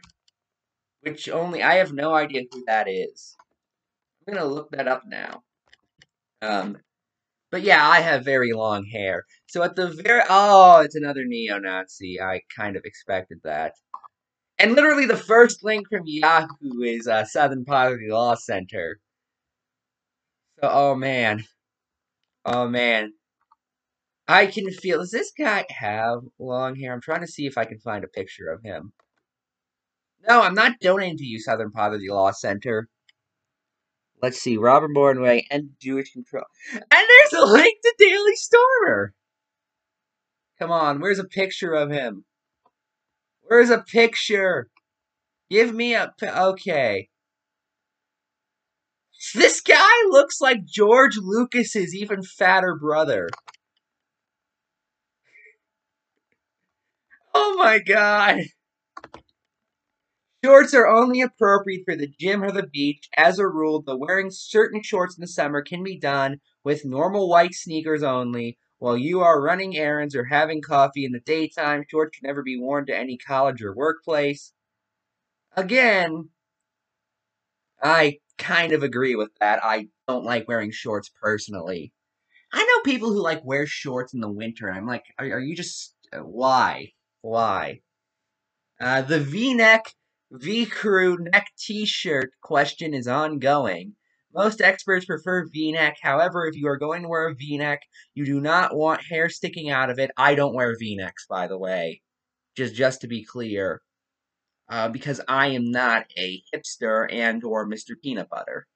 which 1.02 1.28
only 1.28 1.62
I 1.62 1.74
have 1.76 1.92
no 1.92 2.14
idea 2.14 2.42
who 2.50 2.64
that 2.66 2.88
is. 2.88 3.36
I'm 4.26 4.34
gonna 4.34 4.46
look 4.46 4.70
that 4.72 4.88
up 4.88 5.02
now. 5.06 5.42
Um, 6.42 6.78
But 7.50 7.62
yeah, 7.62 7.88
I 7.88 8.00
have 8.00 8.24
very 8.24 8.52
long 8.52 8.84
hair. 8.84 9.24
So 9.46 9.62
at 9.62 9.76
the 9.76 9.88
very 9.88 10.22
oh, 10.28 10.80
it's 10.80 10.96
another 10.96 11.24
neo-Nazi. 11.24 12.20
I 12.20 12.40
kind 12.56 12.76
of 12.76 12.82
expected 12.84 13.38
that. 13.44 13.74
And 14.58 14.74
literally, 14.74 15.06
the 15.06 15.16
first 15.16 15.64
link 15.64 15.86
from 15.88 16.02
Yahoo 16.06 16.82
is 16.82 17.06
uh, 17.06 17.24
Southern 17.24 17.64
Poverty 17.64 18.08
Law 18.10 18.34
Center. 18.34 18.98
So, 20.60 20.68
oh 20.70 20.94
man, 20.96 21.44
oh 22.44 22.68
man, 22.68 23.12
I 24.28 24.46
can 24.46 24.70
feel. 24.70 24.98
Does 25.00 25.10
this 25.10 25.32
guy 25.38 25.64
have 25.70 26.20
long 26.38 26.76
hair? 26.76 26.92
I'm 26.92 27.00
trying 27.00 27.20
to 27.22 27.26
see 27.28 27.46
if 27.46 27.58
I 27.58 27.64
can 27.64 27.78
find 27.80 28.04
a 28.04 28.08
picture 28.08 28.48
of 28.48 28.62
him. 28.64 28.92
No, 30.26 30.42
I'm 30.42 30.54
not 30.54 30.80
donating 30.80 31.18
to 31.18 31.24
you, 31.24 31.38
Southern 31.40 31.70
Poverty 31.70 32.08
Law 32.08 32.32
Center. 32.32 32.88
Let's 34.24 34.40
see, 34.40 34.56
Robert 34.56 34.90
Mornway 34.96 35.42
and 35.50 35.72
Jewish 35.78 36.10
Control. 36.10 36.46
And 36.72 36.82
there's 36.90 37.42
a 37.42 37.44
link 37.44 37.76
to 37.82 37.94
Daily 37.98 38.34
Stormer. 38.36 39.12
Come 40.58 40.72
on, 40.72 40.98
where's 41.02 41.18
a 41.18 41.24
picture 41.24 41.74
of 41.74 41.90
him? 41.90 42.24
Where's 43.42 43.68
a 43.68 43.84
picture? 43.86 44.70
Give 45.50 45.74
me 45.74 45.94
a... 45.94 46.14
Okay. 46.22 47.10
This 49.34 49.60
guy 49.60 49.92
looks 50.08 50.40
like 50.40 50.64
George 50.64 51.18
Lucas's 51.18 51.94
even 51.94 52.22
fatter 52.22 52.78
brother. 52.80 53.28
Oh 57.34 57.56
my 57.58 57.78
god. 57.78 58.38
Shorts 60.44 60.74
are 60.74 60.86
only 60.86 61.22
appropriate 61.22 61.86
for 61.86 61.96
the 61.96 62.12
gym 62.20 62.44
or 62.44 62.52
the 62.52 62.66
beach. 62.66 63.08
As 63.16 63.38
a 63.38 63.48
rule, 63.48 63.80
the 63.80 63.96
wearing 63.96 64.30
certain 64.30 64.82
shorts 64.82 65.16
in 65.16 65.22
the 65.22 65.26
summer 65.26 65.62
can 65.62 65.82
be 65.82 65.98
done 65.98 66.42
with 66.62 66.84
normal 66.84 67.30
white 67.30 67.54
sneakers 67.54 68.02
only. 68.02 68.58
While 68.76 68.98
you 68.98 69.22
are 69.22 69.40
running 69.40 69.74
errands 69.74 70.14
or 70.14 70.24
having 70.24 70.60
coffee 70.60 71.06
in 71.06 71.12
the 71.12 71.20
daytime, 71.20 71.86
shorts 71.90 72.16
should 72.16 72.26
never 72.26 72.42
be 72.42 72.60
worn 72.60 72.84
to 72.86 72.94
any 72.94 73.16
college 73.16 73.62
or 73.62 73.74
workplace. 73.74 74.52
Again, 75.56 76.28
I 77.82 78.18
kind 78.36 78.72
of 78.72 78.82
agree 78.82 79.14
with 79.14 79.30
that. 79.40 79.64
I 79.64 79.88
don't 80.06 80.26
like 80.26 80.46
wearing 80.46 80.72
shorts 80.72 81.10
personally. 81.22 81.94
I 82.52 82.62
know 82.62 82.82
people 82.82 83.10
who 83.10 83.22
like 83.22 83.42
wear 83.46 83.64
shorts 83.66 84.12
in 84.12 84.20
the 84.20 84.30
winter. 84.30 84.70
I'm 84.70 84.86
like, 84.86 85.04
are, 85.18 85.24
are 85.24 85.40
you 85.40 85.56
just 85.56 85.94
uh, 86.12 86.18
why? 86.18 86.92
Why? 87.22 87.80
Uh, 88.78 89.00
the 89.00 89.20
V-neck 89.20 89.86
V 90.36 90.66
Crew 90.66 91.16
neck 91.16 91.52
t 91.56 91.86
shirt 91.86 92.32
question 92.42 92.92
is 92.92 93.06
ongoing. 93.06 93.94
Most 94.34 94.60
experts 94.60 95.04
prefer 95.04 95.46
v 95.46 95.70
neck. 95.70 95.98
However, 96.02 96.48
if 96.48 96.56
you 96.56 96.66
are 96.66 96.76
going 96.76 97.02
to 97.02 97.08
wear 97.08 97.28
a 97.28 97.34
v 97.36 97.56
neck, 97.56 97.82
you 98.14 98.24
do 98.24 98.40
not 98.40 98.74
want 98.74 99.06
hair 99.08 99.28
sticking 99.28 99.70
out 99.70 99.90
of 99.90 100.00
it. 100.00 100.10
I 100.16 100.34
don't 100.34 100.56
wear 100.56 100.74
v 100.76 100.96
necks, 100.96 101.24
by 101.28 101.46
the 101.46 101.56
way. 101.56 102.02
Just, 102.56 102.74
just 102.74 103.02
to 103.02 103.06
be 103.06 103.24
clear. 103.24 103.80
Uh, 104.68 104.88
because 104.88 105.20
I 105.28 105.48
am 105.48 105.70
not 105.70 106.06
a 106.18 106.42
hipster 106.52 107.06
and 107.12 107.44
or 107.44 107.68
Mr. 107.68 107.94
Peanut 108.02 108.28
Butter. 108.28 108.66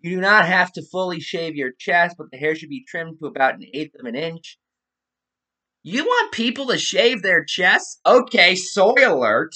You 0.00 0.10
do 0.10 0.20
not 0.20 0.44
have 0.44 0.72
to 0.72 0.86
fully 0.92 1.20
shave 1.20 1.56
your 1.56 1.72
chest, 1.78 2.16
but 2.18 2.26
the 2.30 2.36
hair 2.36 2.54
should 2.54 2.68
be 2.68 2.84
trimmed 2.86 3.18
to 3.20 3.26
about 3.26 3.54
an 3.54 3.64
eighth 3.72 3.94
of 3.98 4.04
an 4.04 4.14
inch. 4.14 4.58
You 5.82 6.04
want 6.04 6.32
people 6.32 6.66
to 6.66 6.76
shave 6.76 7.22
their 7.22 7.42
chests? 7.44 7.98
Okay, 8.04 8.54
soy 8.56 8.96
alert. 9.06 9.54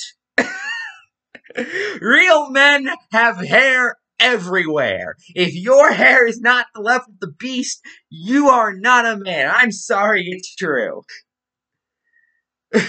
Real 2.00 2.50
men 2.50 2.88
have 3.12 3.38
hair 3.38 3.96
everywhere. 4.20 5.16
If 5.34 5.54
your 5.54 5.92
hair 5.92 6.26
is 6.26 6.40
not 6.40 6.66
the 6.74 6.80
level 6.80 7.12
of 7.12 7.20
the 7.20 7.32
beast, 7.38 7.80
you 8.10 8.48
are 8.48 8.74
not 8.74 9.06
a 9.06 9.16
man. 9.16 9.50
I'm 9.54 9.72
sorry, 9.72 10.26
it's 10.28 10.54
true. 10.54 11.02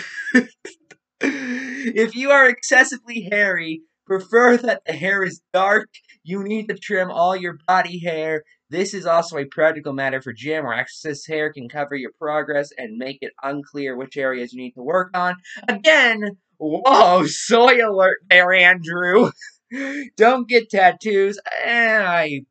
if 1.22 2.16
you 2.16 2.32
are 2.32 2.50
excessively 2.50 3.28
hairy, 3.32 3.82
prefer 4.06 4.58
that 4.58 4.82
the 4.86 4.94
hair 4.94 5.24
is 5.24 5.42
dark. 5.54 5.88
You 6.24 6.44
need 6.44 6.68
to 6.70 6.76
trim 6.76 7.12
all 7.12 7.36
your 7.36 7.58
body 7.68 8.00
hair. 8.00 8.44
This 8.70 8.94
is 8.94 9.06
also 9.06 9.38
a 9.38 9.46
practical 9.46 9.94
matter 9.94 10.22
for 10.22 10.34
gym 10.34 10.66
where 10.66 10.78
excess 10.78 11.26
hair 11.26 11.52
can 11.52 11.70
cover 11.70 11.96
your 11.96 12.12
progress 12.20 12.70
and 12.78 12.98
make 12.98 13.18
it 13.22 13.34
unclear 13.42 13.96
which 13.96 14.18
areas 14.18 14.54
you 14.54 14.62
need 14.62 14.74
to 14.74 14.84
work 14.84 15.10
on. 15.16 15.36
Again, 15.68 16.38
Whoa, 16.60 17.26
soy 17.26 17.86
alert 17.88 18.18
there, 18.30 18.54
Andrew. 18.54 19.32
Don't 20.18 20.48
get 20.48 20.70
tattoos. 20.70 21.40
I, 21.48 22.46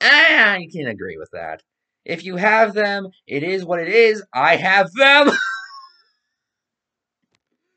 I 0.00 0.68
can 0.72 0.86
agree 0.86 1.16
with 1.18 1.30
that. 1.32 1.62
If 2.04 2.24
you 2.24 2.36
have 2.36 2.72
them, 2.72 3.08
it 3.26 3.42
is 3.42 3.64
what 3.64 3.80
it 3.80 3.88
is. 3.88 4.22
I 4.32 4.56
have 4.56 4.92
them. 4.92 5.30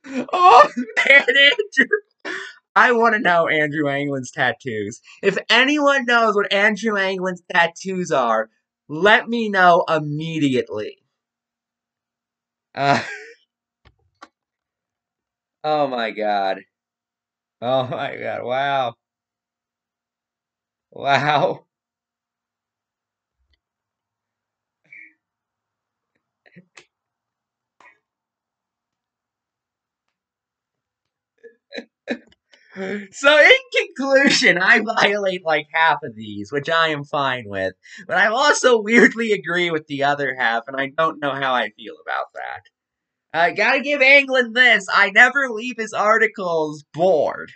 oh, 0.32 0.70
man, 0.78 1.26
Andrew. 1.28 2.36
I 2.76 2.92
want 2.92 3.16
to 3.16 3.20
know 3.20 3.48
Andrew 3.48 3.90
Anglin's 3.90 4.32
tattoos. 4.32 5.02
If 5.24 5.38
anyone 5.50 6.06
knows 6.06 6.36
what 6.36 6.54
Andrew 6.54 6.96
Anglin's 6.96 7.42
tattoos 7.52 8.12
are, 8.12 8.50
let 8.88 9.28
me 9.28 9.50
know 9.50 9.84
immediately. 9.90 11.00
Uh, 12.76 13.02
Oh 15.63 15.88
my 15.88 16.12
god. 16.12 16.60
Oh 17.62 17.88
my 17.88 18.17
god. 18.17 18.43
Wow. 18.43 18.95
Wow. 20.91 21.65
so 33.12 33.39
in 33.39 33.52
conclusion, 33.95 34.58
I 34.58 34.80
violate 34.82 35.45
like 35.45 35.67
half 35.74 36.00
of 36.04 36.15
these, 36.15 36.52
which 36.52 36.69
I 36.69 36.89
am 36.89 37.04
fine 37.04 37.45
with. 37.48 37.74
But 38.08 38.17
I 38.17 38.28
also 38.28 38.82
weirdly 38.82 39.32
agree 39.34 39.72
with 39.72 39.88
the 39.88 40.04
other 40.04 40.36
half, 40.36 40.63
and 40.67 40.80
I 40.80 40.91
don't 40.98 41.19
know 41.19 41.32
how 41.34 41.54
I 41.54 41.69
feel 41.72 41.95
about 42.04 42.28
that. 42.36 42.62
I 43.34 43.52
gotta 43.52 43.82
give 43.82 44.02
Anglin 44.02 44.54
this. 44.54 44.88
I 44.92 45.12
never 45.12 45.50
leave 45.50 45.78
his 45.78 45.94
articles 45.94 46.84
bored. 46.94 47.52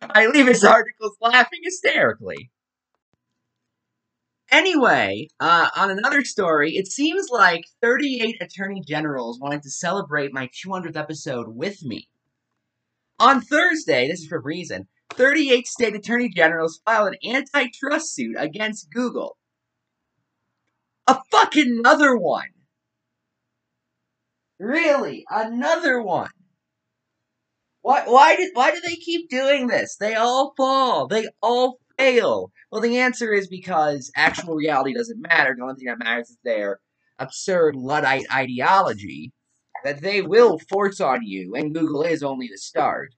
I 0.00 0.26
leave 0.26 0.48
his 0.48 0.64
articles 0.64 1.16
laughing 1.20 1.60
hysterically. 1.62 2.50
Anyway, 4.50 5.28
uh, 5.40 5.68
on 5.76 5.90
another 5.90 6.24
story, 6.24 6.72
it 6.72 6.86
seems 6.86 7.28
like 7.30 7.64
38 7.80 8.36
attorney 8.42 8.82
generals 8.86 9.40
wanted 9.40 9.62
to 9.62 9.70
celebrate 9.70 10.34
my 10.34 10.48
200th 10.48 10.96
episode 10.96 11.46
with 11.48 11.82
me. 11.82 12.08
On 13.18 13.40
Thursday, 13.40 14.08
this 14.08 14.20
is 14.20 14.26
for 14.26 14.38
a 14.38 14.42
reason, 14.42 14.88
38 15.14 15.66
state 15.66 15.94
attorney 15.94 16.28
generals 16.28 16.80
filed 16.84 17.14
an 17.14 17.34
antitrust 17.34 18.14
suit 18.14 18.34
against 18.38 18.90
Google. 18.92 19.38
A 21.06 21.18
fucking 21.30 21.78
another 21.78 22.16
one. 22.16 22.48
Really? 24.62 25.24
Another 25.28 26.00
one. 26.00 26.30
Why 27.80 28.04
why 28.06 28.36
did 28.36 28.52
why 28.54 28.70
do 28.70 28.80
they 28.80 28.94
keep 28.94 29.28
doing 29.28 29.66
this? 29.66 29.96
They 29.98 30.14
all 30.14 30.54
fall. 30.56 31.08
They 31.08 31.26
all 31.42 31.80
fail. 31.98 32.52
Well, 32.70 32.80
the 32.80 32.98
answer 32.98 33.32
is 33.32 33.48
because 33.48 34.12
actual 34.14 34.54
reality 34.54 34.94
doesn't 34.94 35.20
matter. 35.20 35.56
The 35.56 35.64
only 35.64 35.74
thing 35.74 35.86
that 35.86 35.98
matters 35.98 36.30
is 36.30 36.38
their 36.44 36.78
absurd 37.18 37.74
Luddite 37.74 38.26
ideology 38.32 39.32
that 39.82 40.00
they 40.00 40.22
will 40.22 40.60
force 40.70 41.00
on 41.00 41.24
you, 41.24 41.56
and 41.56 41.74
Google 41.74 42.02
is 42.04 42.22
only 42.22 42.46
the 42.46 42.56
start. 42.56 43.12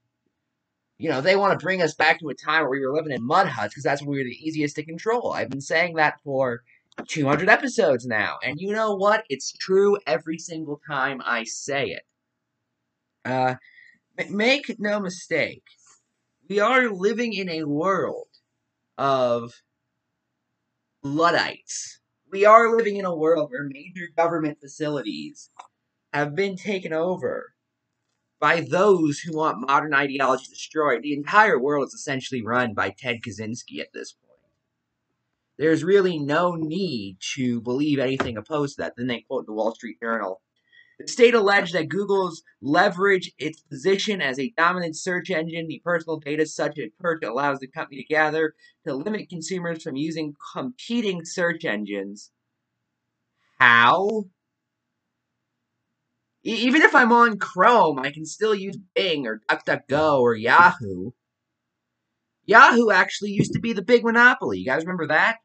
You 0.97 1.09
know, 1.09 1.21
they 1.21 1.35
want 1.35 1.59
to 1.59 1.63
bring 1.63 1.83
us 1.83 1.93
back 1.93 2.19
to 2.19 2.29
a 2.29 2.33
time 2.33 2.61
where 2.63 2.71
we 2.71 2.79
were 2.83 2.95
living 2.95 3.11
in 3.11 3.23
mud 3.23 3.49
huts 3.49 3.75
because 3.75 3.83
that's 3.83 4.01
when 4.01 4.09
we 4.09 4.17
were 4.17 4.23
the 4.23 4.47
easiest 4.47 4.77
to 4.77 4.83
control. 4.83 5.33
I've 5.33 5.49
been 5.51 5.61
saying 5.61 5.93
that 5.97 6.19
for 6.23 6.61
200 7.07 7.49
episodes 7.49 8.05
now. 8.05 8.37
And 8.43 8.59
you 8.59 8.71
know 8.71 8.95
what? 8.95 9.25
It's 9.29 9.51
true 9.51 9.97
every 10.07 10.37
single 10.37 10.79
time 10.87 11.21
I 11.23 11.43
say 11.43 11.87
it. 11.87 12.03
Uh, 13.23 13.55
make 14.29 14.75
no 14.79 14.99
mistake. 14.99 15.63
We 16.49 16.59
are 16.59 16.89
living 16.89 17.33
in 17.33 17.49
a 17.49 17.63
world 17.63 18.27
of 18.97 19.51
Luddites. 21.03 21.99
We 22.31 22.45
are 22.45 22.75
living 22.75 22.97
in 22.97 23.05
a 23.05 23.15
world 23.15 23.51
where 23.51 23.63
major 23.63 24.07
government 24.15 24.59
facilities 24.59 25.49
have 26.13 26.35
been 26.35 26.55
taken 26.55 26.93
over 26.93 27.53
by 28.39 28.61
those 28.61 29.19
who 29.19 29.35
want 29.35 29.67
modern 29.67 29.93
ideology 29.93 30.45
destroyed. 30.49 31.01
The 31.01 31.13
entire 31.13 31.59
world 31.59 31.87
is 31.87 31.93
essentially 31.93 32.43
run 32.43 32.73
by 32.73 32.91
Ted 32.91 33.21
Kaczynski 33.25 33.79
at 33.79 33.93
this 33.93 34.13
point 34.13 34.24
there's 35.57 35.83
really 35.83 36.19
no 36.19 36.55
need 36.55 37.17
to 37.35 37.61
believe 37.61 37.99
anything 37.99 38.37
opposed 38.37 38.75
to 38.75 38.83
that. 38.83 38.93
Then 38.97 39.07
they 39.07 39.21
quote 39.21 39.45
the 39.45 39.53
Wall 39.53 39.73
Street 39.73 39.97
Journal. 40.01 40.41
The 40.99 41.07
state 41.07 41.33
alleged 41.33 41.73
that 41.73 41.89
Google's 41.89 42.41
leverage 42.61 43.31
its 43.37 43.61
position 43.61 44.21
as 44.21 44.39
a 44.39 44.53
dominant 44.57 44.95
search 44.95 45.29
engine, 45.29 45.67
the 45.67 45.81
personal 45.83 46.19
data 46.19 46.45
such 46.45 46.77
a 46.77 46.89
perch 46.99 47.23
allows 47.23 47.59
the 47.59 47.67
company 47.67 48.01
to 48.01 48.07
gather 48.07 48.53
to 48.85 48.93
limit 48.93 49.29
consumers 49.29 49.83
from 49.83 49.97
using 49.97 50.35
competing 50.53 51.25
search 51.25 51.65
engines. 51.65 52.31
how? 53.59 54.25
E 56.45 56.53
even 56.53 56.81
if 56.81 56.95
I'm 56.95 57.11
on 57.11 57.39
Chrome, 57.39 57.99
I 57.99 58.11
can 58.11 58.25
still 58.25 58.55
use 58.55 58.77
Bing 58.95 59.25
or 59.27 59.41
DuckDuckGo 59.49 60.19
or 60.19 60.35
Yahoo. 60.35 61.11
Yahoo 62.45 62.91
actually 62.91 63.31
used 63.31 63.53
to 63.53 63.59
be 63.59 63.73
the 63.73 63.81
big 63.81 64.03
monopoly. 64.03 64.59
You 64.59 64.65
guys 64.65 64.83
remember 64.83 65.07
that? 65.07 65.37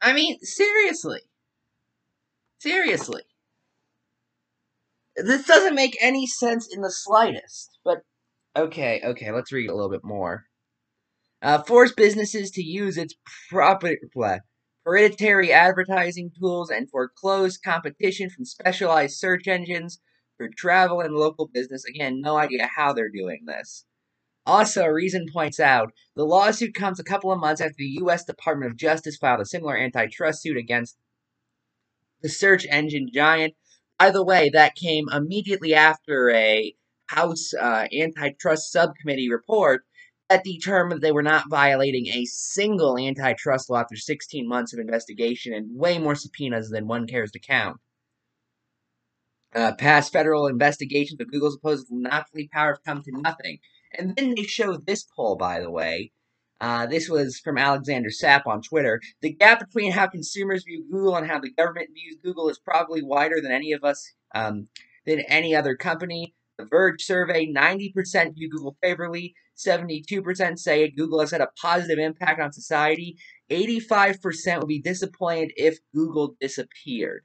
I 0.00 0.12
mean, 0.12 0.38
seriously. 0.40 1.20
Seriously. 2.58 3.22
This 5.16 5.46
doesn't 5.46 5.74
make 5.74 5.96
any 6.00 6.26
sense 6.26 6.68
in 6.72 6.80
the 6.80 6.90
slightest. 6.90 7.78
But, 7.84 7.98
okay, 8.56 9.00
okay, 9.04 9.32
let's 9.32 9.52
read 9.52 9.70
a 9.70 9.74
little 9.74 9.90
bit 9.90 10.04
more. 10.04 10.44
Uh, 11.42 11.62
force 11.62 11.92
businesses 11.92 12.50
to 12.52 12.62
use 12.62 12.96
its 12.96 13.14
proprietary 13.50 14.40
hereditary 14.88 15.52
advertising 15.52 16.30
tools 16.40 16.70
and 16.70 16.88
foreclose 16.90 17.58
competition 17.58 18.30
from 18.30 18.46
specialized 18.46 19.18
search 19.18 19.46
engines 19.46 20.00
for 20.38 20.48
travel 20.56 21.02
and 21.02 21.14
local 21.14 21.46
business. 21.46 21.84
Again, 21.84 22.22
no 22.22 22.38
idea 22.38 22.68
how 22.74 22.94
they're 22.94 23.10
doing 23.10 23.44
this. 23.46 23.84
Also, 24.48 24.86
Reason 24.86 25.26
points 25.30 25.60
out 25.60 25.92
the 26.16 26.24
lawsuit 26.24 26.72
comes 26.74 26.98
a 26.98 27.04
couple 27.04 27.30
of 27.30 27.38
months 27.38 27.60
after 27.60 27.74
the 27.76 27.98
U.S. 28.00 28.24
Department 28.24 28.72
of 28.72 28.78
Justice 28.78 29.18
filed 29.18 29.42
a 29.42 29.44
similar 29.44 29.76
antitrust 29.76 30.40
suit 30.40 30.56
against 30.56 30.96
the 32.22 32.30
search 32.30 32.66
engine 32.70 33.10
giant. 33.12 33.54
By 33.98 34.10
the 34.10 34.24
way, 34.24 34.48
that 34.48 34.74
came 34.74 35.04
immediately 35.12 35.74
after 35.74 36.30
a 36.30 36.74
House 37.08 37.52
uh, 37.52 37.88
antitrust 37.92 38.72
subcommittee 38.72 39.30
report 39.30 39.84
that 40.30 40.44
determined 40.44 41.02
they 41.02 41.12
were 41.12 41.22
not 41.22 41.50
violating 41.50 42.06
a 42.06 42.24
single 42.24 42.98
antitrust 42.98 43.68
law 43.68 43.80
after 43.80 43.96
16 43.96 44.48
months 44.48 44.72
of 44.72 44.78
investigation 44.78 45.52
and 45.52 45.78
way 45.78 45.98
more 45.98 46.14
subpoenas 46.14 46.70
than 46.70 46.86
one 46.86 47.06
cares 47.06 47.30
to 47.32 47.38
count. 47.38 47.76
Uh, 49.54 49.74
past 49.74 50.10
federal 50.10 50.46
investigations 50.46 51.20
of 51.20 51.30
Google's 51.30 51.54
supposed 51.54 51.88
monopoly 51.90 52.48
power 52.50 52.72
have 52.72 52.84
come 52.84 53.02
to 53.02 53.12
nothing. 53.12 53.58
And 53.96 54.16
then 54.16 54.34
they 54.34 54.42
show 54.42 54.76
this 54.76 55.04
poll, 55.16 55.36
by 55.36 55.60
the 55.60 55.70
way. 55.70 56.12
Uh, 56.60 56.86
this 56.86 57.08
was 57.08 57.38
from 57.38 57.56
Alexander 57.56 58.10
Sapp 58.10 58.46
on 58.46 58.62
Twitter. 58.62 59.00
The 59.22 59.32
gap 59.32 59.60
between 59.60 59.92
how 59.92 60.08
consumers 60.08 60.64
view 60.64 60.84
Google 60.90 61.16
and 61.16 61.26
how 61.26 61.38
the 61.38 61.52
government 61.52 61.90
views 61.94 62.16
Google 62.22 62.48
is 62.48 62.58
probably 62.58 63.00
wider 63.02 63.40
than 63.40 63.52
any 63.52 63.72
of 63.72 63.84
us, 63.84 64.12
um, 64.34 64.68
than 65.06 65.20
any 65.20 65.54
other 65.54 65.76
company. 65.76 66.34
The 66.58 66.64
Verge 66.64 67.02
survey 67.02 67.46
90% 67.46 68.34
view 68.34 68.50
Google 68.50 68.76
favorably, 68.82 69.34
72% 69.56 70.58
say 70.58 70.90
Google 70.90 71.20
has 71.20 71.30
had 71.30 71.40
a 71.40 71.50
positive 71.62 72.00
impact 72.00 72.40
on 72.40 72.52
society, 72.52 73.16
85% 73.50 74.58
would 74.58 74.68
be 74.68 74.80
disappointed 74.80 75.52
if 75.56 75.78
Google 75.94 76.34
disappeared. 76.40 77.24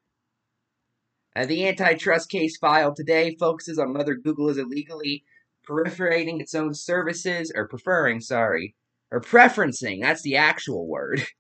Uh, 1.36 1.46
the 1.46 1.68
antitrust 1.68 2.30
case 2.30 2.58
filed 2.58 2.96
today 2.96 3.36
focuses 3.40 3.80
on 3.80 3.94
whether 3.94 4.14
Google 4.14 4.50
is 4.50 4.60
illegally 4.60 5.24
proliferating 5.68 6.42
its 6.42 6.56
own 6.56 6.74
services, 6.74 7.52
or 7.56 7.68
preferring, 7.68 8.20
sorry, 8.20 8.76
or 9.12 9.22
preferencing, 9.22 10.02
that's 10.02 10.22
the 10.24 10.36
actual 10.36 10.88
word. 10.88 11.24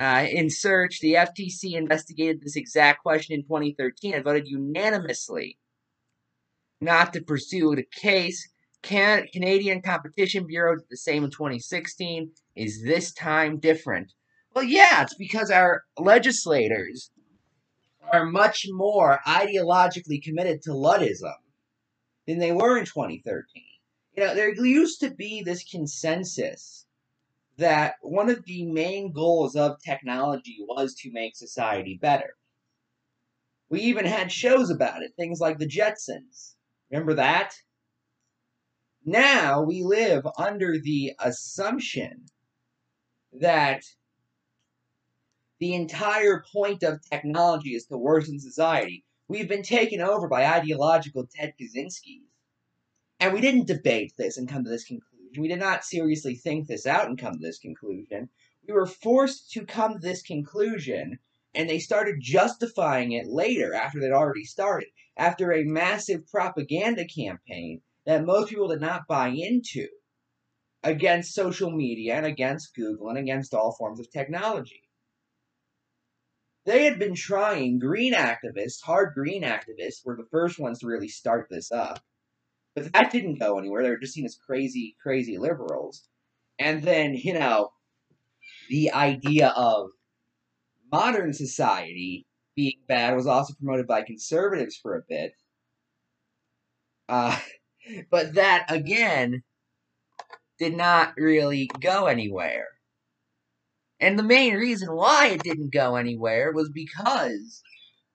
Uh, 0.00 0.26
in 0.28 0.50
search, 0.50 0.98
the 0.98 1.14
FTC 1.14 1.74
investigated 1.74 2.40
this 2.40 2.56
exact 2.56 3.02
question 3.02 3.36
in 3.36 3.42
2013 3.42 4.14
and 4.14 4.24
voted 4.24 4.48
unanimously 4.48 5.56
not 6.80 7.12
to 7.12 7.22
pursue 7.22 7.76
the 7.76 7.84
case. 7.84 8.50
Can- 8.82 9.28
Canadian 9.32 9.80
Competition 9.80 10.44
Bureau 10.44 10.74
did 10.74 10.86
the 10.90 10.96
same 10.96 11.22
in 11.22 11.30
2016. 11.30 12.32
Is 12.56 12.82
this 12.82 13.12
time 13.12 13.60
different? 13.60 14.12
Well, 14.54 14.64
yeah, 14.64 15.02
it's 15.02 15.14
because 15.14 15.52
our 15.52 15.84
legislators 15.96 17.12
are 18.12 18.26
much 18.26 18.66
more 18.70 19.20
ideologically 19.26 20.20
committed 20.20 20.62
to 20.62 20.70
Luddism 20.70 21.36
than 22.26 22.38
they 22.38 22.52
were 22.52 22.78
in 22.78 22.84
2013. 22.84 23.62
You 24.16 24.24
know, 24.24 24.34
there 24.34 24.54
used 24.54 25.00
to 25.00 25.10
be 25.10 25.42
this 25.42 25.64
consensus 25.64 26.86
that 27.56 27.94
one 28.02 28.28
of 28.28 28.44
the 28.44 28.64
main 28.66 29.12
goals 29.12 29.56
of 29.56 29.80
technology 29.82 30.58
was 30.66 30.94
to 30.96 31.12
make 31.12 31.36
society 31.36 31.98
better. 32.00 32.34
We 33.68 33.80
even 33.82 34.04
had 34.04 34.30
shows 34.30 34.70
about 34.70 35.02
it, 35.02 35.12
things 35.16 35.40
like 35.40 35.58
the 35.58 35.66
Jetsons. 35.66 36.54
Remember 36.90 37.14
that? 37.14 37.54
Now 39.04 39.62
we 39.62 39.82
live 39.82 40.26
under 40.38 40.78
the 40.78 41.12
assumption 41.18 42.26
that 43.32 43.82
the 45.58 45.74
entire 45.74 46.44
point 46.52 46.82
of 46.82 47.00
technology 47.08 47.74
is 47.74 47.86
to 47.86 47.96
worsen 47.96 48.38
society. 48.38 49.04
We've 49.32 49.48
been 49.48 49.62
taken 49.62 50.02
over 50.02 50.28
by 50.28 50.44
ideological 50.44 51.26
Ted 51.26 51.54
Kaczynskis. 51.58 52.26
And 53.18 53.32
we 53.32 53.40
didn't 53.40 53.66
debate 53.66 54.12
this 54.18 54.36
and 54.36 54.46
come 54.46 54.62
to 54.62 54.68
this 54.68 54.84
conclusion. 54.84 55.40
We 55.40 55.48
did 55.48 55.58
not 55.58 55.86
seriously 55.86 56.34
think 56.34 56.66
this 56.66 56.86
out 56.86 57.06
and 57.06 57.18
come 57.18 57.32
to 57.32 57.38
this 57.38 57.58
conclusion. 57.58 58.28
We 58.68 58.74
were 58.74 58.84
forced 58.84 59.50
to 59.52 59.64
come 59.64 59.94
to 59.94 59.98
this 59.98 60.20
conclusion, 60.20 61.18
and 61.54 61.66
they 61.66 61.78
started 61.78 62.16
justifying 62.20 63.12
it 63.12 63.26
later 63.26 63.72
after 63.72 64.00
they'd 64.00 64.12
already 64.12 64.44
started, 64.44 64.90
after 65.16 65.50
a 65.50 65.64
massive 65.64 66.28
propaganda 66.28 67.06
campaign 67.06 67.80
that 68.04 68.26
most 68.26 68.50
people 68.50 68.68
did 68.68 68.82
not 68.82 69.08
buy 69.08 69.28
into 69.28 69.88
against 70.82 71.32
social 71.32 71.70
media 71.70 72.16
and 72.16 72.26
against 72.26 72.74
Google 72.74 73.08
and 73.08 73.16
against 73.16 73.54
all 73.54 73.74
forms 73.78 73.98
of 73.98 74.10
technology. 74.10 74.82
They 76.64 76.84
had 76.84 76.98
been 76.98 77.14
trying, 77.14 77.78
green 77.78 78.14
activists, 78.14 78.82
hard 78.82 79.14
green 79.14 79.42
activists, 79.42 80.04
were 80.04 80.16
the 80.16 80.28
first 80.30 80.58
ones 80.58 80.78
to 80.80 80.86
really 80.86 81.08
start 81.08 81.48
this 81.50 81.72
up. 81.72 82.00
But 82.74 82.92
that 82.92 83.10
didn't 83.10 83.40
go 83.40 83.58
anywhere. 83.58 83.82
They 83.82 83.90
were 83.90 83.98
just 83.98 84.14
seen 84.14 84.24
as 84.24 84.36
crazy, 84.36 84.96
crazy 85.02 85.38
liberals. 85.38 86.08
And 86.58 86.82
then, 86.82 87.14
you 87.14 87.34
know, 87.34 87.70
the 88.70 88.92
idea 88.92 89.48
of 89.48 89.90
modern 90.90 91.32
society 91.32 92.26
being 92.54 92.80
bad 92.86 93.16
was 93.16 93.26
also 93.26 93.54
promoted 93.54 93.86
by 93.86 94.02
conservatives 94.02 94.76
for 94.76 94.96
a 94.96 95.02
bit. 95.08 95.32
Uh, 97.08 97.38
but 98.10 98.34
that, 98.34 98.66
again, 98.68 99.42
did 100.58 100.74
not 100.76 101.14
really 101.16 101.68
go 101.80 102.06
anywhere. 102.06 102.68
And 104.02 104.18
the 104.18 104.24
main 104.24 104.54
reason 104.54 104.88
why 104.96 105.28
it 105.28 105.44
didn't 105.44 105.72
go 105.72 105.94
anywhere 105.94 106.50
was 106.52 106.68
because 106.70 107.62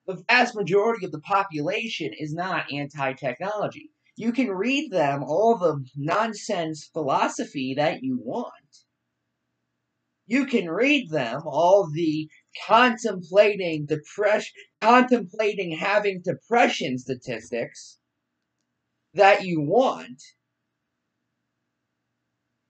the 0.06 0.22
vast 0.28 0.54
majority 0.54 1.06
of 1.06 1.12
the 1.12 1.20
population 1.20 2.10
is 2.18 2.34
not 2.34 2.70
anti 2.70 3.14
technology. 3.14 3.90
You 4.14 4.32
can 4.32 4.50
read 4.50 4.90
them 4.90 5.24
all 5.24 5.56
the 5.56 5.82
nonsense 5.96 6.90
philosophy 6.92 7.72
that 7.78 8.02
you 8.02 8.20
want. 8.22 8.52
You 10.26 10.44
can 10.44 10.68
read 10.68 11.08
them 11.08 11.40
all 11.46 11.88
the 11.90 12.28
contemplating 12.66 13.86
depression, 13.86 14.52
contemplating 14.82 15.74
having 15.74 16.20
depression 16.22 16.98
statistics 16.98 17.98
that 19.14 19.42
you 19.46 19.62
want. 19.62 20.22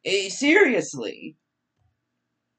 Eh, 0.05 0.29
seriously, 0.29 1.37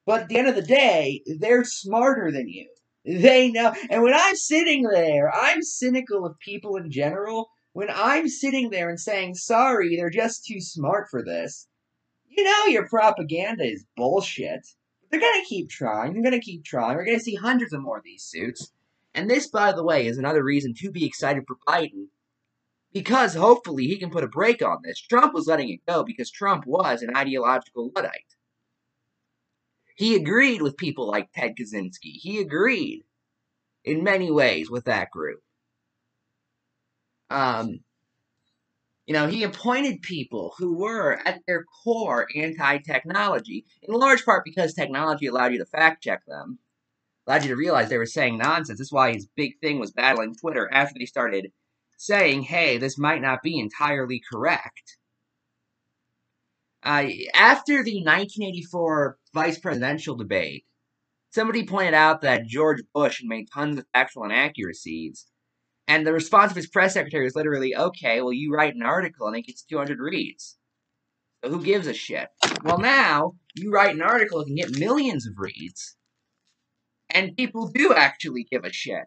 but 0.10 0.22
at 0.22 0.28
the 0.28 0.38
end 0.40 0.48
of 0.48 0.56
the 0.56 0.64
day, 0.64 1.22
they're 1.38 1.64
smarter 1.64 2.32
than 2.32 2.48
you. 2.48 2.68
They 3.06 3.52
know. 3.52 3.76
And 3.92 4.02
when 4.02 4.16
I'm 4.16 4.36
sitting 4.36 4.82
there, 4.82 5.32
I'm 5.32 5.62
cynical 5.62 6.26
of 6.26 6.40
people 6.40 6.78
in 6.78 6.90
general. 6.90 7.52
When 7.74 7.90
I'm 7.94 8.28
sitting 8.28 8.72
there 8.72 8.90
and 8.90 9.00
saying, 9.00 9.36
sorry, 9.36 9.96
they're 9.96 10.10
just 10.10 10.48
too 10.48 10.62
smart 10.62 11.10
for 11.12 11.24
this, 11.24 11.68
you 12.26 12.44
know 12.44 12.66
your 12.66 12.88
propaganda 12.88 13.64
is 13.64 13.86
bullshit. 13.96 14.68
They're 15.12 15.20
going 15.20 15.44
to 15.44 15.48
keep 15.48 15.70
trying. 15.70 16.14
They're 16.14 16.24
going 16.24 16.42
to 16.42 16.44
keep 16.44 16.66
trying. 16.66 16.96
We're 16.98 17.06
going 17.06 17.20
to 17.20 17.24
see 17.24 17.36
hundreds 17.36 17.72
of 17.72 17.84
more 17.84 18.00
of 18.00 18.04
these 18.04 18.24
suits. 18.24 18.72
And 19.14 19.30
this, 19.30 19.48
by 19.48 19.74
the 19.74 19.84
way, 19.84 20.08
is 20.08 20.18
another 20.18 20.44
reason 20.44 20.74
to 20.80 20.90
be 20.90 21.06
excited 21.06 21.44
for 21.48 21.58
Biden. 21.68 22.08
Because 22.92 23.36
hopefully 23.36 23.86
he 23.86 24.00
can 24.00 24.10
put 24.10 24.24
a 24.24 24.28
brake 24.28 24.64
on 24.64 24.80
this. 24.84 25.00
Trump 25.00 25.36
was 25.36 25.46
letting 25.46 25.70
it 25.70 25.86
go 25.88 26.04
because 26.04 26.32
Trump 26.32 26.66
was 26.66 27.04
an 27.04 27.16
ideological 27.16 27.92
Luddite. 27.96 28.34
He 30.00 30.16
agreed 30.16 30.62
with 30.62 30.78
people 30.78 31.08
like 31.08 31.28
Ted 31.34 31.58
Kaczynski. 31.60 32.14
He 32.14 32.40
agreed 32.40 33.04
in 33.84 34.02
many 34.02 34.32
ways 34.32 34.72
with 34.72 34.86
that 34.86 35.12
group. 35.12 35.42
Um, 37.30 37.82
you 39.06 39.14
know, 39.14 39.28
he 39.28 39.44
appointed 39.44 40.02
people 40.02 40.54
who 40.58 40.78
were 40.78 41.20
at 41.26 41.42
their 41.46 41.66
core 41.84 42.30
anti-technology, 42.34 43.66
in 43.82 43.94
large 43.94 44.24
part 44.24 44.46
because 44.46 44.74
technology 44.74 45.28
allowed 45.28 45.52
you 45.52 45.58
to 45.58 45.66
fact 45.66 46.02
check 46.02 46.26
them, 46.26 46.60
allowed 47.28 47.44
you 47.44 47.50
to 47.50 47.58
realize 47.58 47.90
they 47.90 47.98
were 47.98 48.06
saying 48.06 48.38
nonsense. 48.38 48.80
That's 48.80 48.94
why 48.94 49.12
his 49.12 49.28
big 49.36 49.60
thing 49.60 49.80
was 49.80 49.92
battling 49.92 50.34
Twitter 50.34 50.70
after 50.72 50.98
they 50.98 51.08
started 51.08 51.52
saying, 51.98 52.44
hey, 52.44 52.78
this 52.78 52.98
might 52.98 53.22
not 53.22 53.44
be 53.44 53.60
entirely 53.60 54.22
correct. 54.32 54.96
Uh, 56.84 57.08
after 57.34 57.84
the 57.84 58.04
1984 58.04 59.18
vice 59.34 59.60
presidential 59.60 60.16
debate, 60.16 60.66
somebody 61.32 61.66
pointed 61.66 61.94
out 61.94 62.22
that 62.22 62.48
George 62.48 62.82
Bush 62.94 63.20
had 63.22 63.28
made 63.28 63.50
tons 63.54 63.78
of 63.78 63.86
factual 63.94 64.24
inaccuracies, 64.24 65.28
and 65.88 66.08
the 66.08 66.14
response 66.14 66.52
of 66.52 66.56
his 66.58 66.70
press 66.70 66.94
secretary 66.94 67.26
was 67.26 67.36
literally, 67.36 67.76
"Okay, 67.76 68.22
well, 68.22 68.34
you 68.34 68.54
write 68.54 68.76
an 68.76 68.84
article 68.84 69.28
and 69.28 69.36
it 69.36 69.44
gets 69.44 69.64
200 69.64 70.00
reads." 70.00 70.58
So 71.44 71.52
who 71.52 71.64
gives 71.64 71.88
a 71.88 71.94
shit? 71.94 72.30
Well, 72.64 72.80
now 72.80 73.36
you 73.56 73.72
write 73.72 73.96
an 73.96 74.02
article 74.02 74.42
and 74.42 74.56
get 74.58 74.78
millions 74.80 75.28
of 75.28 75.34
reads, 75.38 75.98
and 77.10 77.36
people 77.36 77.70
do 77.70 77.94
actually 77.94 78.46
give 78.50 78.64
a 78.66 78.72
shit. 78.72 79.06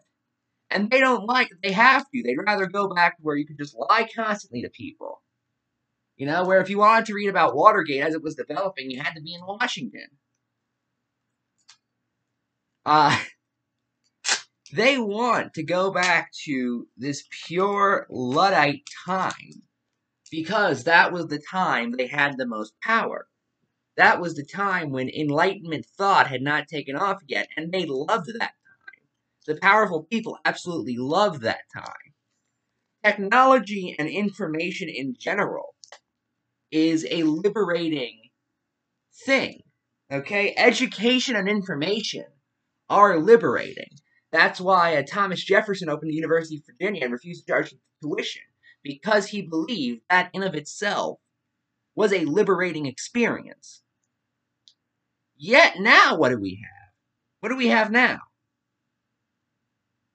And 0.69 0.91
they 0.91 0.99
don't 0.99 1.25
like 1.25 1.51
it. 1.51 1.57
They 1.63 1.71
have 1.71 2.03
to. 2.03 2.23
They'd 2.23 2.37
rather 2.37 2.67
go 2.67 2.89
back 2.93 3.17
to 3.17 3.23
where 3.23 3.35
you 3.37 3.47
could 3.47 3.57
just 3.59 3.75
lie 3.75 4.07
constantly 4.15 4.61
to 4.63 4.69
people. 4.69 5.22
You 6.17 6.27
know, 6.27 6.45
where 6.45 6.61
if 6.61 6.69
you 6.69 6.77
wanted 6.77 7.05
to 7.07 7.15
read 7.15 7.29
about 7.29 7.55
Watergate 7.55 8.03
as 8.03 8.13
it 8.13 8.21
was 8.21 8.35
developing, 8.35 8.91
you 8.91 9.01
had 9.01 9.15
to 9.15 9.21
be 9.21 9.33
in 9.33 9.45
Washington. 9.45 10.07
Uh, 12.85 13.19
they 14.73 14.97
want 14.97 15.55
to 15.55 15.63
go 15.63 15.91
back 15.91 16.31
to 16.45 16.87
this 16.97 17.23
pure 17.47 18.05
Luddite 18.09 18.87
time 19.05 19.63
because 20.29 20.83
that 20.83 21.11
was 21.11 21.27
the 21.27 21.41
time 21.51 21.91
they 21.91 22.07
had 22.07 22.37
the 22.37 22.45
most 22.45 22.73
power. 22.81 23.27
That 23.97 24.19
was 24.19 24.35
the 24.35 24.45
time 24.45 24.91
when 24.91 25.09
Enlightenment 25.09 25.85
thought 25.97 26.27
had 26.27 26.41
not 26.41 26.67
taken 26.67 26.95
off 26.95 27.21
yet, 27.27 27.47
and 27.55 27.71
they 27.71 27.85
loved 27.85 28.27
that 28.27 28.39
time. 28.39 29.07
The 29.45 29.55
powerful 29.55 30.03
people 30.03 30.39
absolutely 30.45 30.97
loved 30.97 31.41
that 31.41 31.61
time. 31.75 32.13
Technology 33.03 33.95
and 33.99 34.07
information 34.07 34.89
in 34.89 35.15
general 35.19 35.72
is 36.73 37.05
a 37.09 37.21
liberating 37.23 38.19
thing. 39.25 39.61
Okay? 40.11 40.53
Education 40.57 41.35
and 41.35 41.47
information 41.47 42.25
are 42.89 43.19
liberating. 43.19 43.89
That's 44.31 44.59
why 44.59 44.97
uh, 44.97 45.03
Thomas 45.07 45.43
Jefferson 45.43 45.89
opened 45.89 46.09
the 46.09 46.15
University 46.15 46.57
of 46.57 46.63
Virginia 46.65 47.03
and 47.03 47.13
refused 47.13 47.45
to 47.45 47.51
charge 47.51 47.75
tuition 48.01 48.41
because 48.83 49.27
he 49.27 49.43
believed 49.43 50.01
that 50.09 50.31
in 50.33 50.41
of 50.41 50.55
itself 50.55 51.19
was 51.95 52.11
a 52.11 52.25
liberating 52.25 52.87
experience. 52.87 53.83
Yet 55.37 55.75
now, 55.79 56.17
what 56.17 56.29
do 56.29 56.39
we 56.39 56.55
have? 56.63 56.91
What 57.39 57.49
do 57.49 57.55
we 57.55 57.67
have 57.67 57.91
now? 57.91 58.19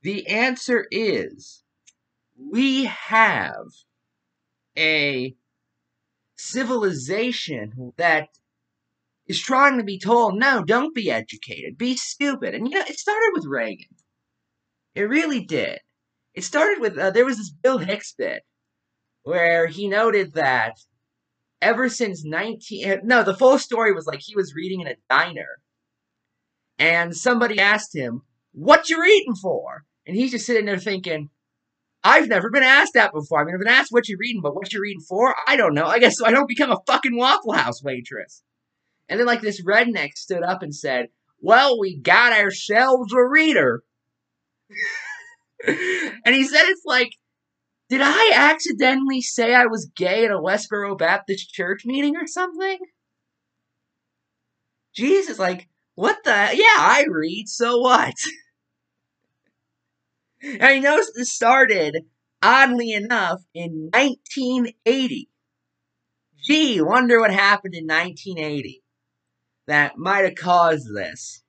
The 0.02 0.26
answer 0.26 0.86
is 0.90 1.62
we 2.36 2.84
have 2.84 3.66
a 4.76 5.36
civilization 6.38 7.92
that 7.96 8.28
is 9.26 9.40
trying 9.40 9.78
to 9.78 9.84
be 9.84 9.98
told, 9.98 10.38
no, 10.38 10.64
don't 10.64 10.94
be 10.94 11.10
educated, 11.10 11.76
be 11.76 11.96
stupid. 11.96 12.54
And 12.54 12.68
you 12.68 12.74
know, 12.74 12.84
it 12.86 12.98
started 12.98 13.30
with 13.34 13.44
Reagan. 13.44 13.94
It 14.94 15.02
really 15.02 15.44
did. 15.44 15.80
It 16.34 16.44
started 16.44 16.80
with, 16.80 16.96
uh, 16.96 17.10
there 17.10 17.26
was 17.26 17.36
this 17.36 17.50
Bill 17.50 17.78
Hicks 17.78 18.14
bit 18.16 18.42
where 19.22 19.66
he 19.66 19.88
noted 19.88 20.32
that 20.34 20.78
ever 21.60 21.88
since 21.88 22.24
19 22.24 22.88
eh, 22.88 22.96
no 23.02 23.22
the 23.22 23.36
full 23.36 23.58
story 23.58 23.92
was 23.92 24.06
like 24.06 24.20
he 24.22 24.36
was 24.36 24.54
reading 24.54 24.80
in 24.80 24.86
a 24.86 24.94
diner 25.10 25.58
and 26.78 27.16
somebody 27.16 27.58
asked 27.58 27.94
him 27.94 28.22
what 28.52 28.88
you 28.88 28.98
are 29.00 29.04
eating 29.04 29.34
for 29.34 29.84
and 30.06 30.16
he's 30.16 30.30
just 30.30 30.46
sitting 30.46 30.66
there 30.66 30.78
thinking 30.78 31.28
i've 32.08 32.28
never 32.28 32.50
been 32.50 32.62
asked 32.62 32.94
that 32.94 33.12
before 33.12 33.40
i 33.40 33.44
mean 33.44 33.54
i've 33.54 33.60
been 33.60 33.68
asked 33.68 33.92
what 33.92 34.08
you're 34.08 34.18
reading 34.18 34.42
but 34.42 34.54
what 34.54 34.72
you're 34.72 34.82
reading 34.82 35.02
for 35.08 35.34
i 35.46 35.56
don't 35.56 35.74
know 35.74 35.86
i 35.86 35.98
guess 35.98 36.18
so 36.18 36.26
i 36.26 36.30
don't 36.30 36.48
become 36.48 36.70
a 36.70 36.80
fucking 36.86 37.16
waffle 37.16 37.52
house 37.52 37.82
waitress 37.82 38.42
and 39.08 39.18
then 39.18 39.26
like 39.26 39.40
this 39.40 39.62
redneck 39.64 40.12
stood 40.14 40.42
up 40.42 40.62
and 40.62 40.74
said 40.74 41.06
well 41.40 41.78
we 41.78 41.96
got 41.96 42.32
ourselves 42.32 43.12
a 43.12 43.22
reader 43.22 43.82
and 45.66 46.34
he 46.34 46.44
said 46.44 46.64
it's 46.66 46.84
like 46.84 47.12
did 47.88 48.02
I 48.02 48.32
accidentally 48.34 49.22
say 49.22 49.54
I 49.54 49.64
was 49.66 49.90
gay 49.96 50.26
at 50.26 50.30
a 50.30 50.38
Westboro 50.38 50.96
Baptist 50.98 51.50
church 51.52 51.86
meeting 51.86 52.16
or 52.16 52.26
something? 52.26 52.78
Jesus, 54.94 55.38
like, 55.38 55.68
what 55.94 56.18
the? 56.24 56.30
Yeah, 56.30 56.76
I 56.76 57.06
read, 57.08 57.48
so 57.48 57.78
what? 57.78 58.14
and 60.42 60.62
I 60.62 60.78
noticed 60.78 61.12
this 61.14 61.32
started, 61.32 62.04
oddly 62.42 62.92
enough, 62.92 63.42
in 63.54 63.90
1980. 63.92 65.28
Gee, 66.42 66.80
wonder 66.80 67.20
what 67.20 67.32
happened 67.32 67.74
in 67.74 67.86
1980 67.86 68.82
that 69.66 69.98
might 69.98 70.24
have 70.24 70.36
caused 70.36 70.94
this. 70.94 71.42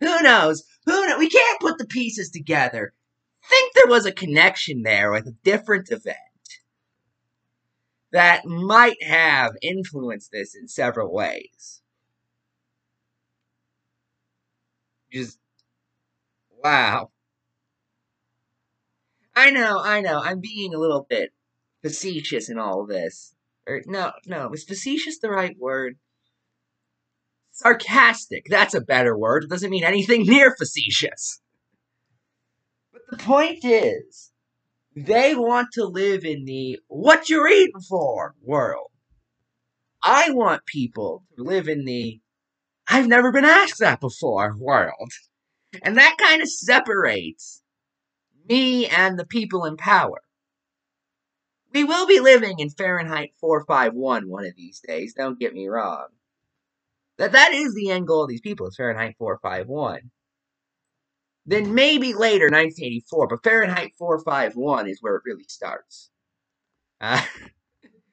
Who 0.00 0.22
knows? 0.22 0.64
Who? 0.86 1.18
We 1.18 1.28
can't 1.28 1.60
put 1.60 1.78
the 1.78 1.86
pieces 1.86 2.30
together 2.30 2.94
think 3.50 3.74
there 3.74 3.86
was 3.86 4.06
a 4.06 4.12
connection 4.12 4.82
there 4.82 5.10
with 5.10 5.26
a 5.26 5.36
different 5.44 5.90
event 5.90 6.16
that 8.12 8.44
might 8.44 9.02
have 9.02 9.52
influenced 9.62 10.30
this 10.32 10.54
in 10.54 10.68
several 10.68 11.12
ways. 11.12 11.82
Just, 15.12 15.38
wow. 16.62 17.10
I 19.40 19.50
know, 19.50 19.80
I 19.82 20.02
know, 20.02 20.20
I'm 20.22 20.40
being 20.40 20.74
a 20.74 20.78
little 20.78 21.06
bit 21.08 21.30
facetious 21.82 22.50
in 22.50 22.58
all 22.58 22.84
this. 22.84 23.34
Or, 23.66 23.80
no, 23.86 24.12
no, 24.26 24.52
is 24.52 24.64
facetious 24.64 25.18
the 25.18 25.30
right 25.30 25.56
word? 25.58 25.96
Sarcastic, 27.50 28.44
that's 28.50 28.74
a 28.74 28.82
better 28.82 29.16
word. 29.16 29.44
It 29.44 29.50
doesn't 29.50 29.70
mean 29.70 29.82
anything 29.82 30.22
near 30.26 30.54
facetious. 30.54 31.40
But 32.92 33.00
the 33.10 33.16
point 33.16 33.60
is, 33.64 34.30
they 34.94 35.34
want 35.34 35.68
to 35.72 35.86
live 35.86 36.22
in 36.26 36.44
the 36.44 36.78
what 36.88 37.30
you're 37.30 37.48
eating 37.48 37.80
for 37.88 38.34
world. 38.42 38.90
I 40.02 40.32
want 40.32 40.66
people 40.66 41.24
to 41.38 41.42
live 41.42 41.66
in 41.66 41.86
the 41.86 42.20
I've 42.88 43.08
never 43.08 43.32
been 43.32 43.46
asked 43.46 43.78
that 43.78 44.00
before 44.00 44.54
world. 44.58 45.12
And 45.82 45.96
that 45.96 46.16
kind 46.18 46.42
of 46.42 46.50
separates 46.50 47.62
me 48.50 48.88
and 48.88 49.18
the 49.18 49.24
people 49.24 49.64
in 49.64 49.76
power. 49.76 50.20
We 51.72 51.84
will 51.84 52.06
be 52.06 52.18
living 52.18 52.58
in 52.58 52.68
Fahrenheit 52.68 53.32
451 53.40 54.28
one 54.28 54.44
of 54.44 54.56
these 54.56 54.80
days, 54.80 55.14
don't 55.14 55.38
get 55.38 55.54
me 55.54 55.68
wrong. 55.68 56.08
That 57.18 57.32
that 57.32 57.52
is 57.52 57.74
the 57.74 57.90
end 57.90 58.08
goal 58.08 58.24
of 58.24 58.28
these 58.28 58.40
people, 58.40 58.66
is 58.66 58.76
Fahrenheit 58.76 59.14
451. 59.18 60.10
Then 61.46 61.74
maybe 61.74 62.12
later, 62.12 62.46
1984, 62.46 63.28
but 63.28 63.44
Fahrenheit 63.44 63.92
451 63.98 64.88
is 64.88 64.98
where 65.00 65.16
it 65.16 65.22
really 65.24 65.46
starts. 65.48 66.10
Uh, 67.00 67.22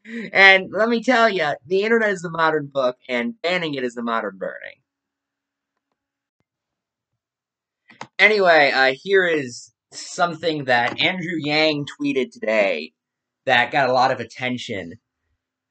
and 0.34 0.68
let 0.72 0.88
me 0.88 1.04
tell 1.04 1.28
you, 1.30 1.54
the 1.66 1.82
internet 1.82 2.10
is 2.10 2.22
the 2.22 2.30
modern 2.30 2.68
book, 2.68 2.98
and 3.10 3.42
banning 3.42 3.74
it 3.74 3.84
is 3.84 3.96
the 3.96 4.04
modern 4.04 4.38
burning. 4.38 4.82
Anyway, 8.20 8.72
uh, 8.72 8.94
here 9.02 9.26
is 9.26 9.74
something 9.92 10.66
that 10.66 11.02
Andrew 11.02 11.38
Yang 11.38 11.86
tweeted 12.00 12.32
today 12.32 12.94
that 13.46 13.72
got 13.72 13.90
a 13.90 13.94
lot 13.94 14.12
of 14.12 14.20
attention. 14.20 14.94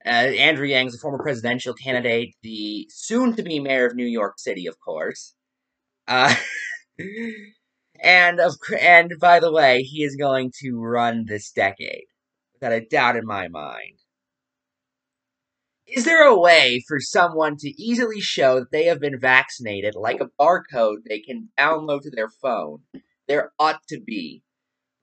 Uh, 0.05 0.09
Andrew 0.09 0.67
Yang 0.67 0.89
is 0.89 0.95
a 0.97 0.99
former 0.99 1.23
presidential 1.23 1.75
candidate, 1.75 2.35
the 2.43 2.87
soon 2.91 3.35
to 3.37 3.43
be 3.43 3.61
mayor 3.61 3.87
of 3.87 3.95
New 3.95 4.07
York 4.07 4.39
City, 4.39 4.67
of 4.67 4.77
course. 4.81 5.35
Uh, 6.07 6.35
and 8.03 8.41
of 8.41 8.55
and 8.81 9.13
by 9.21 9.41
the 9.41 9.53
way, 9.53 9.83
he 9.83 10.05
is 10.05 10.17
going 10.17 10.53
to 10.61 10.81
run 10.81 11.25
this 11.27 11.51
decade 11.51 12.05
without 12.55 12.73
a 12.73 12.85
doubt 12.85 13.17
in 13.17 13.27
my 13.27 13.49
mind. 13.49 13.99
Is 15.87 16.05
there 16.05 16.27
a 16.27 16.39
way 16.39 16.83
for 16.89 16.99
someone 16.99 17.57
to 17.59 17.69
easily 17.81 18.21
show 18.21 18.59
that 18.59 18.73
they 18.73 18.85
have 18.87 18.99
been 18.99 19.21
vaccinated, 19.21 19.95
like 19.95 20.21
a 20.21 20.31
barcode 20.41 21.05
they 21.09 21.21
can 21.21 21.51
download 21.57 22.03
to 22.03 22.11
their 22.11 22.29
phone? 22.29 22.81
There 23.29 23.53
ought 23.59 23.81
to 23.89 24.01
be. 24.01 24.43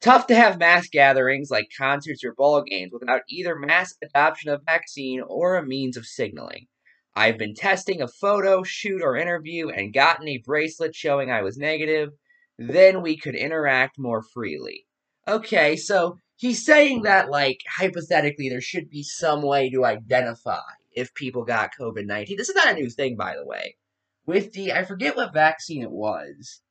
Tough 0.01 0.28
to 0.28 0.36
have 0.36 0.59
mass 0.59 0.89
gatherings 0.89 1.49
like 1.49 1.69
concerts 1.78 2.24
or 2.24 2.34
ball 2.34 2.61
games 2.61 2.91
without 2.91 3.21
either 3.30 3.55
mass 3.55 3.95
adoption 4.03 4.51
of 4.51 4.61
vaccine 4.65 5.21
or 5.21 5.55
a 5.55 5.65
means 5.65 5.95
of 5.95 6.05
signaling. 6.05 6.67
I've 7.15 7.38
been 7.38 7.53
testing 7.53 8.01
a 8.01 8.07
photo, 8.07 8.63
shoot, 8.63 9.01
or 9.01 9.15
interview 9.15 9.69
and 9.69 9.93
gotten 9.93 10.28
a 10.28 10.39
bracelet 10.45 10.95
showing 10.95 11.30
I 11.30 11.41
was 11.41 11.57
negative. 11.57 12.09
Then 12.57 13.01
we 13.01 13.17
could 13.17 13.36
interact 13.36 13.99
more 13.99 14.21
freely. 14.21 14.88
Okay, 15.28 15.76
so 15.76 16.17
he's 16.36 16.65
saying 16.65 17.03
that, 17.03 17.30
like, 17.30 17.59
hypothetically, 17.69 18.49
there 18.49 18.61
should 18.61 18.89
be 18.89 19.03
some 19.03 19.41
way 19.41 19.69
to 19.69 19.86
identify 19.86 20.59
if 20.91 21.13
people 21.13 21.45
got 21.45 21.71
COVID 21.80 22.05
19. 22.05 22.36
This 22.36 22.49
is 22.49 22.55
not 22.55 22.71
a 22.71 22.74
new 22.74 22.89
thing, 22.89 23.15
by 23.15 23.36
the 23.36 23.45
way. 23.45 23.78
With 24.26 24.53
the, 24.53 24.74
I 24.74 24.84
forget 24.84 25.15
what 25.15 25.34
vaccine 25.34 25.82
it 25.82 25.91
was, 25.91 26.61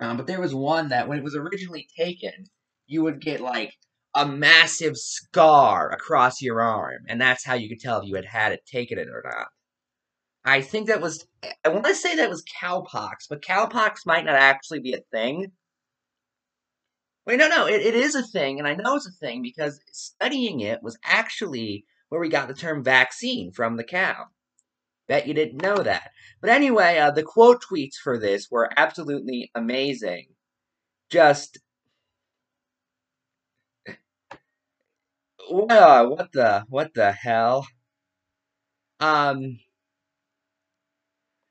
um, 0.00 0.16
but 0.16 0.26
there 0.26 0.40
was 0.40 0.54
one 0.54 0.88
that 0.88 1.08
when 1.08 1.18
it 1.18 1.24
was 1.24 1.36
originally 1.36 1.88
taken, 1.98 2.46
you 2.86 3.02
would 3.02 3.20
get, 3.20 3.40
like, 3.40 3.74
a 4.14 4.26
massive 4.26 4.96
scar 4.96 5.90
across 5.90 6.42
your 6.42 6.60
arm, 6.60 7.04
and 7.08 7.20
that's 7.20 7.44
how 7.44 7.54
you 7.54 7.68
could 7.68 7.80
tell 7.80 8.00
if 8.00 8.06
you 8.06 8.16
had 8.16 8.24
had 8.24 8.52
it, 8.52 8.60
taken 8.66 8.98
it 8.98 9.08
or 9.08 9.22
not. 9.24 9.48
I 10.44 10.62
think 10.62 10.86
that 10.88 11.00
was 11.00 11.26
I 11.64 11.68
want 11.68 11.84
to 11.84 11.94
say 11.94 12.16
that 12.16 12.30
was 12.30 12.44
cowpox, 12.62 13.26
but 13.28 13.42
cowpox 13.42 14.06
might 14.06 14.24
not 14.24 14.34
actually 14.36 14.80
be 14.80 14.94
a 14.94 15.00
thing. 15.12 15.52
Wait, 17.26 17.38
no, 17.38 17.48
no, 17.48 17.66
it, 17.66 17.82
it 17.82 17.94
is 17.94 18.14
a 18.14 18.22
thing, 18.22 18.58
and 18.58 18.66
I 18.66 18.74
know 18.74 18.96
it's 18.96 19.06
a 19.06 19.12
thing 19.12 19.42
because 19.42 19.78
studying 19.92 20.60
it 20.60 20.82
was 20.82 20.98
actually 21.04 21.84
where 22.08 22.20
we 22.20 22.30
got 22.30 22.48
the 22.48 22.54
term 22.54 22.82
vaccine 22.82 23.52
from 23.52 23.76
the 23.76 23.84
cow. 23.84 24.24
Bet 25.08 25.26
you 25.26 25.34
didn't 25.34 25.62
know 25.62 25.76
that. 25.76 26.10
But 26.40 26.50
anyway, 26.50 26.98
uh, 26.98 27.10
the 27.10 27.22
quote 27.22 27.62
tweets 27.64 27.94
for 28.02 28.18
this 28.18 28.48
were 28.50 28.70
absolutely 28.76 29.50
amazing. 29.54 30.28
Just. 31.10 31.58
Well, 35.50 36.10
what 36.10 36.32
the 36.32 36.64
what 36.68 36.92
the 36.94 37.10
hell? 37.10 37.66
Um, 39.00 39.58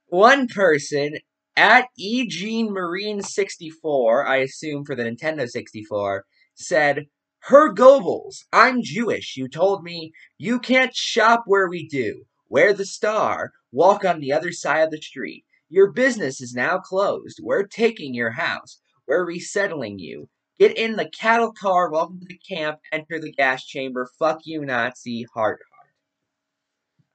one 0.08 0.47
person 0.47 1.14
at 1.55 1.88
Eugene 1.95 2.72
Marine 2.72 3.22
64, 3.22 4.28
I 4.28 4.38
assume 4.38 4.86
for 4.86 4.95
the 4.95 5.03
Nintendo 5.03 5.47
64, 5.47 6.26
said, 6.53 7.08
Herr 7.39 7.74
Goebbels, 7.74 8.45
I'm 8.53 8.84
Jewish. 8.84 9.36
You 9.36 9.47
told 9.49 9.84
me 9.84 10.12
you 10.38 10.60
can't 10.60 10.95
shop 10.95 11.43
where 11.47 11.68
we 11.68 11.88
do. 11.88 12.26
Wear 12.50 12.74
the 12.74 12.86
star. 12.86 13.52
Walk 13.72 14.06
on 14.06 14.20
the 14.20 14.32
other 14.32 14.52
side 14.52 14.82
of 14.82 14.91
the 14.91 15.02
street. 15.02 15.43
Your 15.70 15.91
business 15.91 16.39
is 16.39 16.54
now 16.54 16.80
closed. 16.80 17.39
We're 17.41 17.68
taking 17.68 18.14
your 18.14 18.32
house. 18.32 18.80
We're 19.08 19.26
resettling 19.26 20.00
you. 20.00 20.30
Get 20.60 20.78
in 20.78 20.95
the 20.95 21.10
cattle 21.10 21.52
car. 21.52 21.91
Welcome 21.91 22.20
to 22.20 22.26
the 22.26 22.39
camp. 22.48 22.80
Enter 22.91 23.20
the 23.20 23.32
gas 23.32 23.66
chamber. 23.66 24.08
Fuck 24.18 24.39
you, 24.45 24.66
Nazi. 24.66 25.26
Heart, 25.34 25.60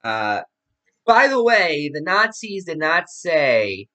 heart. 0.03 0.05
Uh, 0.05 0.43
by 1.07 1.29
the 1.29 1.43
way, 1.43 1.91
the 1.93 2.03
Nazis 2.03 2.67
did 2.67 2.79
not 2.79 3.09
say, 3.09 3.89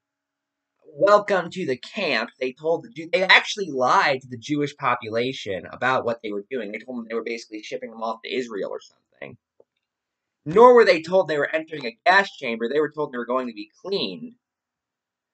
welcome 0.85 1.49
to 1.51 1.65
the 1.65 1.77
camp. 1.77 2.31
They 2.39 2.53
told 2.53 2.83
the 2.83 2.89
Jew- 2.89 3.09
they 3.13 3.23
actually 3.23 3.69
lied 3.69 4.21
to 4.21 4.27
the 4.27 4.38
Jewish 4.38 4.75
population 4.75 5.65
about 5.71 6.03
what 6.03 6.19
they 6.23 6.31
were 6.31 6.45
doing. 6.49 6.71
They 6.71 6.79
told 6.79 6.97
them 6.97 7.05
they 7.07 7.15
were 7.15 7.23
basically 7.23 7.61
shipping 7.61 7.91
them 7.91 8.01
off 8.01 8.21
to 8.23 8.33
Israel 8.35 8.71
or 8.71 8.81
something. 8.81 9.38
Nor 10.49 10.75
were 10.75 10.85
they 10.85 11.01
told 11.01 11.27
they 11.27 11.37
were 11.37 11.53
entering 11.53 11.85
a 11.85 11.97
gas 12.05 12.31
chamber. 12.37 12.69
They 12.69 12.79
were 12.79 12.89
told 12.89 13.11
they 13.11 13.17
were 13.17 13.25
going 13.25 13.47
to 13.47 13.53
be 13.53 13.69
cleaned. 13.83 14.35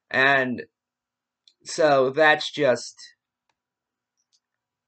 And 0.09 0.63
so 1.63 2.09
that's 2.09 2.51
just 2.51 2.95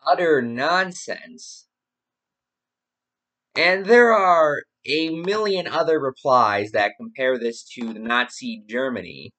utter 0.05 0.41
nonsense. 0.41 1.67
And 3.55 3.85
there 3.85 4.13
are 4.13 4.63
a 4.87 5.11
million 5.11 5.67
other 5.67 5.99
replies 5.99 6.71
that 6.71 6.93
compare 6.97 7.37
this 7.37 7.63
to 7.75 7.93
the 7.93 7.99
Nazi 7.99 8.63
Germany. 8.67 9.31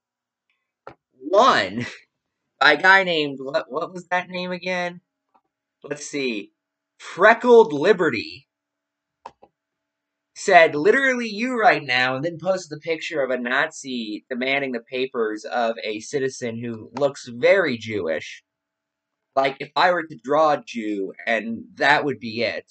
One 1.18 1.84
by 2.61 2.74
a 2.74 2.80
guy 2.80 3.03
named 3.03 3.39
what 3.41 3.66
what 3.68 3.93
was 3.93 4.07
that 4.12 4.28
name 4.28 4.53
again? 4.53 5.01
Let's 5.82 6.07
see. 6.07 6.53
Freckled 6.99 7.72
Liberty 7.72 8.45
said 10.39 10.74
literally 10.74 11.26
you 11.26 11.59
right 11.59 11.82
now 11.82 12.14
and 12.14 12.22
then 12.22 12.37
posted 12.39 12.70
the 12.70 12.80
picture 12.80 13.22
of 13.22 13.30
a 13.30 13.39
Nazi 13.39 14.26
demanding 14.28 14.72
the 14.72 14.80
papers 14.80 15.47
of 15.47 15.76
a 15.82 15.99
citizen 16.01 16.62
who 16.62 16.91
looks 17.01 17.26
very 17.26 17.78
Jewish. 17.78 18.45
Like 19.34 19.57
if 19.61 19.70
I 19.74 19.93
were 19.93 20.03
to 20.03 20.20
draw 20.22 20.53
a 20.53 20.62
Jew 20.62 21.14
and 21.26 21.64
that 21.76 22.05
would 22.05 22.20
be 22.20 22.43
it. 22.43 22.70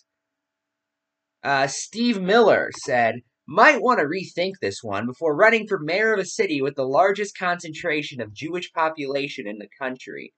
Uh, 1.44 1.66
Steve 1.66 2.22
Miller 2.22 2.70
said, 2.84 3.22
might 3.48 3.82
want 3.82 4.00
to 4.00 4.06
rethink 4.06 4.54
this 4.62 4.84
one 4.84 5.08
before 5.08 5.36
running 5.36 5.68
for 5.68 5.80
mayor 5.80 6.14
of 6.14 6.20
a 6.20 6.26
city 6.26 6.62
with 6.62 6.76
the 6.76 6.88
largest 6.88 7.36
concentration 7.36 8.22
of 8.22 8.32
Jewish 8.32 8.72
population 8.74 9.48
in 9.48 9.58
the 9.58 9.70
country. 9.80 10.36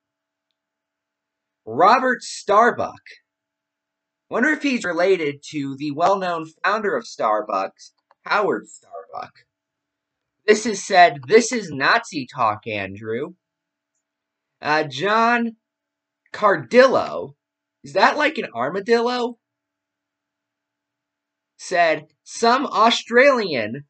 Robert 1.65 2.21
Starbuck. 2.21 3.01
Wonder 4.29 4.49
if 4.49 4.61
he's 4.61 4.83
related 4.83 5.41
to 5.51 5.75
the 5.77 5.91
well 5.91 6.17
known 6.17 6.45
founder 6.63 6.95
of 6.95 7.05
Starbucks, 7.05 7.91
Howard 8.23 8.67
Starbuck. 8.67 9.33
This 10.45 10.65
is 10.65 10.85
said, 10.85 11.21
this 11.27 11.51
is 11.51 11.71
Nazi 11.71 12.25
talk, 12.25 12.67
Andrew. 12.67 13.33
Uh, 14.61 14.83
John 14.83 15.55
Cardillo. 16.33 17.35
Is 17.83 17.93
that 17.93 18.17
like 18.17 18.37
an 18.37 18.47
armadillo? 18.53 19.37
said 21.59 22.07
some 22.23 22.65
Australian. 22.67 23.85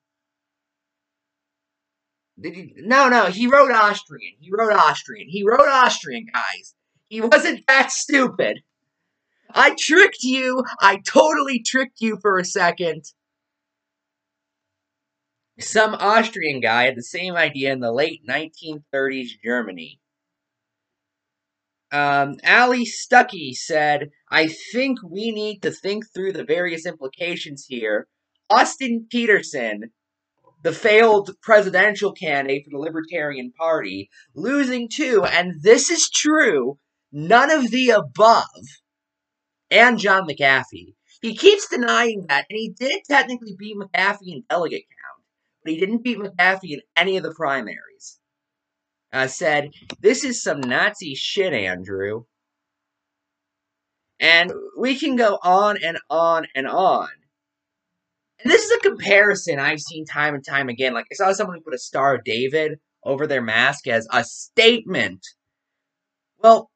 Did 2.40 2.56
he, 2.56 2.74
no, 2.78 3.10
no, 3.10 3.26
he 3.26 3.48
wrote 3.48 3.72
Austrian. 3.72 4.36
He 4.40 4.52
wrote 4.52 4.74
Austrian. 4.74 5.28
He 5.30 5.44
wrote 5.44 5.68
Austrian, 5.68 6.28
guys. 6.32 6.76
He 7.10 7.22
wasn't 7.22 7.66
that 7.68 7.92
stupid. 7.92 8.62
I 9.58 9.76
tricked 9.78 10.22
you. 10.22 10.64
I 10.80 10.98
totally 10.98 11.64
tricked 11.66 12.00
you 12.00 12.20
for 12.22 12.38
a 12.38 12.46
second. 12.46 13.06
Some 15.60 15.96
Austrian 15.96 16.62
guy 16.62 16.86
had 16.86 16.96
the 16.96 17.02
same 17.02 17.36
idea 17.36 17.74
in 17.74 17.80
the 17.80 17.92
late 17.92 18.22
1930s 18.30 19.30
Germany. 19.44 20.00
Um, 21.92 22.36
Allie 22.44 22.86
Stuckey 22.86 23.54
said, 23.54 24.12
I 24.30 24.48
think 24.48 25.00
we 25.04 25.32
need 25.32 25.62
to 25.64 25.72
think 25.72 26.04
through 26.14 26.34
the 26.34 26.44
various 26.44 26.86
implications 26.86 27.66
here. 27.68 28.08
Austin 28.52 29.08
Petersen, 29.10 29.92
the 30.62 30.72
failed 30.72 31.32
presidential 31.42 32.12
candidate 32.12 32.66
for 32.66 32.70
the 32.70 32.78
Libertarian 32.78 33.52
Party, 33.58 34.12
losing 34.36 34.88
too, 34.88 35.24
and 35.24 35.64
this 35.64 35.90
is 35.90 36.12
true, 36.12 36.78
none 37.12 37.50
of 37.50 37.72
the 37.72 37.90
above, 37.90 38.46
and 39.72 39.98
John 39.98 40.28
McAfee. 40.28 40.94
He 41.22 41.36
keeps 41.36 41.68
denying 41.68 42.26
that, 42.30 42.46
and 42.50 42.58
he 42.58 42.74
did 42.78 43.02
technically 43.10 43.56
beat 43.58 43.78
McAfee 43.78 44.28
in 44.28 44.44
delegate 44.50 44.84
count, 44.84 45.24
but 45.64 45.74
he 45.74 45.80
didn't 45.80 46.04
beat 46.04 46.20
McAfee 46.20 46.74
in 46.74 46.82
any 46.96 47.18
of 47.18 47.24
the 47.24 47.34
primaries 47.34 48.20
uh, 49.14 49.28
said, 49.28 49.70
This 50.00 50.24
is 50.24 50.42
some 50.44 50.60
Nazi 50.60 51.16
shit, 51.16 51.54
Andrew. 51.54 52.24
And 54.20 54.52
we 54.78 54.98
can 54.98 55.16
go 55.16 55.38
on 55.44 55.78
and 55.84 55.98
on 56.10 56.48
and 56.56 56.68
on. 56.68 57.10
And 58.44 58.52
this 58.52 58.64
is 58.64 58.72
a 58.72 58.90
comparison 58.90 59.60
I've 59.60 59.80
seen 59.80 60.06
time 60.06 60.36
and 60.36 60.46
time 60.46 60.70
again. 60.70 60.94
Like, 60.94 61.06
I 61.12 61.16
saw 61.16 61.32
someone 61.34 61.62
put 61.62 61.74
a 61.74 61.80
Star 61.80 62.16
of 62.16 62.24
David 62.24 62.80
over 63.04 63.28
their 63.28 63.42
mask 63.42 63.88
as 63.88 64.08
a 64.12 64.24
statement. 64.24 65.26
Well, 66.40 66.70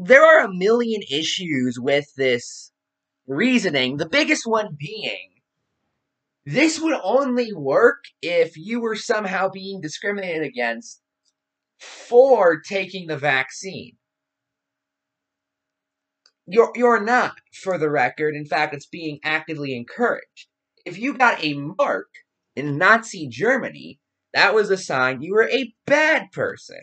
there 0.00 0.24
are 0.24 0.44
a 0.44 0.54
million 0.54 1.02
issues 1.10 1.78
with 1.78 2.06
this 2.16 2.72
reasoning, 3.26 3.96
the 3.96 4.08
biggest 4.08 4.42
one 4.46 4.76
being 4.78 5.28
this 6.50 6.80
would 6.80 6.98
only 7.04 7.52
work 7.52 8.04
if 8.22 8.56
you 8.56 8.80
were 8.80 8.96
somehow 8.96 9.50
being 9.50 9.82
discriminated 9.82 10.44
against 10.44 11.02
for 11.78 12.58
taking 12.58 13.06
the 13.06 13.18
vaccine. 13.18 13.98
You're, 16.46 16.72
you're 16.74 17.04
not, 17.04 17.34
for 17.52 17.76
the 17.76 17.90
record. 17.90 18.34
In 18.34 18.46
fact, 18.46 18.72
it's 18.72 18.86
being 18.86 19.18
actively 19.22 19.76
encouraged. 19.76 20.48
If 20.86 20.96
you 20.96 21.18
got 21.18 21.44
a 21.44 21.52
mark 21.52 22.08
in 22.56 22.78
Nazi 22.78 23.28
Germany, 23.28 24.00
that 24.32 24.54
was 24.54 24.70
a 24.70 24.78
sign 24.78 25.20
you 25.20 25.34
were 25.34 25.50
a 25.50 25.74
bad 25.84 26.32
person. 26.32 26.80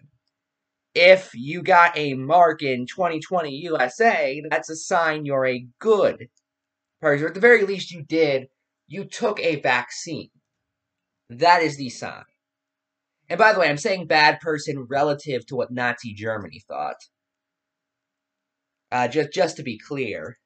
If 0.95 1.31
you 1.33 1.61
got 1.61 1.97
a 1.97 2.13
mark 2.13 2.63
in 2.63 2.85
2020 2.87 3.51
USA, 3.51 4.41
that's 4.49 4.69
a 4.69 4.77
sign 4.77 5.25
you're 5.25 5.45
a 5.45 5.67
good 5.79 6.29
person. 7.01 7.25
Or 7.25 7.27
at 7.27 7.33
the 7.33 7.41
very 7.41 7.65
least, 7.65 7.91
you 7.91 8.01
did, 8.01 8.47
you 8.87 9.03
took 9.03 9.39
a 9.41 9.59
vaccine. 9.59 10.29
That 11.29 11.61
is 11.61 11.77
the 11.77 11.89
sign. 11.89 12.23
And 13.27 13.37
by 13.37 13.51
the 13.51 13.59
way, 13.59 13.69
I'm 13.69 13.77
saying 13.77 14.07
bad 14.07 14.39
person 14.39 14.87
relative 14.89 15.45
to 15.47 15.55
what 15.55 15.71
Nazi 15.71 16.13
Germany 16.13 16.63
thought. 16.67 16.97
Uh, 18.91 19.07
just, 19.09 19.33
just 19.33 19.57
to 19.57 19.63
be 19.63 19.77
clear. 19.77 20.37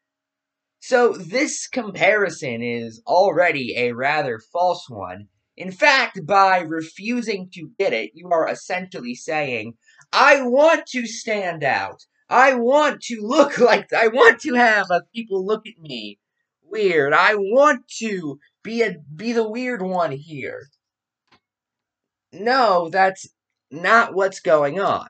So 0.80 1.14
this 1.14 1.68
comparison 1.68 2.64
is 2.64 3.02
already 3.06 3.76
a 3.78 3.92
rather 3.92 4.40
false 4.52 4.90
one. 4.90 5.28
In 5.58 5.72
fact, 5.72 6.26
by 6.26 6.60
refusing 6.60 7.50
to 7.54 7.70
get 7.78 7.92
it, 7.92 8.12
you 8.14 8.30
are 8.30 8.50
essentially 8.50 9.14
saying, 9.14 9.74
I 10.12 10.42
want 10.42 10.88
to 10.88 11.06
stand 11.06 11.64
out. 11.64 12.06
I 12.30 12.56
want 12.56 13.02
to 13.04 13.22
look 13.22 13.58
like, 13.60 13.92
I 13.94 14.08
want 14.08 14.40
to 14.42 14.54
have 14.56 14.88
uh, 14.92 15.02
people 15.14 15.46
look 15.46 15.68
at 15.68 15.80
me 15.80 16.20
weird. 16.64 17.14
I 17.14 17.36
want 17.36 17.88
to 18.00 18.40
be 18.64 18.82
a, 18.82 18.98
be 19.16 19.34
the 19.34 19.48
weird 19.48 19.82
one 19.82 20.12
here. 20.12 20.68
No, 22.32 22.90
that's 22.90 23.28
not 23.72 24.14
what's 24.14 24.40
going 24.40 24.80
on. 24.80 25.08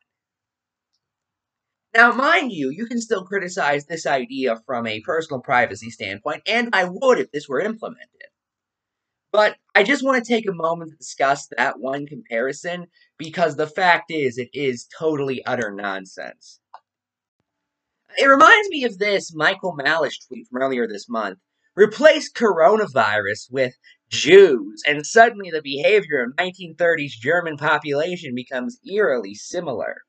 Now, 1.93 2.11
mind 2.11 2.51
you, 2.51 2.69
you 2.69 2.85
can 2.85 3.01
still 3.01 3.25
criticize 3.25 3.85
this 3.85 4.05
idea 4.05 4.57
from 4.65 4.85
a 4.85 5.01
personal 5.01 5.41
privacy 5.41 5.89
standpoint, 5.89 6.43
and 6.47 6.69
I 6.71 6.85
would 6.85 7.19
if 7.19 7.31
this 7.31 7.49
were 7.49 7.59
implemented. 7.59 8.07
But 9.31 9.57
I 9.79 9.83
just 9.83 10.03
want 10.03 10.21
to 10.21 10.29
take 10.29 10.45
a 10.45 10.51
moment 10.51 10.91
to 10.91 10.97
discuss 10.97 11.47
that 11.55 11.79
one 11.79 12.05
comparison 12.05 12.87
because 13.17 13.55
the 13.55 13.65
fact 13.65 14.11
is, 14.11 14.37
it 14.37 14.49
is 14.51 14.85
totally 14.99 15.41
utter 15.45 15.71
nonsense. 15.71 16.59
It 18.17 18.25
reminds 18.25 18.67
me 18.67 18.83
of 18.83 18.97
this 18.97 19.33
Michael 19.33 19.77
Malice 19.77 20.19
tweet 20.27 20.47
from 20.49 20.61
earlier 20.61 20.85
this 20.85 21.07
month. 21.07 21.39
Replace 21.77 22.29
coronavirus 22.29 23.49
with 23.51 23.73
Jews, 24.09 24.83
and 24.85 25.05
suddenly 25.05 25.49
the 25.49 25.61
behavior 25.61 26.25
of 26.25 26.35
1930s 26.35 27.11
German 27.11 27.55
population 27.55 28.35
becomes 28.35 28.81
eerily 28.85 29.33
similar. 29.33 30.01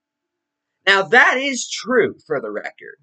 Now, 0.84 1.02
that 1.02 1.36
is 1.38 1.70
true 1.70 2.16
for 2.26 2.40
the 2.40 2.50
record. 2.50 2.98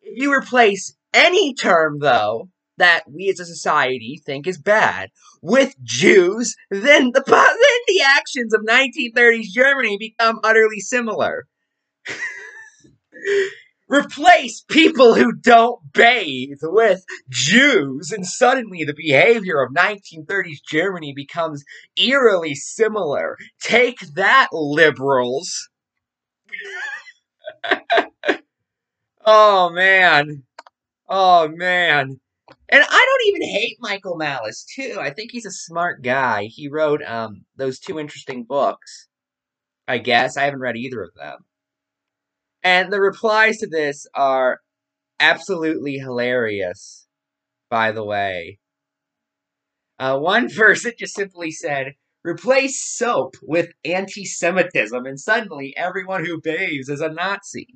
If 0.00 0.20
you 0.20 0.34
replace 0.34 0.96
any 1.14 1.54
term, 1.54 2.00
though, 2.00 2.48
that 2.78 3.04
we 3.10 3.28
as 3.28 3.40
a 3.40 3.46
society 3.46 4.20
think 4.24 4.46
is 4.46 4.58
bad 4.58 5.10
with 5.42 5.74
Jews, 5.82 6.54
then 6.70 7.12
the 7.12 7.22
then 7.26 7.80
the 7.86 8.02
actions 8.04 8.54
of 8.54 8.62
1930s 8.62 9.46
Germany 9.52 9.96
become 9.98 10.40
utterly 10.42 10.80
similar. 10.80 11.46
Replace 13.88 14.62
people 14.62 15.14
who 15.14 15.32
don't 15.32 15.92
bathe 15.92 16.58
with 16.62 17.04
Jews, 17.28 18.10
and 18.10 18.26
suddenly 18.26 18.82
the 18.82 18.94
behavior 18.96 19.62
of 19.62 19.72
1930s 19.72 20.58
Germany 20.68 21.12
becomes 21.14 21.62
eerily 21.96 22.56
similar. 22.56 23.36
Take 23.60 24.00
that, 24.16 24.48
liberals. 24.50 25.68
oh, 29.24 29.70
man. 29.70 30.42
Oh, 31.08 31.46
man. 31.48 32.18
And 32.68 32.82
I 32.82 32.86
don't 32.86 33.28
even 33.28 33.48
hate 33.48 33.76
Michael 33.80 34.16
Malice, 34.16 34.64
too. 34.64 34.98
I 35.00 35.10
think 35.10 35.30
he's 35.30 35.46
a 35.46 35.50
smart 35.50 36.02
guy. 36.02 36.44
He 36.44 36.68
wrote 36.68 37.02
um 37.04 37.44
those 37.56 37.78
two 37.78 37.98
interesting 37.98 38.44
books. 38.44 39.08
I 39.88 39.98
guess. 39.98 40.36
I 40.36 40.44
haven't 40.44 40.60
read 40.60 40.76
either 40.76 41.02
of 41.02 41.14
them. 41.14 41.44
And 42.62 42.92
the 42.92 43.00
replies 43.00 43.58
to 43.58 43.68
this 43.68 44.06
are 44.14 44.60
absolutely 45.20 45.98
hilarious, 45.98 47.06
by 47.70 47.92
the 47.92 48.04
way. 48.04 48.58
Uh, 49.98 50.18
one 50.18 50.48
person 50.56 50.92
just 50.98 51.14
simply 51.14 51.50
said, 51.50 51.94
replace 52.24 52.80
soap 52.82 53.36
with 53.42 53.68
anti 53.84 54.24
Semitism, 54.24 55.06
and 55.06 55.20
suddenly 55.20 55.76
everyone 55.76 56.24
who 56.24 56.40
bathes 56.40 56.88
is 56.88 57.00
a 57.00 57.08
Nazi. 57.08 57.68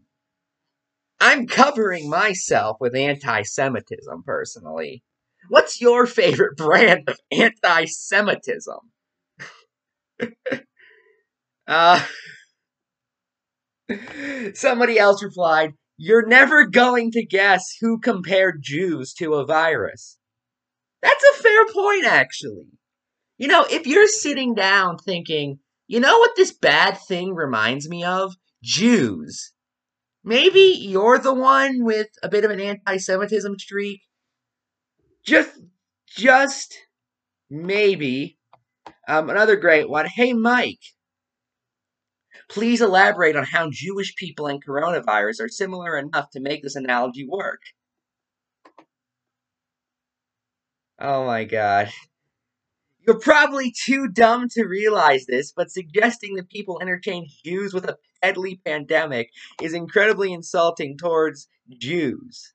I'm 1.21 1.47
covering 1.47 2.09
myself 2.09 2.79
with 2.81 2.97
anti 2.97 3.43
Semitism, 3.43 4.23
personally. 4.25 5.03
What's 5.49 5.81
your 5.81 6.07
favorite 6.07 6.57
brand 6.57 7.09
of 7.09 7.19
anti 7.31 7.85
Semitism? 7.85 8.79
uh. 11.69 12.03
Somebody 14.55 14.99
else 14.99 15.23
replied, 15.23 15.73
You're 15.97 16.27
never 16.27 16.67
going 16.67 17.11
to 17.13 17.27
guess 17.27 17.75
who 17.81 17.99
compared 17.99 18.63
Jews 18.63 19.13
to 19.15 19.35
a 19.35 19.45
virus. 19.45 20.17
That's 21.03 21.25
a 21.25 21.43
fair 21.43 21.67
point, 21.73 22.07
actually. 22.07 22.67
You 23.39 23.49
know, 23.49 23.67
if 23.69 23.87
you're 23.87 24.07
sitting 24.07 24.55
down 24.55 24.99
thinking, 24.99 25.59
you 25.87 25.99
know 25.99 26.19
what 26.19 26.37
this 26.37 26.53
bad 26.53 26.99
thing 26.99 27.35
reminds 27.35 27.89
me 27.89 28.05
of? 28.05 28.35
Jews. 28.63 29.53
Maybe 30.23 30.77
you're 30.79 31.19
the 31.19 31.35
one 31.35 31.85
with 31.85 32.09
a 32.23 32.29
bit 32.29 32.45
of 32.45 32.51
an 32.51 32.61
anti 32.61 32.99
Semitism 32.99 33.59
streak. 33.59 34.01
Just, 35.25 35.51
just 36.07 36.77
maybe. 37.49 38.39
Um, 39.09 39.31
another 39.31 39.57
great 39.57 39.89
one. 39.89 40.07
Hey, 40.07 40.33
Mike, 40.33 40.81
Please 42.51 42.81
elaborate 42.81 43.37
on 43.37 43.45
how 43.45 43.71
Jewish 43.71 44.17
people 44.17 44.49
and 44.49 44.65
coronavirus 44.65 45.41
are 45.41 45.49
similar 45.49 45.97
enough 45.97 46.31
to 46.31 46.41
make 46.41 46.63
this 46.63 46.75
analogy 46.75 47.25
work. 47.27 47.61
Oh 50.99 51.25
my 51.25 51.45
god. 51.45 51.91
You're 53.07 53.21
probably 53.21 53.73
too 53.73 54.09
dumb 54.09 54.49
to 54.51 54.65
realize 54.65 55.27
this, 55.27 55.53
but 55.53 55.71
suggesting 55.71 56.35
that 56.35 56.51
people 56.51 56.81
interchange 56.81 57.41
Jews 57.45 57.73
with 57.73 57.85
a 57.85 57.97
deadly 58.23 58.61
pandemic 58.65 59.31
is 59.63 59.75
incredibly 59.75 60.33
insulting 60.33 60.97
towards 60.97 61.49
Jews. 61.69 62.53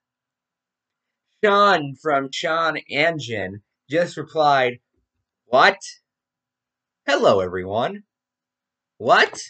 Sean 1.44 1.94
from 2.00 2.30
Sean 2.32 2.78
Engine 2.88 3.62
just 3.88 4.16
replied, 4.16 4.78
What? 5.46 5.78
Hello, 7.06 7.40
everyone. 7.40 8.04
What? 8.98 9.40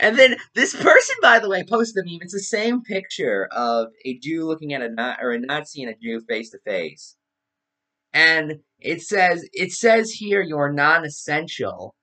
and 0.00 0.18
then 0.18 0.36
this 0.54 0.74
person, 0.74 1.16
by 1.22 1.38
the 1.38 1.48
way, 1.48 1.64
posted 1.64 2.04
a 2.04 2.06
meme. 2.06 2.20
It's 2.22 2.32
the 2.32 2.40
same 2.40 2.82
picture 2.82 3.48
of 3.50 3.88
a 4.04 4.18
Jew 4.18 4.44
looking 4.44 4.72
at 4.74 4.82
a 4.82 5.16
or 5.20 5.32
a 5.32 5.38
Nazi 5.38 5.82
and 5.82 5.92
a 5.92 5.96
Jew 6.00 6.20
face 6.20 6.50
to 6.50 6.58
face, 6.58 7.16
and 8.12 8.60
it 8.78 9.02
says 9.02 9.48
it 9.52 9.72
says 9.72 10.12
here 10.12 10.42
you're 10.42 10.72
non-essential, 10.72 11.94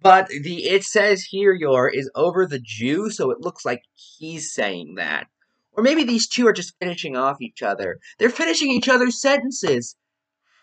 but 0.00 0.28
the 0.28 0.64
it 0.66 0.84
says 0.84 1.22
here 1.24 1.52
you're 1.52 1.88
is 1.88 2.10
over 2.14 2.46
the 2.46 2.60
Jew, 2.60 3.10
so 3.10 3.30
it 3.30 3.40
looks 3.40 3.64
like 3.64 3.82
he's 3.94 4.52
saying 4.52 4.94
that. 4.96 5.26
Or 5.72 5.82
maybe 5.82 6.04
these 6.04 6.28
two 6.28 6.46
are 6.46 6.52
just 6.52 6.78
finishing 6.80 7.16
off 7.16 7.40
each 7.40 7.62
other. 7.62 7.98
They're 8.18 8.30
finishing 8.30 8.70
each 8.70 8.88
other's 8.88 9.20
sentences. 9.20 9.96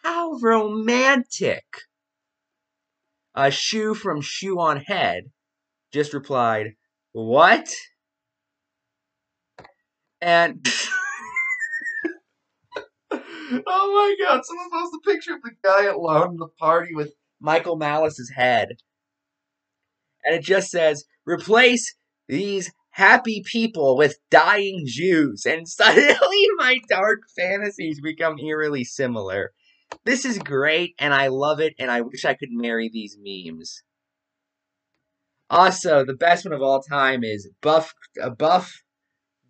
How 0.03 0.33
romantic! 0.41 1.65
A 3.33 3.51
shoe 3.51 3.93
from 3.93 4.21
Shoe 4.21 4.59
on 4.59 4.77
Head 4.77 5.31
just 5.91 6.13
replied, 6.13 6.75
What? 7.13 7.69
And. 10.21 10.65
oh 13.11 13.17
my 13.61 14.15
god, 14.23 14.41
someone 14.45 14.69
posted 14.71 14.99
a 15.03 15.09
picture 15.09 15.36
of 15.36 15.41
the 15.41 15.51
guy 15.63 15.86
alone 15.86 16.31
in 16.31 16.38
the 16.38 16.47
party 16.59 16.93
with 16.93 17.13
Michael 17.39 17.75
Malice's 17.77 18.29
head. 18.29 18.77
And 20.26 20.36
it 20.36 20.43
just 20.43 20.69
says, 20.69 21.05
Replace 21.26 21.95
these 22.28 22.71
happy 22.91 23.43
people 23.45 23.97
with 23.97 24.17
dying 24.32 24.84
Jews. 24.86 25.45
And 25.45 25.67
suddenly 25.67 26.45
my 26.57 26.78
dark 26.89 27.19
fantasies 27.36 28.01
become 28.01 28.39
eerily 28.39 28.84
similar. 28.84 29.51
This 30.03 30.26
is 30.26 30.39
great, 30.39 30.95
and 30.99 31.13
I 31.13 31.28
love 31.28 31.59
it, 31.59 31.73
and 31.78 31.91
I 31.91 32.01
wish 32.01 32.26
I 32.26 32.34
could 32.34 32.49
marry 32.51 32.89
these 32.91 33.17
memes. 33.19 33.84
Also, 35.49 36.03
the 36.03 36.15
best 36.15 36.43
one 36.43 36.53
of 36.53 36.61
all 36.61 36.82
time 36.82 37.23
is 37.23 37.49
Buff, 37.61 37.93
a 38.19 38.32
Buff 38.32 38.82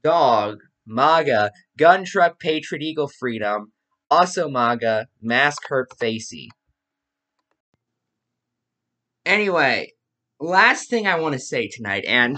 Dog, 0.04 0.60
MAGA, 0.86 1.52
Gun 1.78 2.04
Truck, 2.04 2.40
Patriot 2.40 2.84
Eagle 2.84 3.08
Freedom, 3.08 3.72
also 4.12 4.50
MAGA, 4.50 5.08
Mask 5.22 5.62
Hurt 5.68 5.88
Facey. 5.98 6.50
Anyway, 9.26 9.94
last 10.40 10.90
thing 10.90 11.08
I 11.08 11.20
want 11.20 11.34
to 11.34 11.40
say 11.40 11.68
tonight, 11.68 12.06
and 12.08 12.38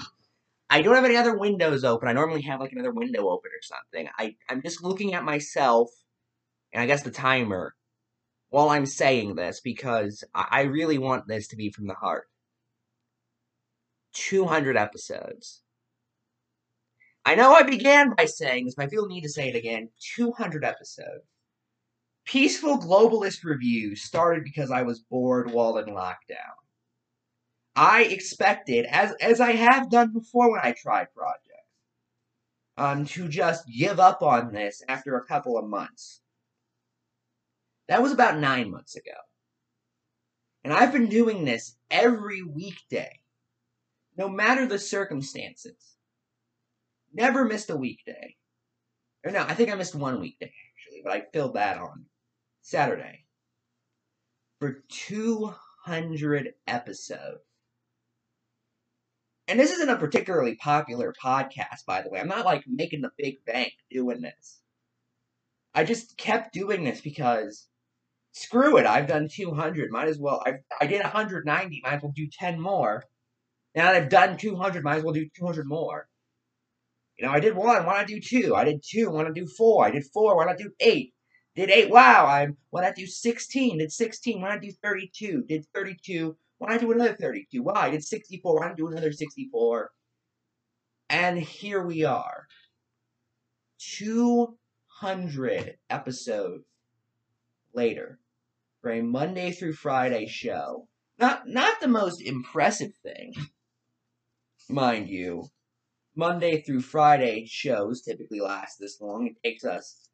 I 0.69 0.81
don't 0.81 0.95
have 0.95 1.05
any 1.05 1.15
other 1.15 1.37
windows 1.37 1.83
open. 1.83 2.07
I 2.07 2.13
normally 2.13 2.41
have 2.43 2.59
like 2.59 2.71
another 2.71 2.93
window 2.93 3.29
open 3.29 3.51
or 3.51 3.61
something. 3.61 4.09
I, 4.17 4.35
I'm 4.49 4.61
just 4.61 4.83
looking 4.83 5.13
at 5.13 5.23
myself, 5.23 5.89
and 6.73 6.81
I 6.81 6.85
guess 6.85 7.03
the 7.03 7.11
timer, 7.11 7.73
while 8.49 8.69
I'm 8.69 8.85
saying 8.85 9.35
this 9.35 9.61
because 9.61 10.23
I 10.33 10.63
really 10.63 10.97
want 10.97 11.27
this 11.27 11.47
to 11.49 11.55
be 11.55 11.71
from 11.71 11.87
the 11.87 11.93
heart. 11.93 12.25
200 14.13 14.77
episodes. 14.77 15.61
I 17.25 17.35
know 17.35 17.53
I 17.53 17.63
began 17.63 18.15
by 18.15 18.25
saying 18.25 18.65
this, 18.65 18.75
but 18.75 18.85
I 18.85 18.89
feel 18.89 19.03
the 19.03 19.13
need 19.13 19.21
to 19.21 19.29
say 19.29 19.49
it 19.49 19.55
again. 19.55 19.89
200 20.15 20.63
episodes. 20.63 21.25
Peaceful 22.25 22.77
Globalist 22.77 23.43
Review 23.43 23.95
started 23.95 24.43
because 24.43 24.71
I 24.71 24.83
was 24.83 24.99
bored 24.99 25.51
while 25.51 25.77
in 25.77 25.85
lockdown. 25.87 26.55
I 27.77 28.05
expected, 28.05 28.87
as, 28.89 29.13
as 29.21 29.39
I 29.39 29.51
have 29.51 29.91
done 29.91 30.11
before 30.11 30.51
when 30.51 30.61
I 30.63 30.71
tried 30.71 31.13
projects, 31.13 31.43
um, 32.75 33.05
to 33.05 33.27
just 33.27 33.67
give 33.67 33.99
up 33.99 34.23
on 34.23 34.51
this 34.51 34.81
after 34.89 35.15
a 35.15 35.25
couple 35.25 35.59
of 35.59 35.69
months. 35.69 36.21
That 37.87 38.01
was 38.01 38.11
about 38.11 38.39
nine 38.39 38.71
months 38.71 38.95
ago. 38.95 39.11
And 40.63 40.73
I've 40.73 40.91
been 40.91 41.07
doing 41.07 41.45
this 41.45 41.77
every 41.91 42.41
weekday, 42.41 43.19
no 44.17 44.27
matter 44.27 44.65
the 44.65 44.79
circumstances. 44.79 45.97
Never 47.13 47.45
missed 47.45 47.69
a 47.69 47.77
weekday. 47.77 48.35
Or 49.23 49.31
no, 49.31 49.41
I 49.41 49.53
think 49.53 49.69
I 49.69 49.75
missed 49.75 49.95
one 49.95 50.19
weekday, 50.19 50.51
actually, 50.51 51.01
but 51.03 51.13
I 51.13 51.21
filled 51.31 51.53
that 51.53 51.77
on 51.77 52.05
Saturday. 52.61 53.25
For 54.59 54.83
200 54.89 56.55
episodes. 56.65 57.46
And 59.47 59.59
this 59.59 59.71
isn't 59.71 59.89
a 59.89 59.97
particularly 59.97 60.55
popular 60.55 61.13
podcast, 61.23 61.85
by 61.85 62.01
the 62.01 62.09
way. 62.09 62.19
I'm 62.19 62.27
not 62.27 62.45
like 62.45 62.63
making 62.67 63.01
the 63.01 63.11
big 63.17 63.43
bank 63.45 63.73
doing 63.89 64.21
this. 64.21 64.59
I 65.73 65.83
just 65.83 66.17
kept 66.17 66.53
doing 66.53 66.83
this 66.83 67.01
because 67.01 67.67
screw 68.33 68.77
it. 68.77 68.85
I've 68.85 69.07
done 69.07 69.29
200. 69.31 69.91
Might 69.91 70.09
as 70.09 70.19
well. 70.19 70.43
I 70.45 70.55
I 70.81 70.87
did 70.87 71.01
190. 71.01 71.81
Might 71.83 71.93
as 71.93 72.01
well 72.01 72.13
do 72.15 72.27
10 72.27 72.59
more. 72.59 73.03
Now 73.75 73.91
that 73.91 73.95
I've 73.95 74.09
done 74.09 74.37
200, 74.37 74.83
might 74.83 74.97
as 74.97 75.03
well 75.03 75.13
do 75.13 75.29
200 75.37 75.67
more. 75.67 76.07
You 77.17 77.25
know, 77.25 77.31
I 77.31 77.39
did 77.39 77.55
one. 77.55 77.85
Why 77.85 77.97
not 77.97 78.07
do 78.07 78.19
two? 78.19 78.55
I 78.55 78.63
did 78.63 78.83
two. 78.83 79.09
Why 79.09 79.23
not 79.23 79.33
do 79.33 79.47
four? 79.47 79.85
I 79.85 79.91
did 79.91 80.05
four. 80.13 80.35
Why 80.35 80.45
not 80.45 80.57
do 80.57 80.71
eight? 80.79 81.13
Did 81.55 81.71
eight. 81.71 81.89
Wow. 81.89 82.27
I'm. 82.27 82.57
why 82.69 82.81
not 82.81 82.95
do 82.95 83.07
16? 83.07 83.79
Did 83.79 83.91
16. 83.91 84.41
Why 84.41 84.49
not 84.49 84.61
do 84.61 84.71
32? 84.71 85.43
Did 85.47 85.65
32. 85.73 86.37
Why 86.57 86.77
do 86.77 86.91
another 86.91 87.15
32? 87.15 87.63
Why? 87.63 87.73
I 87.75 87.89
did 87.91 88.03
64. 88.03 88.55
Why 88.55 88.67
not 88.67 88.77
do 88.77 88.87
another 88.87 89.11
64? 89.11 89.91
And 91.09 91.39
here 91.39 91.85
we 91.85 92.03
are. 92.03 92.47
200 93.79 95.77
episodes 95.89 96.65
later 97.73 98.19
for 98.81 98.91
a 98.91 99.01
Monday 99.01 99.51
through 99.51 99.73
Friday 99.73 100.27
show. 100.27 100.87
Not 101.19 101.47
not 101.47 101.79
the 101.79 101.87
most 101.87 102.21
impressive 102.21 102.93
thing, 103.03 103.33
mind 104.69 105.09
you. 105.09 105.49
Monday 106.15 106.61
through 106.61 106.81
Friday 106.81 107.45
shows 107.45 108.01
typically 108.01 108.39
last 108.39 108.77
this 108.79 108.99
long. 108.99 109.27
It 109.27 109.37
takes 109.43 109.63
us 109.63 110.09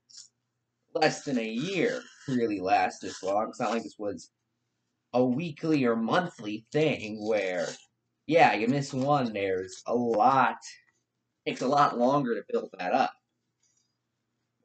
less 0.94 1.24
than 1.24 1.40
a 1.40 1.48
year 1.48 2.02
to 2.26 2.36
really 2.36 2.60
last 2.60 3.00
this 3.02 3.24
long. 3.24 3.50
It's 3.50 3.60
not 3.60 3.72
like 3.72 3.84
this 3.84 3.96
was 3.98 4.30
a 5.14 5.24
weekly 5.24 5.86
or 5.86 5.96
monthly 5.96 6.66
thing 6.72 7.26
where, 7.26 7.68
yeah, 8.26 8.54
you 8.54 8.68
miss 8.68 8.94
one, 8.94 9.34
there's 9.34 9.84
a 9.86 9.94
lot, 9.94 10.58
takes 11.48 11.62
a 11.62 11.68
lot 11.68 11.98
longer 11.98 12.36
to 12.36 12.44
build 12.50 12.70
that 12.80 12.94
up. 12.94 13.14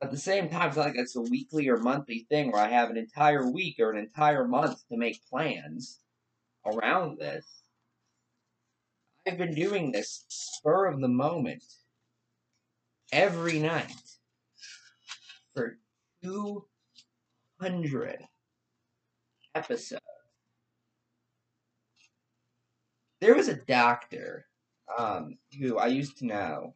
At 0.00 0.10
the 0.10 0.16
same 0.16 0.48
time, 0.48 0.68
it's 0.68 0.76
not 0.76 0.86
like 0.86 0.96
it's 0.96 1.16
a 1.16 1.20
weekly 1.20 1.68
or 1.68 1.76
monthly 1.76 2.26
thing 2.30 2.52
where 2.52 2.62
I 2.62 2.68
have 2.68 2.90
an 2.90 2.96
entire 2.96 3.50
week 3.50 3.76
or 3.80 3.90
an 3.90 3.98
entire 3.98 4.46
month 4.46 4.86
to 4.88 4.96
make 4.96 5.20
plans 5.28 5.98
around 6.64 7.18
this. 7.18 7.44
I've 9.26 9.38
been 9.38 9.54
doing 9.54 9.90
this 9.90 10.24
spur 10.28 10.86
of 10.86 11.00
the 11.00 11.08
moment 11.08 11.64
every 13.12 13.58
night 13.58 13.92
for 15.54 15.78
200 16.22 18.24
episodes. 19.54 20.02
There 23.20 23.34
was 23.34 23.48
a 23.48 23.54
doctor 23.54 24.46
um, 24.96 25.38
who 25.58 25.78
I 25.78 25.88
used 25.88 26.18
to 26.18 26.26
know, 26.26 26.74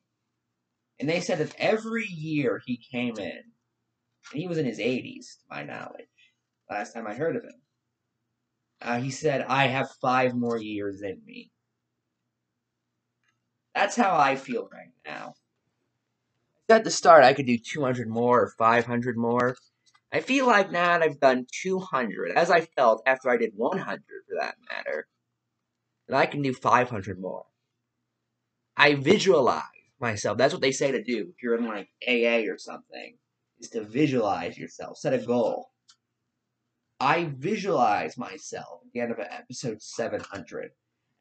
and 0.98 1.08
they 1.08 1.20
said 1.20 1.38
that 1.38 1.54
every 1.58 2.06
year 2.06 2.60
he 2.64 2.76
came 2.76 3.16
in, 3.18 3.42
and 4.32 4.40
he 4.40 4.48
was 4.48 4.58
in 4.58 4.66
his 4.66 4.78
80s, 4.78 5.38
to 5.38 5.44
my 5.50 5.62
knowledge, 5.62 6.06
last 6.68 6.94
time 6.94 7.06
I 7.06 7.14
heard 7.14 7.36
of 7.36 7.44
him. 7.44 7.60
Uh, 8.80 9.00
he 9.00 9.10
said, 9.10 9.42
I 9.42 9.68
have 9.68 9.90
five 10.00 10.34
more 10.34 10.58
years 10.58 11.02
in 11.02 11.20
me. 11.24 11.52
That's 13.74 13.96
how 13.96 14.16
I 14.16 14.36
feel 14.36 14.68
right 14.72 14.92
now. 15.06 15.34
At 16.68 16.84
the 16.84 16.90
start, 16.90 17.22
I 17.22 17.34
could 17.34 17.46
do 17.46 17.58
200 17.58 18.08
more 18.08 18.42
or 18.42 18.54
500 18.58 19.16
more. 19.16 19.56
I 20.12 20.20
feel 20.20 20.46
like 20.46 20.72
now 20.72 20.98
that 20.98 21.02
I've 21.02 21.20
done 21.20 21.46
200, 21.62 22.32
as 22.32 22.50
I 22.50 22.62
felt 22.62 23.02
after 23.06 23.30
I 23.30 23.36
did 23.36 23.52
100 23.54 24.02
for 24.28 24.36
that 24.40 24.56
matter, 24.70 25.06
that 26.12 26.20
I 26.20 26.26
can 26.26 26.42
do 26.42 26.52
500 26.52 27.20
more. 27.20 27.46
I 28.76 28.94
visualize 28.94 29.62
myself. 30.00 30.38
That's 30.38 30.52
what 30.52 30.62
they 30.62 30.72
say 30.72 30.92
to 30.92 31.02
do 31.02 31.32
if 31.34 31.42
you're 31.42 31.56
in 31.56 31.66
like 31.66 31.88
AA 32.06 32.50
or 32.50 32.58
something, 32.58 33.16
is 33.58 33.68
to 33.70 33.82
visualize 33.82 34.56
yourself, 34.56 34.98
set 34.98 35.14
a 35.14 35.18
goal. 35.18 35.70
I 37.00 37.32
visualize 37.36 38.16
myself 38.16 38.80
at 38.86 38.92
the 38.92 39.00
end 39.00 39.12
of 39.12 39.18
episode 39.18 39.82
700 39.82 40.70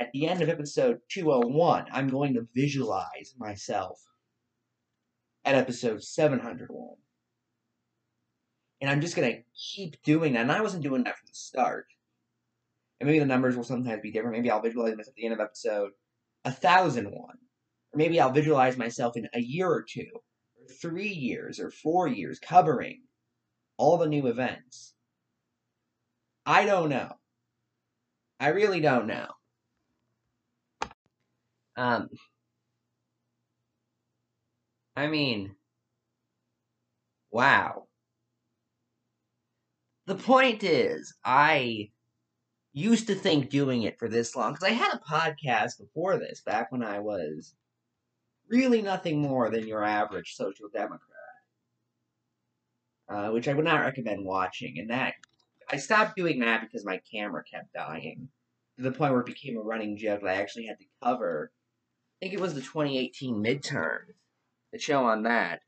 at 0.02 0.12
the 0.14 0.28
end 0.28 0.42
of 0.42 0.50
episode 0.50 1.00
201, 1.10 1.86
I'm 1.92 2.08
going 2.08 2.34
to 2.34 2.48
visualize 2.56 3.36
myself 3.38 4.02
at 5.46 5.54
episode 5.54 6.02
701. 6.02 6.96
And 8.82 8.89
I'm 8.89 9.00
just 9.00 9.16
going 9.16 9.32
to 9.32 9.44
keep 9.56 10.02
doing 10.02 10.34
that. 10.34 10.42
And 10.42 10.52
I 10.52 10.62
wasn't 10.62 10.82
doing 10.82 11.04
that 11.04 11.20
from 11.20 11.28
the 11.28 11.36
start. 11.36 11.86
And 13.02 13.08
maybe 13.08 13.18
the 13.18 13.26
numbers 13.26 13.58
will 13.58 13.64
sometimes 13.64 13.99
be 14.04 14.12
different. 14.12 14.38
Maybe 14.38 14.52
I'll 14.52 14.62
visualize 14.62 14.95
myself 14.95 15.08
at 15.10 15.16
the 15.16 15.26
end 15.26 15.34
of 15.34 15.39
episode 15.39 15.89
a 16.45 16.52
1001. 16.52 17.12
Or 17.14 17.36
maybe 17.95 18.20
I'll 18.20 18.32
visualize 18.32 18.78
myself 18.78 19.18
in 19.18 19.28
a 19.34 19.41
year 19.41 19.68
or 19.68 19.82
two, 19.82 20.06
or 20.14 20.68
three 20.80 21.10
years, 21.10 21.60
or 21.60 21.72
four 21.72 22.08
years, 22.08 22.38
covering 22.38 23.02
all 23.78 23.97
the 23.97 24.06
new 24.06 24.28
events. 24.28 24.93
I 26.45 26.66
don't 26.66 26.89
know. 26.89 27.12
I 28.39 28.49
really 28.49 28.82
don't 28.82 29.08
know. 29.08 29.30
Um, 31.76 32.08
I 34.95 35.08
mean, 35.08 35.56
wow. 37.32 37.88
The 40.06 40.16
point 40.16 40.64
is, 40.64 41.16
I 41.26 41.89
used 42.74 43.07
to 43.07 43.15
think 43.15 43.49
doing 43.49 43.84
it 43.84 43.99
for 43.99 44.07
this 44.07 44.36
long 44.36 44.53
because 44.53 44.67
I 44.67 44.72
had 44.72 44.93
a 44.93 44.99
podcast 44.99 45.80
before 45.80 46.17
this, 46.17 46.41
back 46.41 46.72
when 46.72 46.84
I 46.84 46.99
was 46.99 47.53
really 48.49 48.82
nothing 48.82 49.19
more 49.19 49.49
than 49.49 49.67
your 49.67 49.84
average 49.84 50.36
social 50.36 50.67
democrat, 50.74 50.99
uh, 53.09 53.30
which 53.30 53.47
I 53.47 53.53
would 53.53 53.65
not 53.65 53.82
recommend 53.82 54.26
watching. 54.26 54.80
And 54.80 54.89
that 54.89 55.13
I 55.69 55.78
stopped 55.78 56.15
doing 56.15 56.39
that 56.39 56.61
because 56.61 56.86
my 56.86 57.01
camera 57.11 57.43
kept 57.43 57.74
dying 57.74 58.30
to 58.78 58.84
the 58.84 58.91
point 58.91 59.11
where 59.11 59.22
it 59.22 59.28
became 59.28 59.57
a 59.57 59.61
running 59.61 59.97
joke 59.97 60.22
that 60.22 60.30
I 60.30 60.41
actually 60.41 60.65
had 60.65 60.80
to 60.80 60.86
cover 61.03 61.51
I 62.22 62.26
think 62.28 62.36
it 62.36 62.39
was 62.39 62.53
the 62.53 62.61
2018 62.61 63.43
midterm, 63.43 64.01
the 64.72 64.78
show 64.78 65.05
on 65.05 65.24
that, 65.24 65.61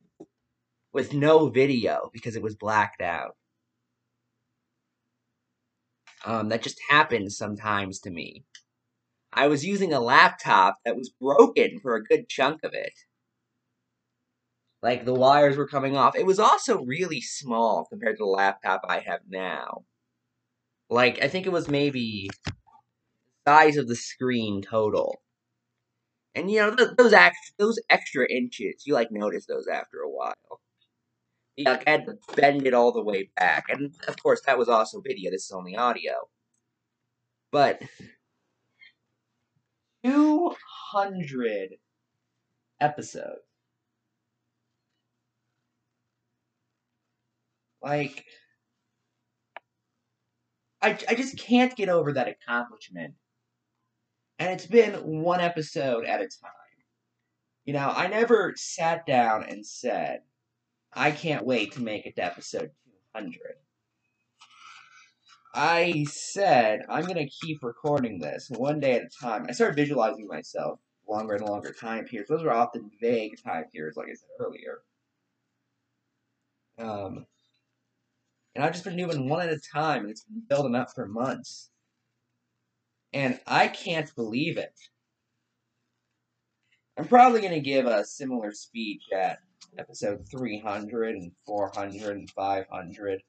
with 0.91 1.11
no 1.11 1.49
video 1.49 2.11
because 2.13 2.35
it 2.35 2.43
was 2.43 2.55
blacked 2.55 3.01
out. 3.01 3.35
Um, 6.25 6.49
that 6.49 6.63
just 6.63 6.79
happens 6.89 7.37
sometimes 7.37 7.99
to 8.01 8.09
me. 8.11 8.43
I 9.33 9.47
was 9.47 9.65
using 9.65 9.93
a 9.93 9.99
laptop 9.99 10.77
that 10.85 10.95
was 10.97 11.09
broken 11.09 11.79
for 11.81 11.95
a 11.95 12.03
good 12.03 12.29
chunk 12.29 12.63
of 12.63 12.73
it. 12.73 12.93
Like 14.83 15.05
the 15.05 15.13
wires 15.15 15.57
were 15.57 15.67
coming 15.67 15.97
off. 15.97 16.15
It 16.15 16.25
was 16.25 16.39
also 16.39 16.83
really 16.83 17.21
small 17.21 17.85
compared 17.89 18.17
to 18.17 18.23
the 18.23 18.29
laptop 18.29 18.81
I 18.87 18.99
have 18.99 19.21
now. 19.27 19.85
Like, 20.89 21.21
I 21.21 21.27
think 21.27 21.45
it 21.45 21.51
was 21.51 21.67
maybe 21.67 22.29
size 23.47 23.77
of 23.77 23.87
the 23.87 23.95
screen 23.95 24.61
total. 24.61 25.21
And 26.35 26.49
you 26.49 26.59
know 26.59 26.71
those 26.75 26.95
those, 26.95 27.13
act, 27.13 27.37
those 27.57 27.79
extra 27.89 28.25
inches, 28.29 28.85
you 28.85 28.93
like 28.93 29.11
notice 29.11 29.45
those 29.45 29.67
after 29.67 29.99
a 29.99 30.09
while. 30.09 30.61
You 31.55 31.65
like, 31.65 31.87
had 31.87 32.05
to 32.05 32.17
bend 32.35 32.65
it 32.65 32.73
all 32.73 32.91
the 32.91 33.03
way 33.03 33.29
back, 33.35 33.65
and 33.69 33.93
of 34.07 34.21
course 34.21 34.41
that 34.45 34.57
was 34.57 34.69
also 34.69 35.01
video. 35.01 35.31
This 35.31 35.45
is 35.45 35.51
only 35.51 35.75
audio, 35.75 36.13
but 37.51 37.81
two 40.03 40.55
hundred 40.91 41.75
episodes. 42.79 43.41
Like, 47.81 48.25
I, 50.81 50.97
I 51.09 51.15
just 51.15 51.37
can't 51.37 51.75
get 51.75 51.89
over 51.89 52.13
that 52.13 52.29
accomplishment 52.29 53.15
and 54.39 54.51
it's 54.51 54.65
been 54.65 54.93
one 55.21 55.39
episode 55.39 56.05
at 56.05 56.19
a 56.19 56.27
time. 56.27 56.51
You 57.65 57.73
know, 57.73 57.93
I 57.95 58.07
never 58.07 58.53
sat 58.57 59.05
down 59.05 59.43
and 59.43 59.65
said, 59.65 60.19
I 60.95 61.11
can't 61.11 61.45
wait 61.45 61.73
to 61.73 61.81
make 61.81 62.05
it 62.05 62.15
to 62.15 62.25
episode 62.25 62.71
200. 63.15 63.39
I 65.55 66.05
said, 66.09 66.81
I'm 66.89 67.03
going 67.03 67.17
to 67.17 67.29
keep 67.29 67.63
recording 67.63 68.19
this 68.19 68.49
one 68.49 68.79
day 68.79 68.93
at 68.93 69.03
a 69.03 69.09
time. 69.09 69.45
I 69.47 69.51
started 69.51 69.75
visualizing 69.75 70.27
myself 70.27 70.79
longer 71.07 71.35
and 71.35 71.45
longer 71.45 71.71
time 71.71 72.05
periods. 72.05 72.29
Those 72.29 72.43
are 72.43 72.51
often 72.51 72.89
vague 72.99 73.41
time 73.43 73.65
periods, 73.71 73.97
like 73.97 74.07
I 74.07 74.13
said 74.13 74.29
earlier. 74.39 74.81
Um, 76.79 77.25
and 78.55 78.63
I've 78.63 78.73
just 78.73 78.83
been 78.83 78.97
doing 78.97 79.29
one 79.29 79.47
at 79.47 79.53
a 79.53 79.59
time, 79.59 80.01
and 80.01 80.11
it's 80.11 80.23
been 80.23 80.43
building 80.47 80.75
up 80.75 80.93
for 80.93 81.07
months. 81.07 81.69
And 83.13 83.39
I 83.45 83.67
can't 83.67 84.13
believe 84.15 84.57
it. 84.57 84.73
I'm 86.97 87.07
probably 87.07 87.41
going 87.41 87.53
to 87.53 87.59
give 87.59 87.85
a 87.85 88.05
similar 88.05 88.51
speech 88.51 89.03
at 89.15 89.39
episode 89.77 90.27
300 90.29 91.15
and 91.15 91.31
400 91.45 92.17
and 92.17 92.29
500, 92.31 93.23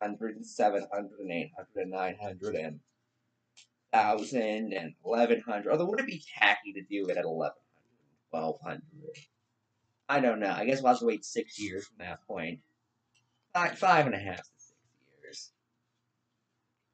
600 0.00 0.36
and 0.36 0.46
700 0.46 1.20
and 1.20 1.32
800 1.32 1.82
and 1.82 1.90
900 1.90 2.54
and 2.54 2.80
1000 3.90 4.72
and 4.72 4.94
1100. 5.02 5.70
Although, 5.70 5.86
would 5.86 6.00
it 6.00 6.06
be 6.06 6.22
tacky 6.38 6.72
to 6.74 6.82
do 6.82 7.08
it 7.08 7.16
at 7.16 7.24
1100, 7.24 7.52
1200? 8.30 8.82
I 10.08 10.20
don't 10.20 10.40
know. 10.40 10.50
I 10.50 10.64
guess 10.64 10.82
we'll 10.82 10.92
have 10.92 11.00
to 11.00 11.06
wait 11.06 11.24
six 11.24 11.58
years 11.58 11.86
from 11.86 11.96
that 11.98 12.26
point. 12.26 12.60
five, 13.54 13.78
five 13.78 14.06
and 14.06 14.14
a 14.14 14.18
half 14.18 14.38
to 14.38 14.44
six 14.56 14.74
years. 15.22 15.52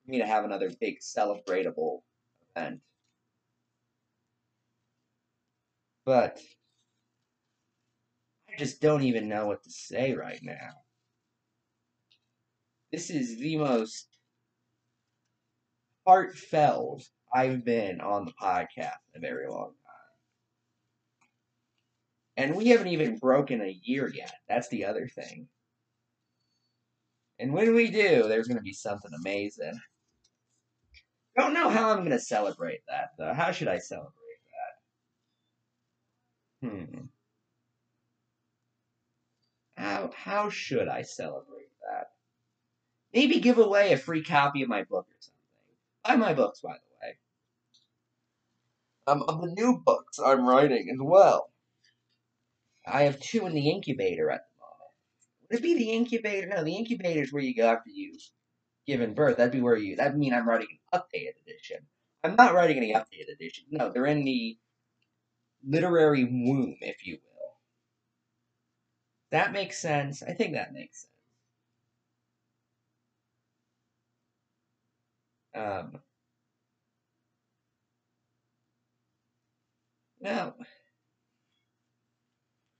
For 0.04 0.10
me 0.10 0.18
to 0.18 0.26
have 0.26 0.44
another 0.44 0.70
big 0.80 1.00
celebratable 1.00 2.02
event. 2.56 2.80
But 6.04 6.40
just 8.58 8.80
don't 8.80 9.02
even 9.02 9.28
know 9.28 9.46
what 9.46 9.62
to 9.64 9.70
say 9.70 10.14
right 10.14 10.40
now. 10.42 10.70
This 12.92 13.10
is 13.10 13.38
the 13.38 13.56
most 13.56 14.06
heartfelt 16.06 17.08
I've 17.34 17.64
been 17.64 18.00
on 18.00 18.24
the 18.24 18.32
podcast 18.40 18.92
in 19.14 19.24
a 19.24 19.26
very 19.26 19.48
long 19.48 19.70
time. 19.70 19.74
And 22.36 22.56
we 22.56 22.68
haven't 22.68 22.88
even 22.88 23.18
broken 23.18 23.60
a 23.60 23.80
year 23.82 24.08
yet. 24.14 24.34
That's 24.48 24.68
the 24.68 24.84
other 24.84 25.08
thing. 25.08 25.48
And 27.38 27.52
when 27.52 27.74
we 27.74 27.90
do, 27.90 28.28
there's 28.28 28.46
going 28.46 28.58
to 28.58 28.62
be 28.62 28.72
something 28.72 29.10
amazing. 29.12 29.78
Don't 31.36 31.54
know 31.54 31.68
how 31.68 31.90
I'm 31.90 31.98
going 31.98 32.10
to 32.10 32.20
celebrate 32.20 32.82
that, 32.88 33.10
though. 33.18 33.34
How 33.34 33.50
should 33.50 33.68
I 33.68 33.78
celebrate 33.78 34.12
that? 36.62 36.68
Hmm. 36.68 37.06
How, 39.84 40.10
how 40.16 40.48
should 40.48 40.88
I 40.88 41.02
celebrate 41.02 41.68
that? 41.82 42.12
Maybe 43.12 43.38
give 43.38 43.58
away 43.58 43.92
a 43.92 43.98
free 43.98 44.24
copy 44.24 44.62
of 44.62 44.68
my 44.70 44.82
book 44.82 45.06
or 45.10 45.20
something. 45.20 45.36
Buy 46.02 46.16
my 46.16 46.32
books, 46.32 46.60
by 46.60 46.72
the 46.72 47.06
way. 47.06 47.18
Um, 49.06 49.24
of 49.28 49.42
the 49.42 49.48
new 49.48 49.82
books 49.84 50.18
I'm 50.18 50.48
writing 50.48 50.88
as 50.90 50.98
well. 50.98 51.50
I 52.86 53.02
have 53.02 53.20
two 53.20 53.44
in 53.44 53.52
the 53.52 53.68
incubator 53.68 54.30
at 54.30 54.46
the 54.46 54.60
moment. 54.60 54.92
Would 55.50 55.58
it 55.58 55.62
be 55.62 55.74
the 55.74 55.92
incubator? 55.92 56.46
No, 56.46 56.64
the 56.64 56.76
incubator 56.76 57.20
is 57.20 57.30
where 57.30 57.42
you 57.42 57.54
go 57.54 57.68
after 57.68 57.90
you've 57.90 58.22
given 58.86 59.12
birth. 59.12 59.36
That'd 59.36 59.52
be 59.52 59.60
where 59.60 59.76
you. 59.76 59.96
That'd 59.96 60.16
mean 60.16 60.32
I'm 60.32 60.48
writing 60.48 60.78
an 60.92 60.98
updated 60.98 61.34
edition. 61.46 61.80
I'm 62.22 62.36
not 62.36 62.54
writing 62.54 62.78
any 62.78 62.94
updated 62.94 63.34
edition. 63.34 63.64
No, 63.70 63.92
they're 63.92 64.06
in 64.06 64.24
the 64.24 64.56
literary 65.62 66.24
womb, 66.24 66.76
if 66.80 67.06
you 67.06 67.18
will. 67.22 67.33
That 69.34 69.50
makes 69.50 69.80
sense. 69.80 70.22
I 70.22 70.32
think 70.32 70.52
that 70.52 70.72
makes 70.72 71.08
sense. 75.52 75.66
Um, 75.66 76.00
no. 80.20 80.54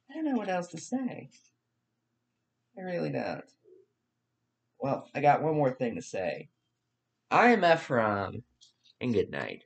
I 0.09 0.15
don't 0.15 0.25
know 0.27 0.37
what 0.37 0.49
else 0.49 0.69
to 0.69 0.79
say. 0.79 1.29
I 2.79 2.83
really 2.83 3.11
don't. 3.11 3.43
Well, 4.79 5.09
I 5.13 5.21
got 5.21 5.43
one 5.43 5.57
more 5.57 5.73
thing 5.73 5.97
to 5.97 6.03
say. 6.03 6.51
I 7.33 7.49
am 7.49 7.65
Ephraim, 7.65 8.45
and 9.01 9.13
good 9.13 9.33
night. 9.33 9.65